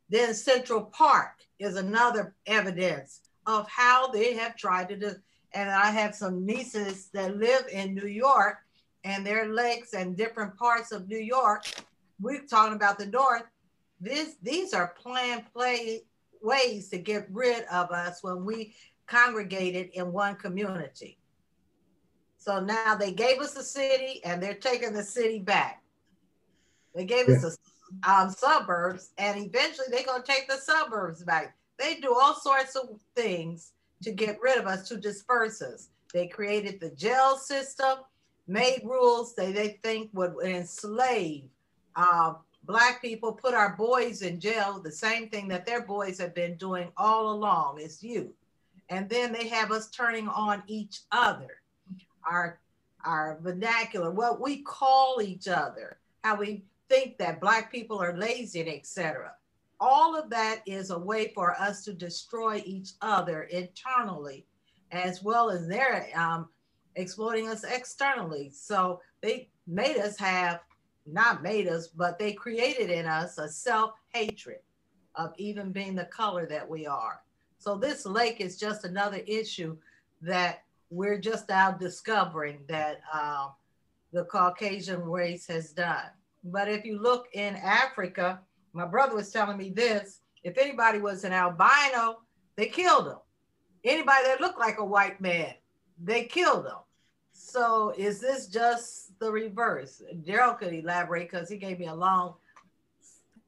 then 0.07 0.35
Central 0.35 0.83
Park 0.83 1.39
is 1.57 1.77
another 1.77 2.35
evidence 2.45 3.21
of 3.47 3.67
how 3.67 4.07
they 4.07 4.35
have 4.35 4.55
tried 4.55 4.87
to 4.89 4.95
do. 4.95 5.11
And 5.55 5.69
I 5.69 5.89
have 5.89 6.13
some 6.13 6.45
nieces 6.45 7.09
that 7.13 7.37
live 7.37 7.65
in 7.71 7.95
New 7.95 8.07
York 8.07 8.57
and 9.03 9.25
their 9.25 9.47
lakes 9.51 9.93
and 9.93 10.15
different 10.15 10.55
parts 10.57 10.91
of 10.91 11.07
New 11.07 11.17
York. 11.17 11.65
We're 12.21 12.45
talking 12.45 12.75
about 12.75 12.99
the 12.99 13.07
North. 13.07 13.45
This, 13.99 14.35
these 14.43 14.73
are 14.75 14.93
planned 15.01 15.45
play 15.53 16.03
ways 16.43 16.89
to 16.89 16.99
get 16.99 17.27
rid 17.31 17.63
of 17.65 17.89
us 17.89 18.21
when 18.21 18.45
we 18.45 18.75
congregated 19.07 19.89
in 19.93 20.11
one 20.11 20.35
community. 20.35 21.17
So 22.45 22.59
now 22.59 22.93
they 22.93 23.11
gave 23.11 23.39
us 23.39 23.55
the 23.55 23.63
city 23.63 24.21
and 24.23 24.41
they're 24.41 24.53
taking 24.53 24.93
the 24.93 25.01
city 25.01 25.39
back. 25.39 25.81
They 26.93 27.03
gave 27.03 27.27
yeah. 27.27 27.37
us 27.37 27.41
the 27.41 28.11
um, 28.11 28.29
suburbs 28.29 29.09
and 29.17 29.43
eventually 29.43 29.87
they're 29.89 30.05
going 30.05 30.21
to 30.21 30.31
take 30.31 30.47
the 30.47 30.57
suburbs 30.57 31.23
back. 31.23 31.57
They 31.79 31.95
do 31.95 32.13
all 32.13 32.35
sorts 32.35 32.75
of 32.75 32.99
things 33.15 33.71
to 34.03 34.11
get 34.11 34.39
rid 34.43 34.59
of 34.59 34.67
us, 34.67 34.87
to 34.89 34.97
disperse 34.97 35.63
us. 35.63 35.89
They 36.13 36.27
created 36.27 36.79
the 36.79 36.91
jail 36.91 37.35
system, 37.35 37.97
made 38.47 38.81
rules 38.83 39.33
they, 39.33 39.51
they 39.51 39.79
think 39.81 40.11
would 40.13 40.35
enslave 40.43 41.45
uh, 41.95 42.35
black 42.65 43.01
people, 43.01 43.31
put 43.31 43.55
our 43.55 43.75
boys 43.75 44.21
in 44.21 44.39
jail, 44.39 44.79
the 44.79 44.91
same 44.91 45.29
thing 45.29 45.47
that 45.47 45.65
their 45.65 45.81
boys 45.81 46.19
have 46.19 46.35
been 46.35 46.57
doing 46.57 46.91
all 46.95 47.31
along 47.31 47.79
is 47.79 48.03
youth. 48.03 48.35
And 48.89 49.09
then 49.09 49.33
they 49.33 49.47
have 49.47 49.71
us 49.71 49.89
turning 49.89 50.27
on 50.27 50.61
each 50.67 51.01
other, 51.11 51.63
our, 52.25 52.59
our 53.03 53.39
vernacular, 53.41 54.11
what 54.11 54.41
we 54.41 54.61
call 54.61 55.21
each 55.21 55.47
other, 55.47 55.97
how 56.23 56.35
we 56.35 56.63
think 56.89 57.17
that 57.17 57.41
black 57.41 57.71
people 57.71 58.01
are 58.01 58.17
lazy 58.17 58.61
and 58.61 58.69
etc. 58.69 59.33
All 59.79 60.15
of 60.15 60.29
that 60.29 60.61
is 60.65 60.89
a 60.89 60.97
way 60.97 61.31
for 61.33 61.59
us 61.59 61.83
to 61.85 61.93
destroy 61.93 62.61
each 62.65 62.91
other 63.01 63.43
internally, 63.43 64.45
as 64.91 65.23
well 65.23 65.49
as 65.49 65.67
they're 65.67 66.07
um, 66.15 66.47
exploiting 66.95 67.49
us 67.49 67.63
externally. 67.63 68.49
So 68.53 69.01
they 69.21 69.49
made 69.67 69.97
us 69.97 70.17
have 70.17 70.61
not 71.05 71.43
made 71.43 71.67
us, 71.67 71.87
but 71.87 72.17
they 72.17 72.33
created 72.33 72.89
in 72.89 73.05
us 73.05 73.37
a 73.37 73.49
self 73.49 73.93
hatred 74.13 74.59
of 75.15 75.33
even 75.37 75.71
being 75.71 75.95
the 75.95 76.05
color 76.05 76.45
that 76.47 76.67
we 76.67 76.85
are. 76.85 77.21
So 77.57 77.75
this 77.77 78.05
lake 78.05 78.41
is 78.41 78.57
just 78.57 78.83
another 78.85 79.21
issue 79.25 79.77
that 80.21 80.63
we're 80.89 81.17
just 81.17 81.49
now 81.49 81.71
discovering 81.71 82.59
that 82.67 83.01
uh, 83.13 83.47
the 84.13 84.25
Caucasian 84.25 85.03
race 85.03 85.47
has 85.47 85.71
done. 85.71 86.05
But 86.43 86.69
if 86.69 86.85
you 86.85 87.01
look 87.01 87.27
in 87.33 87.55
Africa, 87.55 88.39
my 88.73 88.85
brother 88.85 89.15
was 89.15 89.31
telling 89.31 89.57
me 89.57 89.69
this 89.69 90.21
if 90.43 90.57
anybody 90.57 90.99
was 90.99 91.23
an 91.23 91.33
albino, 91.33 92.19
they 92.55 92.67
killed 92.67 93.07
them. 93.07 93.19
Anybody 93.83 94.25
that 94.25 94.41
looked 94.41 94.59
like 94.59 94.77
a 94.77 94.85
white 94.85 95.19
man, 95.19 95.53
they 96.01 96.25
killed 96.25 96.65
them. 96.65 96.77
So 97.33 97.93
is 97.97 98.19
this 98.19 98.47
just 98.47 99.17
the 99.19 99.31
reverse? 99.31 100.01
Darryl 100.23 100.57
could 100.57 100.73
elaborate 100.73 101.29
because 101.29 101.49
he 101.49 101.57
gave 101.57 101.79
me 101.79 101.87
a 101.87 101.95
long 101.95 102.35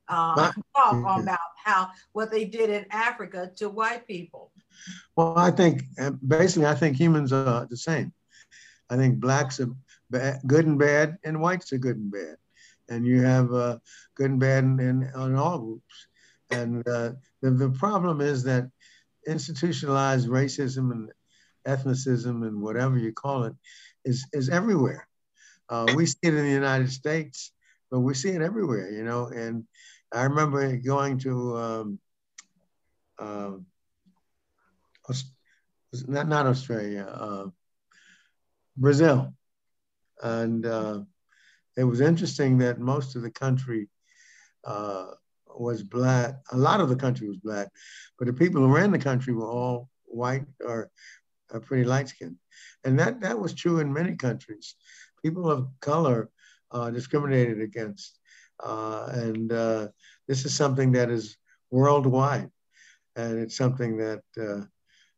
uh, 0.10 0.52
talk 0.76 1.22
about 1.22 1.40
how 1.64 1.90
what 2.14 2.32
they 2.32 2.46
did 2.46 2.70
in 2.70 2.86
Africa 2.92 3.52
to 3.58 3.70
white 3.70 4.08
people. 4.08 4.52
Well, 5.16 5.38
I 5.38 5.52
think 5.52 5.84
basically, 6.26 6.68
I 6.68 6.76
think 6.76 6.98
humans 6.98 7.32
are 7.34 7.66
the 7.70 7.78
same. 7.78 8.14
I 8.90 8.96
think 8.96 9.20
blacks 9.20 9.60
are 9.60 9.70
bad, 10.10 10.40
good 10.48 10.66
and 10.66 10.80
bad, 10.80 11.18
and 11.24 11.42
whites 11.42 11.74
are 11.74 11.78
good 11.78 11.98
and 11.98 12.12
bad, 12.12 12.38
and 12.90 13.06
you 13.06 13.22
have 13.22 13.54
uh, 13.54 13.80
good 14.16 14.32
and 14.32 14.40
bad 14.40 14.64
in, 14.64 14.80
in, 14.80 15.04
in 15.04 15.36
all 15.36 15.60
groups. 15.60 16.08
And 16.52 16.88
uh, 16.88 17.12
the, 17.42 17.52
the 17.52 17.70
problem 17.70 18.22
is 18.22 18.44
that 18.44 18.70
institutionalized 19.28 20.30
racism 20.30 20.92
and 20.92 21.12
ethnicism 21.68 22.48
and 22.48 22.62
whatever 22.62 22.98
you 22.98 23.12
call 23.12 23.44
it 23.44 23.54
is, 24.06 24.26
is 24.32 24.50
everywhere. 24.50 25.08
Uh, 25.70 25.92
we 25.96 26.06
see 26.06 26.18
it 26.24 26.34
in 26.34 26.46
the 26.46 26.50
United 26.50 26.90
States, 26.90 27.52
but 27.92 28.00
we 28.00 28.14
see 28.14 28.30
it 28.30 28.42
everywhere, 28.42 28.90
you 28.90 29.04
know. 29.04 29.28
And 29.28 29.66
I 30.14 30.24
remember 30.24 30.78
going 30.78 31.20
to 31.20 31.58
um, 31.58 32.00
uh, 33.20 33.52
not 36.08 36.28
not 36.28 36.46
Australia, 36.46 37.06
uh, 37.10 37.46
Brazil, 38.76 39.34
and 40.22 40.66
uh, 40.66 41.02
it 41.76 41.84
was 41.84 42.02
interesting 42.02 42.58
that 42.60 42.80
most 42.80 43.16
of 43.16 43.22
the 43.22 43.32
country 43.32 43.90
uh, 44.66 45.08
was 45.48 45.84
black. 45.84 46.36
A 46.52 46.58
lot 46.58 46.82
of 46.82 46.90
the 46.90 46.96
country 46.96 47.28
was 47.28 47.38
black, 47.38 47.70
but 48.18 48.28
the 48.28 48.34
people 48.34 48.62
who 48.62 48.76
ran 48.76 48.92
the 48.92 49.00
country 49.00 49.34
were 49.34 49.50
all 49.50 49.90
white 50.06 50.46
or 50.64 50.90
are 51.52 51.60
pretty 51.60 51.84
light 51.84 52.10
skinned. 52.10 52.38
And 52.84 53.00
that, 53.00 53.22
that 53.22 53.40
was 53.40 53.54
true 53.54 53.80
in 53.80 53.92
many 53.92 54.16
countries. 54.16 54.76
People 55.24 55.50
of 55.50 55.68
color 55.80 56.30
uh, 56.72 56.90
discriminated 56.92 57.62
against. 57.62 58.20
Uh, 58.64 59.10
and 59.12 59.52
uh, 59.52 59.88
this 60.28 60.46
is 60.46 60.54
something 60.54 60.92
that 60.94 61.10
is 61.10 61.38
worldwide. 61.72 62.50
And 63.16 63.40
it's 63.40 63.58
something 63.58 63.98
that 63.98 64.22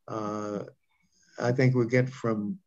uh, 0.10 0.14
uh, 0.14 0.64
I 1.40 1.52
think 1.52 1.76
we 1.76 1.86
get 1.88 2.10
from, 2.10 2.60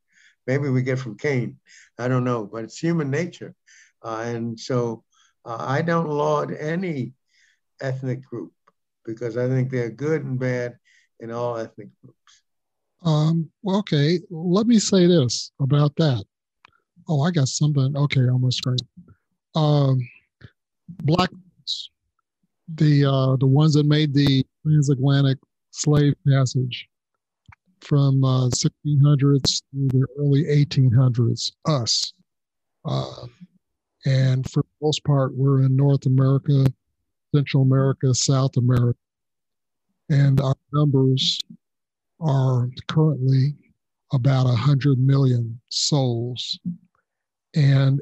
maybe 0.47 0.69
we 0.69 0.83
get 0.83 0.99
from 0.99 1.17
Cain. 1.17 1.59
I 1.99 2.09
don't 2.09 2.25
know, 2.25 2.45
but 2.45 2.65
it's 2.65 2.79
human 2.79 3.11
nature. 3.11 3.55
Uh, 4.03 4.23
and 4.27 4.59
so 4.59 5.05
I 5.45 5.83
don't 5.83 6.09
laud 6.09 6.53
any 6.53 7.15
ethnic 7.81 8.25
group 8.25 8.53
because 9.05 9.37
I 9.37 9.49
think 9.49 9.71
they're 9.71 9.91
good 9.91 10.25
and 10.25 10.39
bad 10.39 10.79
in 11.21 11.31
all 11.31 11.57
ethnic 11.57 11.89
groups. 12.01 12.43
Um, 13.05 13.51
okay, 13.67 14.21
let 14.31 14.67
me 14.67 14.79
say 14.79 15.07
this 15.07 15.51
about 15.61 15.95
that. 15.97 16.25
Oh, 17.09 17.23
I 17.23 17.33
got 17.33 17.49
something. 17.49 17.97
Okay, 17.97 18.29
almost 18.29 18.59
screen. 18.59 18.77
Um, 19.57 19.99
black, 21.03 21.31
the 22.75 23.05
uh, 23.05 23.37
the 23.37 23.47
ones 23.47 23.75
that 23.75 23.87
made 23.87 24.15
the 24.15 24.47
transatlantic 24.65 25.39
slave 25.73 26.15
passage 26.29 26.89
from 27.83 28.23
uh, 28.25 28.49
1600s 28.49 29.43
to 29.43 29.89
the 29.89 30.07
early 30.19 30.45
1800s, 30.45 31.53
us. 31.67 32.13
Uh, 32.85 33.27
and 34.07 34.49
for 34.51 34.63
the 34.63 34.87
most 34.87 35.05
part, 35.05 35.35
we're 35.35 35.63
in 35.63 35.77
North 35.77 36.07
America, 36.07 36.65
Central 37.35 37.63
America, 37.63 38.15
South 38.15 38.57
America. 38.57 38.99
And 40.11 40.41
our 40.41 40.57
numbers 40.73 41.41
are 42.21 42.69
currently 42.89 43.55
about 44.13 44.47
100 44.47 44.99
million 44.99 45.61
souls. 45.69 46.59
And 47.55 48.01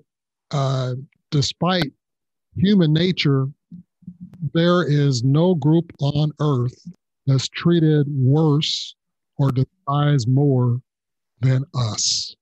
uh, 0.51 0.95
despite 1.31 1.93
human 2.57 2.93
nature, 2.93 3.47
there 4.53 4.83
is 4.83 5.23
no 5.23 5.55
group 5.55 5.93
on 6.01 6.33
earth 6.41 6.87
that's 7.27 7.49
treated 7.49 8.07
worse 8.09 8.95
or 9.41 9.51
despise 9.51 10.27
more 10.27 10.81
than 11.41 11.65
us. 11.75 12.37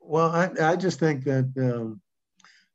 Well, 0.00 0.30
I, 0.30 0.50
I 0.72 0.76
just 0.76 0.98
think 0.98 1.24
that 1.24 1.52
um, 1.58 2.00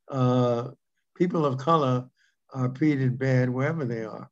uh, 0.08 0.70
people 1.18 1.48
of 1.48 1.58
color 1.58 2.08
are 2.54 2.70
treated 2.70 3.18
bad 3.18 3.50
wherever 3.50 3.86
they 3.86 4.06
are. 4.06 4.30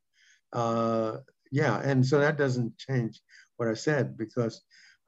Uh, 0.54 1.18
yeah, 1.52 1.82
and 1.84 2.06
so 2.06 2.20
that 2.20 2.38
doesn't 2.38 2.78
change 2.78 3.20
what 3.58 3.68
I 3.68 3.74
said 3.74 4.16
because 4.16 4.62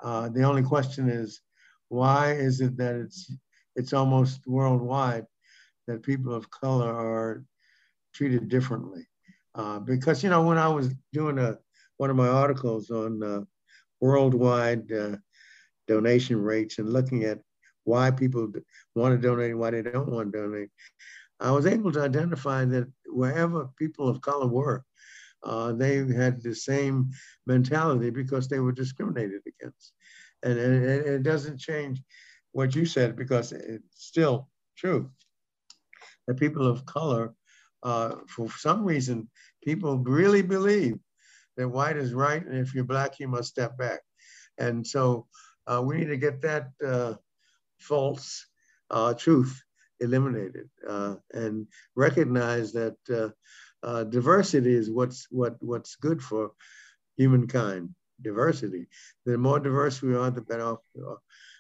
uh, 0.03 0.29
the 0.29 0.41
only 0.41 0.63
question 0.63 1.07
is 1.07 1.39
why 1.89 2.31
is 2.31 2.61
it 2.61 2.75
that 2.77 2.95
it's 2.95 3.31
it's 3.75 3.93
almost 3.93 4.41
worldwide 4.47 5.25
that 5.87 6.01
people 6.01 6.33
of 6.33 6.49
color 6.49 6.91
are 6.91 7.43
treated 8.13 8.49
differently? 8.49 9.07
Uh, 9.55 9.79
because 9.79 10.23
you 10.23 10.29
know 10.29 10.43
when 10.43 10.57
I 10.57 10.67
was 10.67 10.93
doing 11.11 11.37
a 11.37 11.57
one 11.97 12.09
of 12.09 12.15
my 12.15 12.27
articles 12.27 12.89
on 12.89 13.21
uh, 13.23 13.41
worldwide 14.01 14.91
uh, 14.91 15.17
donation 15.87 16.41
rates 16.41 16.79
and 16.79 16.91
looking 16.91 17.23
at 17.23 17.39
why 17.83 18.09
people 18.11 18.51
want 18.95 19.13
to 19.15 19.27
donate 19.27 19.51
and 19.51 19.59
why 19.59 19.71
they 19.71 19.81
don't 19.81 20.11
want 20.11 20.31
to 20.31 20.39
donate, 20.39 20.69
I 21.39 21.51
was 21.51 21.65
able 21.65 21.91
to 21.91 22.01
identify 22.01 22.65
that 22.65 22.91
wherever 23.05 23.69
people 23.77 24.07
of 24.07 24.21
color 24.21 24.47
were, 24.47 24.83
uh, 25.43 25.73
they 25.73 25.97
had 25.97 26.41
the 26.41 26.55
same 26.55 27.11
mentality 27.45 28.09
because 28.09 28.47
they 28.47 28.59
were 28.59 28.71
discriminated 28.71 29.41
against. 29.45 29.93
And, 30.41 30.57
and, 30.57 30.85
and 30.85 31.05
it 31.07 31.23
doesn't 31.23 31.59
change 31.59 32.01
what 32.53 32.75
you 32.75 32.85
said 32.85 33.15
because 33.15 33.51
it's 33.51 33.83
still 33.93 34.49
true 34.77 35.11
that 36.27 36.39
people 36.39 36.65
of 36.65 36.85
color, 36.85 37.33
uh, 37.83 38.15
for 38.27 38.49
some 38.49 38.83
reason, 38.85 39.29
people 39.63 39.97
really 39.99 40.41
believe 40.41 40.97
that 41.57 41.67
white 41.67 41.97
is 41.97 42.13
right, 42.13 42.43
and 42.43 42.57
if 42.57 42.73
you're 42.73 42.83
black, 42.83 43.19
you 43.19 43.27
must 43.27 43.49
step 43.49 43.77
back. 43.77 43.99
And 44.57 44.85
so 44.85 45.27
uh, 45.67 45.81
we 45.83 45.97
need 45.97 46.07
to 46.07 46.17
get 46.17 46.41
that 46.41 46.69
uh, 46.85 47.15
false 47.79 48.47
uh, 48.89 49.13
truth 49.13 49.61
eliminated 49.99 50.69
uh, 50.87 51.15
and 51.33 51.67
recognize 51.95 52.73
that 52.73 52.95
diversity 54.09 54.73
is 54.73 54.89
what's 54.89 55.27
what 55.29 55.55
what's 55.59 55.95
good 55.95 56.21
for 56.21 56.51
humankind. 57.17 57.89
Diversity. 58.21 58.87
The 59.25 59.37
more 59.37 59.59
diverse 59.59 60.01
we 60.01 60.15
are, 60.15 60.31
the 60.31 60.41
better 60.41 60.63
off 60.63 60.79
we 60.95 61.03
are. 61.03 61.19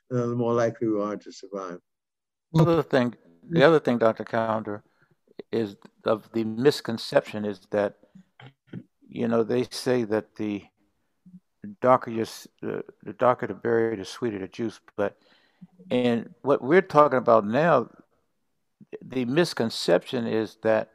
the 0.09 0.35
more 0.35 0.53
likely 0.53 0.87
we 0.87 1.01
are 1.01 1.17
to 1.17 1.31
survive. 1.31 1.79
The 2.53 2.61
other 2.61 2.83
thing, 2.83 3.15
the 3.49 3.63
other 3.63 3.79
thing, 3.79 3.97
Dr. 3.97 4.23
Callender, 4.23 4.83
is 5.53 5.75
of 6.05 6.29
the 6.33 6.43
misconception 6.43 7.45
is 7.45 7.61
that 7.71 7.95
you 9.07 9.27
know 9.27 9.43
they 9.43 9.65
say 9.69 10.03
that 10.03 10.35
the 10.35 10.63
darker 11.81 12.11
your 12.11 12.25
uh, 12.63 12.81
the 13.03 13.13
darker 13.13 13.47
the 13.47 13.53
berry, 13.53 13.95
the 13.95 14.05
sweeter 14.05 14.39
the 14.39 14.47
juice. 14.47 14.79
But 14.97 15.17
and 15.89 16.33
what 16.41 16.61
we're 16.61 16.81
talking 16.81 17.19
about 17.19 17.45
now, 17.45 17.89
the 19.01 19.25
misconception 19.25 20.27
is 20.27 20.57
that 20.63 20.89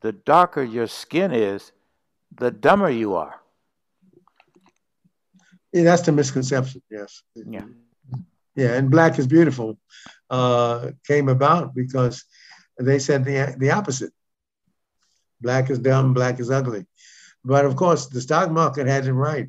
the 0.00 0.12
darker 0.12 0.62
your 0.62 0.86
skin 0.86 1.32
is, 1.32 1.72
the 2.38 2.50
dumber 2.50 2.90
you 2.90 3.14
are. 3.14 3.40
Yeah, 5.72 5.84
that's 5.84 6.02
the 6.02 6.12
misconception. 6.12 6.82
Yes. 6.90 7.22
Yeah. 7.34 7.64
Yeah, 8.56 8.74
and 8.74 8.90
black 8.90 9.18
is 9.18 9.26
beautiful 9.26 9.78
uh, 10.28 10.90
came 11.06 11.28
about 11.28 11.74
because 11.74 12.24
they 12.80 12.98
said 12.98 13.24
the 13.24 13.54
the 13.58 13.70
opposite. 13.70 14.12
Black 15.40 15.70
is 15.70 15.78
dumb, 15.78 16.14
black 16.14 16.38
is 16.38 16.50
ugly. 16.50 16.86
But 17.44 17.64
of 17.64 17.76
course, 17.76 18.06
the 18.06 18.20
stock 18.20 18.50
market 18.50 18.86
had 18.86 19.06
it 19.06 19.12
right. 19.12 19.48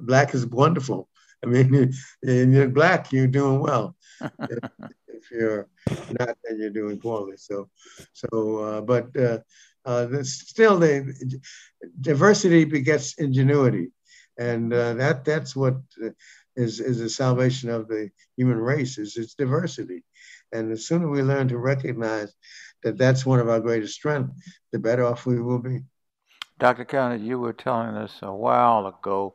Black 0.00 0.34
is 0.34 0.46
wonderful. 0.46 1.08
I 1.42 1.46
mean, 1.46 1.92
if 2.22 2.48
you're 2.48 2.68
black, 2.68 3.12
you're 3.12 3.26
doing 3.26 3.60
well. 3.60 3.96
if 4.20 5.30
you're 5.30 5.68
not, 6.18 6.36
then 6.44 6.58
you're 6.58 6.70
doing 6.70 6.98
poorly. 6.98 7.36
So, 7.36 7.68
so, 8.12 8.58
uh, 8.58 8.80
but 8.82 9.16
uh, 9.16 9.38
uh, 9.84 10.22
still, 10.22 10.78
the 10.78 11.40
diversity 12.00 12.64
begets 12.64 13.14
ingenuity, 13.14 13.90
and 14.38 14.72
uh, 14.72 14.94
that 14.94 15.24
that's 15.24 15.56
what 15.56 15.76
is 16.56 16.80
is 16.80 16.98
the 16.98 17.08
salvation 17.08 17.70
of 17.70 17.88
the 17.88 18.10
human 18.36 18.58
race 18.58 18.98
is 18.98 19.16
its 19.16 19.34
diversity. 19.34 20.04
And 20.52 20.70
the 20.70 20.76
sooner 20.76 21.08
we 21.08 21.22
learn 21.22 21.48
to 21.48 21.58
recognize 21.58 22.34
that 22.82 22.98
that's 22.98 23.26
one 23.26 23.40
of 23.40 23.48
our 23.48 23.60
greatest 23.60 23.94
strengths, 23.94 24.32
the 24.72 24.78
better 24.78 25.04
off 25.04 25.26
we 25.26 25.40
will 25.40 25.58
be. 25.58 25.80
Dr. 26.58 26.84
County, 26.84 27.22
you 27.22 27.38
were 27.38 27.52
telling 27.52 27.96
us 27.96 28.18
a 28.22 28.32
while 28.32 28.86
ago 28.86 29.34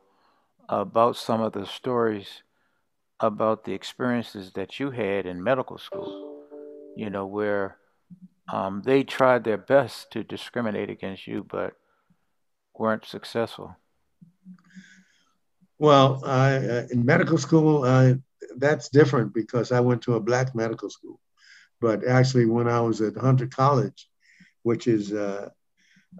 about 0.68 1.16
some 1.16 1.40
of 1.40 1.52
the 1.52 1.66
stories 1.66 2.42
about 3.20 3.64
the 3.64 3.72
experiences 3.72 4.52
that 4.54 4.78
you 4.78 4.90
had 4.90 5.26
in 5.26 5.42
medical 5.42 5.78
school, 5.78 6.44
you 6.96 7.08
know, 7.08 7.26
where 7.26 7.78
um, 8.52 8.82
they 8.84 9.02
tried 9.02 9.44
their 9.44 9.56
best 9.56 10.10
to 10.12 10.22
discriminate 10.22 10.90
against 10.90 11.26
you, 11.26 11.44
but 11.48 11.74
weren't 12.78 13.04
successful. 13.04 13.76
Well, 15.78 16.22
I, 16.24 16.56
uh, 16.56 16.86
in 16.90 17.04
medical 17.04 17.38
school, 17.38 17.84
uh, 17.84 18.14
that's 18.58 18.88
different 18.88 19.34
because 19.34 19.72
I 19.72 19.80
went 19.80 20.02
to 20.02 20.14
a 20.14 20.20
black 20.20 20.54
medical 20.54 20.90
school. 20.90 21.20
But 21.80 22.06
actually, 22.06 22.46
when 22.46 22.68
I 22.68 22.80
was 22.80 23.00
at 23.00 23.16
Hunter 23.16 23.46
College, 23.46 24.08
which 24.62 24.86
is 24.86 25.12
uh, 25.12 25.50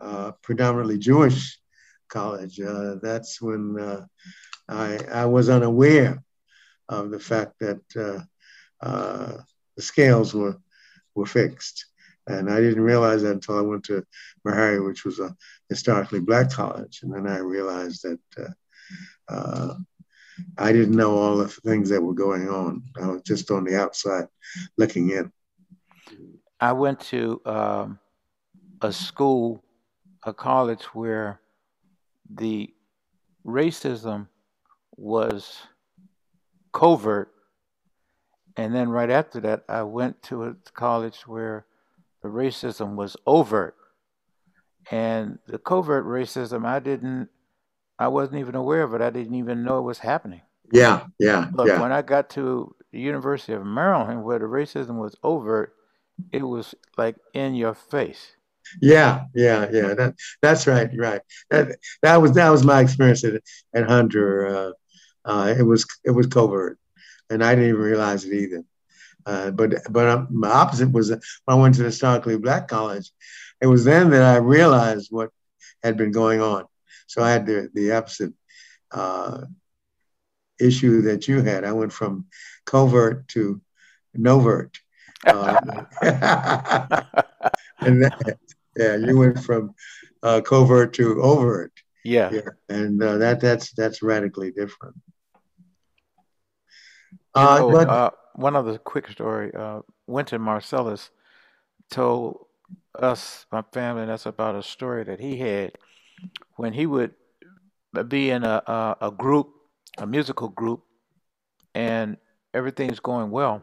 uh 0.01 0.32
predominantly 0.43 0.99
Jewish 0.99 1.59
college, 2.09 2.61
uh, 2.61 2.97
that's 3.03 3.41
when 3.41 3.78
uh, 3.78 4.07
I, 4.68 4.99
I 5.12 5.26
was 5.26 5.49
unaware 5.49 6.22
of 6.89 7.11
the 7.11 7.20
fact 7.20 7.59
that 7.61 7.80
the 7.91 9.82
scales 9.82 10.34
were, 10.34 10.57
were 11.14 11.26
fixed. 11.26 11.87
And 12.28 12.51
I 12.51 12.61
didn't 12.61 12.82
realize 12.82 13.22
that 13.22 13.32
until 13.32 13.59
I 13.59 13.62
went 13.62 13.84
to 13.84 14.05
Meharry, 14.47 14.84
which 14.84 15.05
was 15.05 15.20
a 15.20 15.34
historically 15.68 16.20
black 16.20 16.51
college. 16.51 17.01
And 17.03 17.14
then 17.14 17.26
I 17.26 17.39
realized 17.39 18.05
that 18.05 18.55
I 20.59 20.72
didn't 20.72 20.97
know 20.97 21.16
all 21.16 21.37
the 21.37 21.49
things 21.49 21.89
that 21.91 22.03
were 22.03 22.14
going 22.14 22.49
on. 22.49 22.82
I 23.01 23.07
was 23.07 23.22
just 23.22 23.51
on 23.51 23.64
the 23.64 23.78
outside 23.78 24.26
looking 24.76 25.11
in. 25.11 25.32
I 26.61 26.72
went 26.72 27.01
to 27.01 27.41
um, 27.45 27.99
a 28.80 28.93
school, 28.93 29.62
a 30.24 30.32
college 30.32 30.84
where 30.95 31.41
the 32.30 32.72
racism 33.47 34.28
was 34.97 35.62
covert. 36.72 37.30
And 38.57 38.74
then 38.74 38.89
right 38.89 39.11
after 39.11 39.41
that, 39.41 39.64
I 39.68 39.82
went 39.82 40.22
to 40.24 40.45
a 40.45 40.57
college 40.72 41.26
where 41.26 41.66
the 42.22 42.28
racism 42.28 42.97
was 42.97 43.16
overt. 43.26 43.76
And 44.91 45.39
the 45.47 45.59
covert 45.59 46.07
racism, 46.07 46.64
I 46.64 46.78
didn't 46.78 47.28
I 47.99 48.09
wasn't 48.09 48.40
even 48.40 48.55
aware 48.55 48.82
of 48.82 48.94
it. 48.94 49.01
I 49.01 49.11
didn't 49.11 49.34
even 49.34 49.64
know 49.64 49.78
it 49.78 49.82
was 49.82 49.99
happening. 49.99 50.42
Yeah, 50.72 51.05
yeah. 51.18 51.49
But 51.53 51.68
yeah. 51.68 51.80
when 51.80 51.92
I 51.92 52.03
got 52.03 52.30
to 52.30 52.74
the 52.92 53.01
University 53.01 53.53
of 53.53 53.64
Maryland, 53.64 54.24
where 54.24 54.38
the 54.38 54.47
racism 54.47 54.99
was 54.99 55.16
overt, 55.22 55.74
it 56.32 56.42
was 56.42 56.74
like 56.97 57.16
in 57.34 57.55
your 57.55 57.74
face. 57.74 58.36
Yeah, 58.80 59.24
yeah, 59.34 59.68
yeah. 59.70 59.94
That 59.94 60.14
that's 60.42 60.66
right, 60.66 60.90
right. 60.97 61.20
That 61.51 61.76
that 62.03 62.16
was 62.16 62.32
that 62.32 62.51
was 62.51 62.64
my 62.64 62.80
experience 62.80 63.22
at, 63.24 63.40
at 63.74 63.86
Hunter. 63.86 64.47
Uh, 64.47 64.72
uh, 65.24 65.55
it 65.57 65.62
was 65.62 65.86
it 66.05 66.11
was 66.11 66.26
covert, 66.26 66.78
and 67.30 67.44
I 67.44 67.55
didn't 67.55 67.70
even 67.70 67.80
realize 67.80 68.24
it 68.24 68.34
either. 68.34 68.64
Uh, 69.24 69.51
but 69.51 69.74
but 69.90 70.09
um, 70.09 70.28
my 70.30 70.51
opposite 70.51 70.90
was 70.92 71.11
when 71.11 71.20
I 71.49 71.55
went 71.55 71.74
to 71.76 71.82
the 71.82 71.88
historically 71.88 72.38
black 72.38 72.68
college. 72.68 73.11
It 73.61 73.66
was 73.66 73.84
then 73.84 74.11
that 74.11 74.22
I 74.22 74.36
realized 74.36 75.09
what 75.11 75.30
had 75.82 75.97
been 75.97 76.12
going 76.12 76.40
on. 76.40 76.64
So 77.07 77.22
I 77.22 77.32
had 77.32 77.46
the, 77.46 77.70
the 77.74 77.92
opposite 77.92 78.32
uh, 78.92 79.42
issue 80.61 81.02
that 81.02 81.28
you 81.28 81.42
had. 81.42 81.64
I 81.64 81.72
went 81.72 81.92
from 81.92 82.26
covert 82.64 83.28
to 83.28 83.61
novert. 84.14 84.78
Uh, 85.26 85.84
and 86.02 86.12
that, 88.02 88.38
yeah, 88.76 88.96
you 88.96 89.16
went 89.16 89.42
from 89.42 89.74
uh, 90.22 90.40
covert 90.40 90.94
to 90.94 91.22
overt. 91.22 91.72
Yeah. 92.04 92.30
yeah. 92.32 92.40
And 92.68 93.02
uh, 93.02 93.18
that 93.18 93.40
that's 93.40 93.72
that's 93.72 94.02
radically 94.02 94.52
different. 94.52 94.96
Uh, 97.34 97.59
know, 97.59 97.70
but, 97.70 97.88
uh, 97.88 98.11
one 98.34 98.57
other 98.57 98.78
quick 98.78 99.11
story. 99.11 99.52
Uh, 99.54 99.80
Wynton 100.07 100.40
Marsalis 100.40 101.11
told 101.90 102.46
us, 102.98 103.46
my 103.52 103.62
family, 103.72 104.02
and 104.02 104.11
that's 104.11 104.26
about 104.26 104.54
a 104.54 104.62
story 104.62 105.04
that 105.04 105.20
he 105.20 105.36
had 105.36 105.72
when 106.57 106.73
he 106.73 106.87
would 106.87 107.14
be 108.09 108.31
in 108.31 108.45
a, 108.45 108.62
a, 108.67 108.97
a 109.09 109.11
group, 109.11 109.51
a 109.99 110.07
musical 110.07 110.49
group, 110.49 110.83
and 111.75 112.17
everything's 112.55 113.01
going 113.01 113.31
well, 113.31 113.62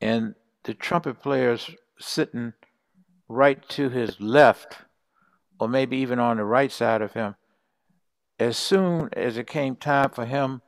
and 0.00 0.34
the 0.64 0.74
trumpet 0.74 1.20
player's 1.22 1.70
sitting 1.98 2.52
right 3.28 3.66
to 3.68 3.88
his 3.88 4.20
left, 4.20 4.78
or 5.60 5.68
maybe 5.68 5.96
even 5.98 6.18
on 6.18 6.36
the 6.36 6.44
right 6.44 6.70
side 6.70 7.02
of 7.02 7.12
him, 7.12 7.34
as 8.38 8.56
soon 8.56 9.08
as 9.12 9.36
it 9.36 9.46
came 9.46 9.76
time 9.76 10.10
for 10.10 10.24
him 10.24 10.62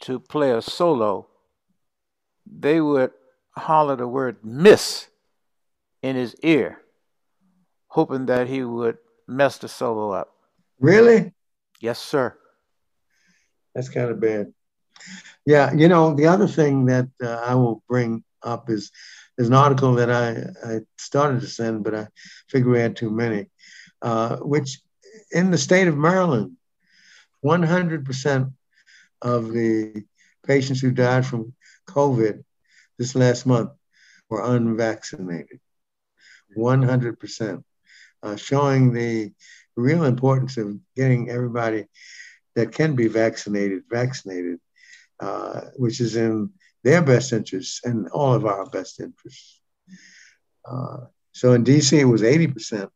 to 0.00 0.18
play 0.18 0.52
a 0.52 0.62
solo, 0.62 1.28
they 2.46 2.80
would 2.80 3.10
holler 3.56 3.96
the 3.96 4.06
word 4.06 4.36
miss 4.42 5.08
in 6.02 6.16
his 6.16 6.34
ear, 6.42 6.80
hoping 7.88 8.26
that 8.26 8.48
he 8.48 8.62
would 8.64 8.98
mess 9.32 9.58
the 9.58 9.68
solo 9.68 10.12
up. 10.12 10.28
Really? 10.78 11.32
Yes, 11.80 11.98
sir. 11.98 12.36
That's 13.74 13.88
kind 13.88 14.10
of 14.10 14.20
bad. 14.20 14.52
Yeah, 15.44 15.72
you 15.72 15.88
know, 15.88 16.14
the 16.14 16.26
other 16.26 16.46
thing 16.46 16.86
that 16.86 17.08
uh, 17.22 17.42
I 17.46 17.54
will 17.54 17.82
bring 17.88 18.22
up 18.42 18.70
is 18.70 18.90
there's 19.36 19.48
an 19.48 19.54
article 19.54 19.94
that 19.94 20.10
I, 20.10 20.74
I 20.74 20.80
started 20.98 21.40
to 21.40 21.46
send, 21.46 21.84
but 21.84 21.94
I 21.94 22.08
figured 22.48 22.72
we 22.72 22.78
had 22.78 22.96
too 22.96 23.10
many, 23.10 23.46
uh, 24.02 24.36
which 24.36 24.80
in 25.30 25.50
the 25.50 25.58
state 25.58 25.88
of 25.88 25.96
Maryland, 25.96 26.56
100% 27.44 28.52
of 29.22 29.52
the 29.52 30.04
patients 30.46 30.80
who 30.80 30.90
died 30.90 31.26
from 31.26 31.54
COVID 31.88 32.44
this 32.98 33.14
last 33.14 33.46
month 33.46 33.70
were 34.28 34.44
unvaccinated. 34.44 35.60
100%, 36.56 37.64
uh, 38.22 38.36
showing 38.36 38.92
the 38.92 39.32
real 39.76 40.04
importance 40.04 40.56
of 40.56 40.78
getting 40.96 41.30
everybody 41.30 41.86
that 42.54 42.72
can 42.72 42.94
be 42.94 43.08
vaccinated 43.08 43.82
vaccinated, 43.90 44.58
uh, 45.20 45.62
which 45.76 46.00
is 46.00 46.16
in 46.16 46.50
their 46.84 47.02
best 47.02 47.32
interests 47.32 47.80
and 47.84 48.08
all 48.08 48.34
of 48.34 48.44
our 48.44 48.66
best 48.66 49.00
interests. 49.00 49.60
Uh, 50.64 50.98
so 51.32 51.52
in 51.52 51.64
DC, 51.64 51.98
it 51.98 52.04
was 52.04 52.22
80%, 52.22 52.90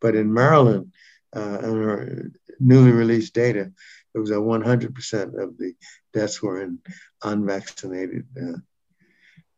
but 0.00 0.14
in 0.14 0.32
Maryland, 0.32 0.92
uh, 1.34 1.58
our 1.62 2.30
newly 2.58 2.90
released 2.90 3.34
data, 3.34 3.72
it 4.14 4.18
was 4.18 4.30
a 4.30 4.34
100% 4.34 5.42
of 5.42 5.56
the 5.56 5.74
deaths 6.12 6.42
were 6.42 6.60
in 6.62 6.78
unvaccinated 7.22 8.26
uh, 8.36 8.58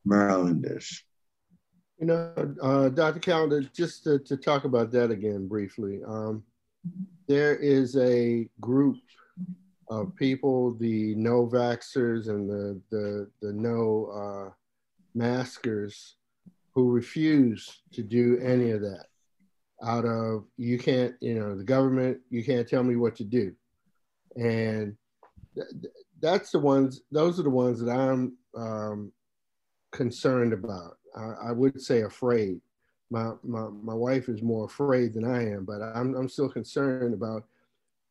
Marylanders. 0.05 1.03
You 2.03 2.09
know, 2.09 2.57
uh, 2.61 2.89
Dr. 2.89 3.21
Callender, 3.21 3.63
just 3.63 4.03
to, 4.03 4.19
to, 4.19 4.37
talk 4.37 4.65
about 4.65 4.91
that 4.91 5.13
again 5.13 5.47
briefly, 5.47 6.01
um, 6.05 6.43
there 7.29 7.55
is 7.55 7.97
a 7.97 8.49
group 8.61 8.97
of 9.89 10.13
people, 10.17 10.75
the 10.81 11.15
no 11.15 11.47
vaxxers 11.47 12.29
and 12.29 12.51
the, 12.51 12.81
the, 12.91 13.31
the 13.41 13.53
no 13.53 14.07
uh, 14.13 14.51
maskers, 15.15 16.17
who 16.75 16.91
refuse 16.91 17.83
to 17.93 18.03
do 18.03 18.37
any 18.43 18.73
of 18.73 18.81
that 18.81 19.05
out 19.85 20.05
of 20.05 20.45
you 20.57 20.81
can't, 20.81 21.15
you 21.21 21.39
know, 21.39 21.57
the 21.57 21.63
government, 21.63 22.19
you 22.31 22.43
can't 22.43 22.69
tell 22.69 22.83
me 22.83 22.97
what 22.97 23.15
to 23.15 23.25
do. 23.25 23.55
And 24.35 24.97
th- 25.55 25.93
that's 26.19 26.51
the 26.51 26.59
ones, 26.59 27.03
those 27.13 27.39
are 27.39 27.45
the 27.45 27.51
ones 27.51 27.81
that 27.81 27.93
I'm 27.93 28.37
um, 28.57 29.13
concerned 29.93 30.53
about. 30.53 30.97
I, 31.17 31.49
I, 31.49 31.53
would 31.53 31.81
say 31.81 32.03
afraid. 32.03 32.61
My, 33.11 33.33
my, 33.43 33.69
my 33.83 33.95
wife 33.95 34.29
is 34.29 34.43
more 34.43 34.65
afraid 34.65 35.15
than 35.15 35.25
I 35.25 35.51
am, 35.51 35.65
but 35.65 35.83
I'm, 35.83 36.15
I'm 36.15 36.29
still 36.29 36.49
concerned 36.49 37.15
about 37.15 37.45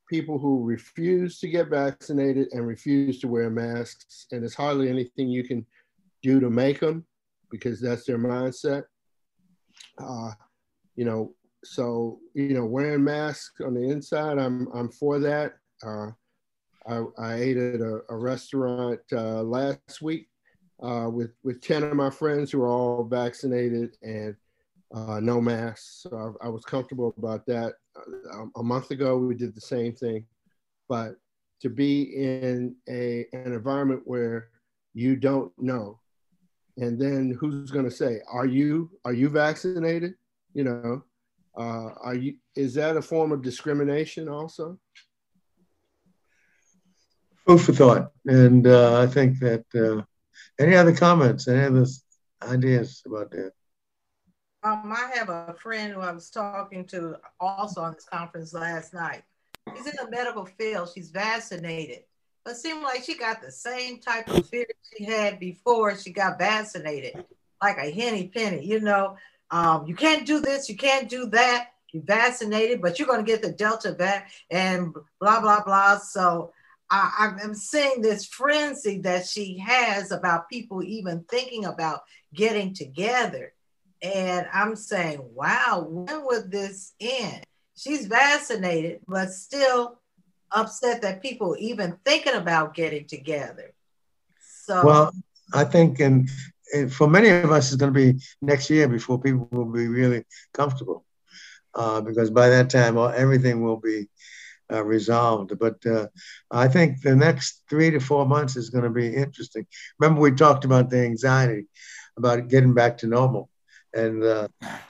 people 0.10 0.38
who 0.38 0.64
refuse 0.64 1.40
to 1.40 1.48
get 1.48 1.70
vaccinated 1.70 2.50
and 2.52 2.68
refuse 2.68 3.20
to 3.20 3.28
wear 3.28 3.50
masks. 3.50 4.28
And 4.32 4.42
there's 4.42 4.54
hardly 4.54 4.90
anything 4.90 5.30
you 5.30 5.44
can 5.44 5.66
do 6.22 6.40
to 6.40 6.50
make 6.50 6.80
them 6.80 7.06
because 7.50 7.82
that's 7.82 8.06
their 8.06 8.20
mindset. 8.20 8.84
Uh, 9.98 10.32
you 10.96 11.06
know, 11.06 11.34
so 11.64 12.20
you 12.34 12.54
know, 12.54 12.66
wearing 12.66 13.04
masks 13.04 13.62
on 13.62 13.74
the 13.74 13.90
inside, 13.90 14.38
I'm 14.38 14.68
I'm 14.74 14.90
for 14.90 15.20
that. 15.20 15.54
Uh, 15.86 16.12
I, 16.88 17.04
I, 17.18 17.34
ate 17.36 17.58
at 17.58 17.82
a, 17.82 18.02
a 18.10 18.16
restaurant 18.16 19.00
uh, 19.14 19.44
last 19.44 20.02
week 20.02 20.28
uh, 20.82 21.10
with 21.10 21.32
with 21.44 21.62
ten 21.62 21.84
of 21.84 21.96
my 21.96 22.10
friends 22.10 22.52
who 22.52 22.62
are 22.62 22.68
all 22.68 23.04
vaccinated 23.04 23.98
and 24.02 24.36
uh, 24.94 25.20
no 25.20 25.40
masks. 25.40 26.06
So 26.10 26.36
I, 26.42 26.48
I, 26.48 26.50
was 26.50 26.66
comfortable 26.66 27.14
about 27.18 27.46
that. 27.46 27.74
Uh, 27.96 28.46
a 28.58 28.64
month 28.64 28.92
ago, 28.92 29.18
we 29.18 29.36
did 29.36 29.56
the 29.56 29.62
same 29.62 29.94
thing, 29.94 30.26
but 30.90 31.16
to 31.62 31.70
be 31.70 32.02
in 32.16 32.76
a 32.90 33.26
an 33.34 33.54
environment 33.54 34.02
where 34.06 34.50
you 34.94 35.16
don't 35.16 35.52
know, 35.58 36.00
and 36.78 37.00
then 37.00 37.38
who's 37.40 37.72
going 37.72 37.86
to 37.86 37.92
say, 37.92 38.20
"Are 38.32 38.48
you 38.48 38.90
are 39.06 39.14
you 39.14 39.30
vaccinated?" 39.30 40.16
You 40.54 40.64
know, 40.66 41.04
uh, 41.58 41.94
are 42.02 42.16
you? 42.16 42.36
Is 42.56 42.74
that 42.74 42.98
a 42.98 43.02
form 43.02 43.32
of 43.32 43.42
discrimination 43.42 44.28
also? 44.28 44.78
Food 47.46 47.62
for 47.62 47.74
thought, 47.74 48.12
and 48.26 48.68
uh, 48.68 49.02
I 49.02 49.08
think 49.08 49.40
that 49.40 49.66
uh, 49.76 50.04
any 50.60 50.76
other 50.76 50.96
comments, 50.96 51.48
any 51.48 51.64
other 51.64 51.86
ideas 52.44 53.02
about 53.06 53.32
that? 53.32 53.52
Um, 54.64 54.94
I 54.96 55.12
have 55.16 55.30
a 55.30 55.56
friend 55.60 55.92
who 55.92 56.02
I 56.02 56.12
was 56.12 56.30
talking 56.30 56.86
to 56.88 57.18
also 57.40 57.82
on 57.82 57.94
this 57.94 58.06
conference 58.06 58.54
last 58.54 58.94
night. 58.94 59.24
She's 59.76 59.88
in 59.88 59.94
the 60.04 60.10
medical 60.12 60.46
field. 60.46 60.90
She's 60.94 61.10
vaccinated, 61.10 62.04
but 62.46 62.58
seemed 62.58 62.84
like 62.84 63.04
she 63.04 63.18
got 63.18 63.42
the 63.42 63.52
same 63.52 64.00
type 64.00 64.28
of 64.28 64.48
fear 64.48 64.68
she 64.96 65.04
had 65.04 65.40
before 65.40 65.98
she 65.98 66.12
got 66.12 66.38
vaccinated, 66.38 67.26
like 67.62 67.78
a 67.78 67.90
henny 67.92 68.28
penny. 68.28 68.64
You 68.64 68.82
know, 68.82 69.18
um, 69.50 69.88
you 69.88 69.96
can't 69.96 70.28
do 70.28 70.40
this, 70.40 70.70
you 70.70 70.78
can't 70.78 71.10
do 71.10 71.26
that. 71.28 71.70
You're 71.92 72.04
vaccinated, 72.04 72.82
but 72.82 72.98
you're 73.00 73.08
going 73.08 73.24
to 73.24 73.30
get 73.30 73.42
the 73.42 73.52
Delta 73.52 73.92
back, 73.92 74.32
and 74.50 74.94
blah 75.20 75.42
blah 75.42 75.64
blah. 75.64 75.98
So 75.98 76.54
I, 76.92 77.34
I'm 77.42 77.56
seeing 77.56 78.02
this 78.02 78.26
frenzy 78.26 79.00
that 79.00 79.26
she 79.26 79.58
has 79.60 80.12
about 80.12 80.50
people 80.50 80.84
even 80.84 81.24
thinking 81.30 81.64
about 81.64 82.02
getting 82.34 82.74
together. 82.74 83.54
And 84.02 84.46
I'm 84.52 84.76
saying, 84.76 85.22
wow, 85.34 85.86
when 85.88 86.26
would 86.26 86.52
this 86.52 86.94
end? 87.00 87.46
She's 87.78 88.08
vaccinated, 88.08 89.00
but 89.08 89.32
still 89.32 90.02
upset 90.52 91.02
that 91.04 91.22
people 91.22 91.56
even 91.58 91.98
thinking 92.04 92.34
about 92.34 92.74
getting 92.74 93.08
together. 93.08 93.74
So, 94.66 94.86
well, 94.86 95.12
I 95.54 95.64
think, 95.64 96.00
and, 96.02 96.30
for 96.90 97.08
many 97.08 97.30
of 97.30 97.52
us, 97.52 97.72
it's 97.72 97.80
going 97.80 97.94
to 97.94 98.14
be 98.14 98.22
next 98.42 98.70
year 98.70 98.88
before 98.88 99.20
people 99.20 99.48
will 99.52 99.66
be 99.66 99.88
really 99.88 100.26
comfortable, 100.54 101.06
uh, 101.74 102.02
because 102.02 102.30
by 102.30 102.50
that 102.50 102.70
time, 102.70 102.98
everything 102.98 103.62
will 103.62 103.78
be 103.78 104.08
uh, 104.72 104.84
resolved. 104.84 105.58
But 105.60 105.86
uh, 105.86 106.08
I 106.50 106.68
think 106.68 107.02
the 107.02 107.16
next 107.16 107.64
three 107.70 107.92
to 107.92 108.00
four 108.00 108.26
months 108.26 108.56
is 108.56 108.70
going 108.70 108.84
to 108.84 108.90
be 108.90 109.16
interesting. 109.16 109.66
Remember, 110.00 110.22
we 110.22 110.32
talked 110.32 110.66
about 110.66 110.90
the 110.90 111.00
anxiety 111.00 111.68
about 112.18 112.48
getting 112.48 112.74
back 112.74 112.98
to 113.00 113.08
normal. 113.08 113.50
And 113.94 114.24
uh, 114.24 114.48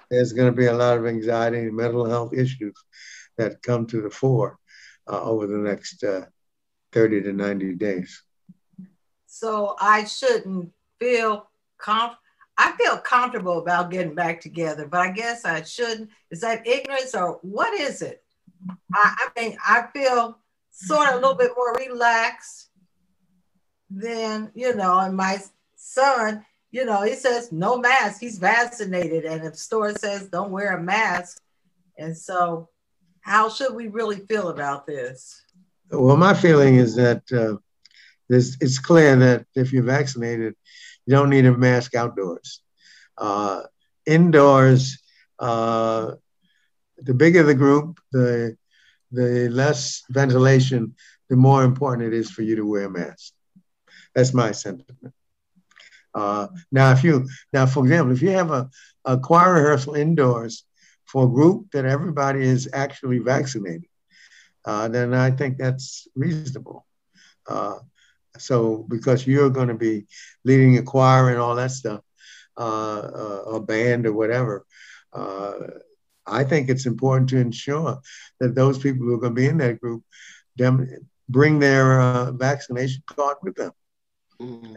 there's 0.09 0.33
going 0.33 0.51
to 0.51 0.55
be 0.55 0.67
a 0.67 0.73
lot 0.73 0.97
of 0.97 1.07
anxiety 1.07 1.59
and 1.59 1.75
mental 1.75 2.05
health 2.05 2.33
issues 2.33 2.75
that 3.37 3.61
come 3.63 3.87
to 3.87 4.01
the 4.01 4.09
fore 4.09 4.59
uh, 5.11 5.21
over 5.21 5.47
the 5.47 5.57
next 5.57 6.03
uh, 6.03 6.25
30 6.91 7.23
to 7.23 7.33
90 7.33 7.75
days. 7.75 8.21
So 9.25 9.75
I 9.79 10.03
shouldn't 10.03 10.71
feel 10.99 11.49
comfortable. 11.79 12.17
I 12.57 12.73
feel 12.73 12.97
comfortable 12.97 13.57
about 13.59 13.89
getting 13.89 14.13
back 14.13 14.39
together, 14.39 14.87
but 14.87 14.99
I 14.99 15.09
guess 15.09 15.45
I 15.45 15.63
shouldn't. 15.63 16.09
Is 16.29 16.41
that 16.41 16.67
ignorance 16.67 17.15
or 17.15 17.39
what 17.41 17.73
is 17.79 18.03
it? 18.03 18.23
I, 18.93 19.15
I 19.35 19.39
mean, 19.39 19.57
I 19.65 19.87
feel 19.93 20.37
sort 20.71 21.09
of 21.09 21.15
a 21.15 21.17
little 21.17 21.35
bit 21.35 21.51
more 21.55 21.73
relaxed 21.73 22.69
than, 23.89 24.51
you 24.53 24.75
know, 24.75 24.99
and 24.99 25.15
my 25.15 25.39
son, 25.75 26.45
you 26.71 26.85
know, 26.85 27.01
he 27.01 27.15
says 27.15 27.51
no 27.51 27.77
mask, 27.77 28.19
he's 28.19 28.37
vaccinated. 28.37 29.25
And 29.25 29.45
if 29.45 29.55
store 29.55 29.93
says 29.93 30.27
don't 30.27 30.51
wear 30.51 30.77
a 30.77 30.81
mask. 30.81 31.41
And 31.97 32.17
so, 32.17 32.69
how 33.21 33.49
should 33.49 33.75
we 33.75 33.87
really 33.87 34.19
feel 34.19 34.49
about 34.49 34.87
this? 34.87 35.43
Well, 35.91 36.17
my 36.17 36.33
feeling 36.33 36.77
is 36.77 36.95
that 36.95 37.21
uh, 37.31 37.57
it's 38.29 38.79
clear 38.79 39.15
that 39.17 39.45
if 39.55 39.73
you're 39.73 39.83
vaccinated, 39.83 40.55
you 41.05 41.15
don't 41.15 41.29
need 41.29 41.45
a 41.45 41.55
mask 41.55 41.93
outdoors. 41.95 42.61
Uh, 43.17 43.63
indoors, 44.05 44.97
uh, 45.37 46.13
the 47.01 47.13
bigger 47.13 47.43
the 47.43 47.55
group, 47.55 47.99
the 48.11 48.57
the 49.11 49.49
less 49.49 50.03
ventilation, 50.09 50.95
the 51.29 51.35
more 51.35 51.63
important 51.63 52.07
it 52.07 52.17
is 52.17 52.31
for 52.31 52.43
you 52.43 52.55
to 52.55 52.65
wear 52.65 52.85
a 52.85 52.89
mask. 52.89 53.33
That's 54.15 54.33
my 54.33 54.51
sentiment. 54.51 55.13
Uh, 56.13 56.47
now, 56.71 56.91
if 56.91 57.03
you 57.03 57.27
now, 57.53 57.65
for 57.65 57.83
example, 57.83 58.13
if 58.13 58.21
you 58.21 58.29
have 58.29 58.51
a, 58.51 58.69
a 59.05 59.17
choir 59.17 59.53
rehearsal 59.53 59.95
indoors 59.95 60.65
for 61.05 61.25
a 61.25 61.29
group 61.29 61.71
that 61.71 61.85
everybody 61.85 62.41
is 62.41 62.69
actually 62.73 63.19
vaccinated, 63.19 63.87
uh, 64.65 64.87
then 64.87 65.13
I 65.13 65.31
think 65.31 65.57
that's 65.57 66.07
reasonable. 66.15 66.85
Uh, 67.47 67.79
so, 68.37 68.85
because 68.89 69.27
you're 69.27 69.49
going 69.49 69.67
to 69.69 69.73
be 69.75 70.05
leading 70.43 70.77
a 70.77 70.83
choir 70.83 71.29
and 71.29 71.39
all 71.39 71.55
that 71.55 71.71
stuff, 71.71 72.01
uh, 72.57 72.99
uh, 72.99 73.43
a 73.55 73.59
band 73.59 74.05
or 74.05 74.13
whatever, 74.13 74.65
uh, 75.13 75.53
I 76.31 76.43
think 76.43 76.69
it's 76.69 76.85
important 76.85 77.29
to 77.29 77.37
ensure 77.37 77.99
that 78.39 78.55
those 78.55 78.77
people 78.77 79.05
who 79.05 79.13
are 79.13 79.19
going 79.19 79.35
to 79.35 79.41
be 79.41 79.47
in 79.47 79.57
that 79.57 79.79
group 79.79 80.03
dem- 80.57 80.87
bring 81.29 81.59
their 81.59 82.01
uh, 82.01 82.31
vaccination 82.31 83.03
card 83.05 83.37
with 83.41 83.55
them. 83.55 83.71
Mm-hmm. 84.41 84.75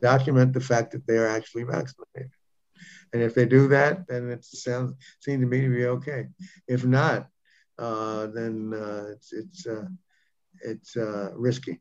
document 0.00 0.52
the 0.52 0.60
fact 0.60 0.90
that 0.90 1.06
they 1.06 1.18
are 1.18 1.28
actually 1.28 1.62
vaccinated. 1.62 2.32
And 3.12 3.22
if 3.22 3.32
they 3.34 3.46
do 3.46 3.68
that, 3.68 4.08
then 4.08 4.28
it 4.28 4.44
sounds 4.44 4.94
seems 5.20 5.40
to 5.40 5.46
me 5.46 5.60
to 5.60 5.68
be 5.68 5.86
okay. 5.86 6.26
If 6.66 6.84
not, 6.84 7.28
uh, 7.78 8.26
then 8.26 8.74
uh, 8.74 9.04
it's 9.12 9.32
it's 9.32 9.66
uh, 9.66 9.86
it's 10.62 10.96
uh, 10.96 11.30
risky. 11.34 11.80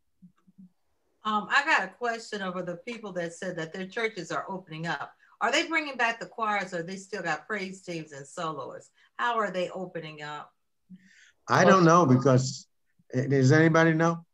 Um, 1.26 1.48
I 1.50 1.64
got 1.66 1.86
a 1.86 1.88
question 1.88 2.42
over 2.42 2.62
the 2.62 2.78
people 2.78 3.14
that 3.14 3.34
said 3.34 3.56
that 3.58 3.74
their 3.74 3.88
churches 3.88 4.32
are 4.32 4.46
opening 4.48 4.86
up. 4.86 5.14
Are 5.44 5.52
they 5.52 5.68
bringing 5.68 5.98
back 5.98 6.22
the 6.22 6.26
choirs, 6.26 6.74
or 6.74 6.84
they 6.84 6.96
still 6.96 7.22
got 7.22 7.46
praise 7.46 7.82
teams 7.82 8.14
and 8.14 8.26
soloists? 8.26 8.92
How 9.18 9.38
are 9.38 9.52
they 9.52 9.70
opening 9.70 10.22
up? 10.22 10.50
I 11.50 11.66
don't 11.66 11.84
know 11.84 12.06
because 12.06 12.66
eh, 13.14 13.28
does 13.28 13.52
anybody 13.52 13.94
know? 13.94 14.26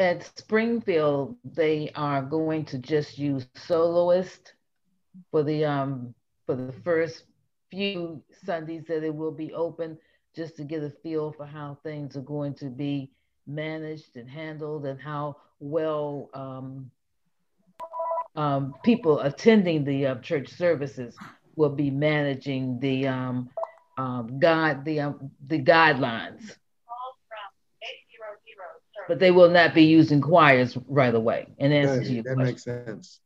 At 0.00 0.28
Springfield, 0.36 1.36
they 1.44 1.92
are 1.94 2.20
going 2.20 2.64
to 2.64 2.78
just 2.78 3.16
use 3.16 3.46
soloist 3.54 4.54
for 5.30 5.44
the 5.44 5.64
um 5.64 6.12
for 6.46 6.56
the 6.56 6.72
first 6.82 7.26
few 7.70 8.20
Sundays 8.44 8.86
that 8.88 9.04
it 9.04 9.14
will 9.14 9.30
be 9.30 9.54
open, 9.54 9.96
just 10.34 10.56
to 10.56 10.64
get 10.64 10.82
a 10.82 10.90
feel 10.90 11.30
for 11.30 11.46
how 11.46 11.78
things 11.84 12.16
are 12.16 12.22
going 12.22 12.54
to 12.54 12.70
be 12.70 13.12
managed 13.46 14.16
and 14.16 14.28
handled 14.28 14.84
and 14.84 15.00
how 15.00 15.36
well 15.60 16.28
um, 16.34 16.90
um, 18.36 18.74
people 18.84 19.20
attending 19.20 19.84
the 19.84 20.06
uh, 20.06 20.14
church 20.16 20.48
services 20.48 21.16
will 21.56 21.70
be 21.70 21.90
managing 21.90 22.80
the 22.80 23.06
um, 23.06 23.48
um, 23.96 24.38
guide 24.38 24.84
the 24.84 25.00
um, 25.00 25.30
the 25.46 25.60
guidelines. 25.62 26.56
But 29.06 29.18
they 29.18 29.30
will 29.30 29.50
not 29.50 29.74
be 29.74 29.82
using 29.82 30.22
choirs 30.22 30.78
right 30.88 31.14
away. 31.14 31.46
And 31.58 31.74
answer 31.74 31.96
that, 31.96 32.04
to 32.04 32.12
your 32.12 32.22
that 32.22 32.34
question. 32.36 32.46
makes 32.46 32.64
sense. 32.64 33.20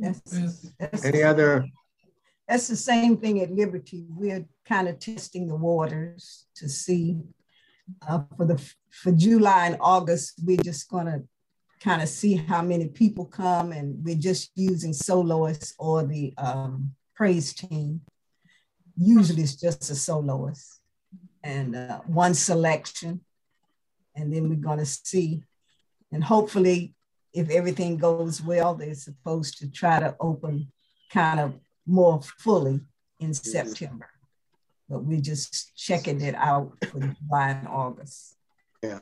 That's, 0.00 0.70
that's, 0.80 1.04
Any 1.04 1.22
other? 1.22 1.64
that's 2.48 2.66
the 2.66 2.76
same 2.76 3.16
thing 3.16 3.40
at 3.40 3.52
Liberty. 3.52 4.04
We're 4.10 4.46
kind 4.66 4.88
of 4.88 4.98
testing 4.98 5.46
the 5.46 5.54
waters 5.54 6.46
to 6.56 6.68
see 6.68 7.18
uh, 8.08 8.22
for 8.36 8.46
the 8.46 8.60
for 8.90 9.12
July 9.12 9.66
and 9.66 9.76
August. 9.80 10.40
We're 10.44 10.56
just 10.56 10.90
gonna 10.90 11.22
kind 11.84 12.00
of 12.00 12.08
see 12.08 12.34
how 12.34 12.62
many 12.62 12.88
people 12.88 13.26
come, 13.26 13.70
and 13.70 14.02
we're 14.02 14.14
just 14.14 14.50
using 14.54 14.94
soloists 14.94 15.74
or 15.78 16.02
the 16.02 16.32
um, 16.38 16.92
praise 17.14 17.52
team. 17.52 18.00
Usually, 18.96 19.42
it's 19.42 19.60
just 19.60 19.90
a 19.90 19.94
soloist 19.94 20.80
and 21.42 21.76
uh, 21.76 22.00
one 22.06 22.32
selection, 22.32 23.20
and 24.16 24.32
then 24.32 24.48
we're 24.48 24.56
gonna 24.56 24.86
see, 24.86 25.42
and 26.10 26.24
hopefully, 26.24 26.94
if 27.34 27.50
everything 27.50 27.98
goes 27.98 28.40
well, 28.40 28.74
they're 28.74 28.94
supposed 28.94 29.58
to 29.58 29.70
try 29.70 30.00
to 30.00 30.16
open 30.20 30.72
kind 31.12 31.38
of 31.38 31.52
more 31.86 32.22
fully 32.38 32.80
in 33.20 33.34
September. 33.34 34.08
But 34.88 35.04
we're 35.04 35.20
just 35.20 35.76
checking 35.76 36.22
it 36.22 36.34
out 36.34 36.72
for 36.90 37.00
July 37.00 37.50
and 37.50 37.68
August. 37.68 38.36
Yeah, 38.82 39.00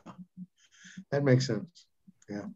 that 1.11 1.23
makes 1.23 1.47
sense. 1.47 1.85
Yeah. 2.29 2.47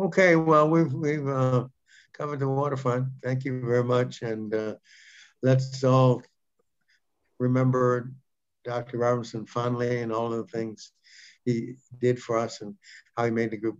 Okay, 0.00 0.34
well, 0.34 0.70
we've, 0.70 0.94
we've 0.94 1.28
uh, 1.28 1.66
covered 2.14 2.38
the 2.38 2.48
waterfront. 2.48 3.08
Thank 3.22 3.44
you 3.44 3.60
very 3.60 3.84
much. 3.84 4.22
And 4.22 4.54
uh, 4.54 4.76
let's 5.42 5.84
all 5.84 6.22
remember 7.38 8.10
Dr. 8.64 8.96
Robinson 8.96 9.44
fondly 9.44 10.00
and 10.00 10.10
all 10.10 10.30
the 10.30 10.44
things 10.44 10.92
he 11.44 11.74
did 11.98 12.18
for 12.18 12.38
us 12.38 12.62
and 12.62 12.76
how 13.14 13.26
he 13.26 13.30
made 13.30 13.50
the 13.50 13.58
group 13.58 13.78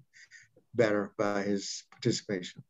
better 0.75 1.13
by 1.17 1.41
his 1.41 1.85
participation. 1.91 2.63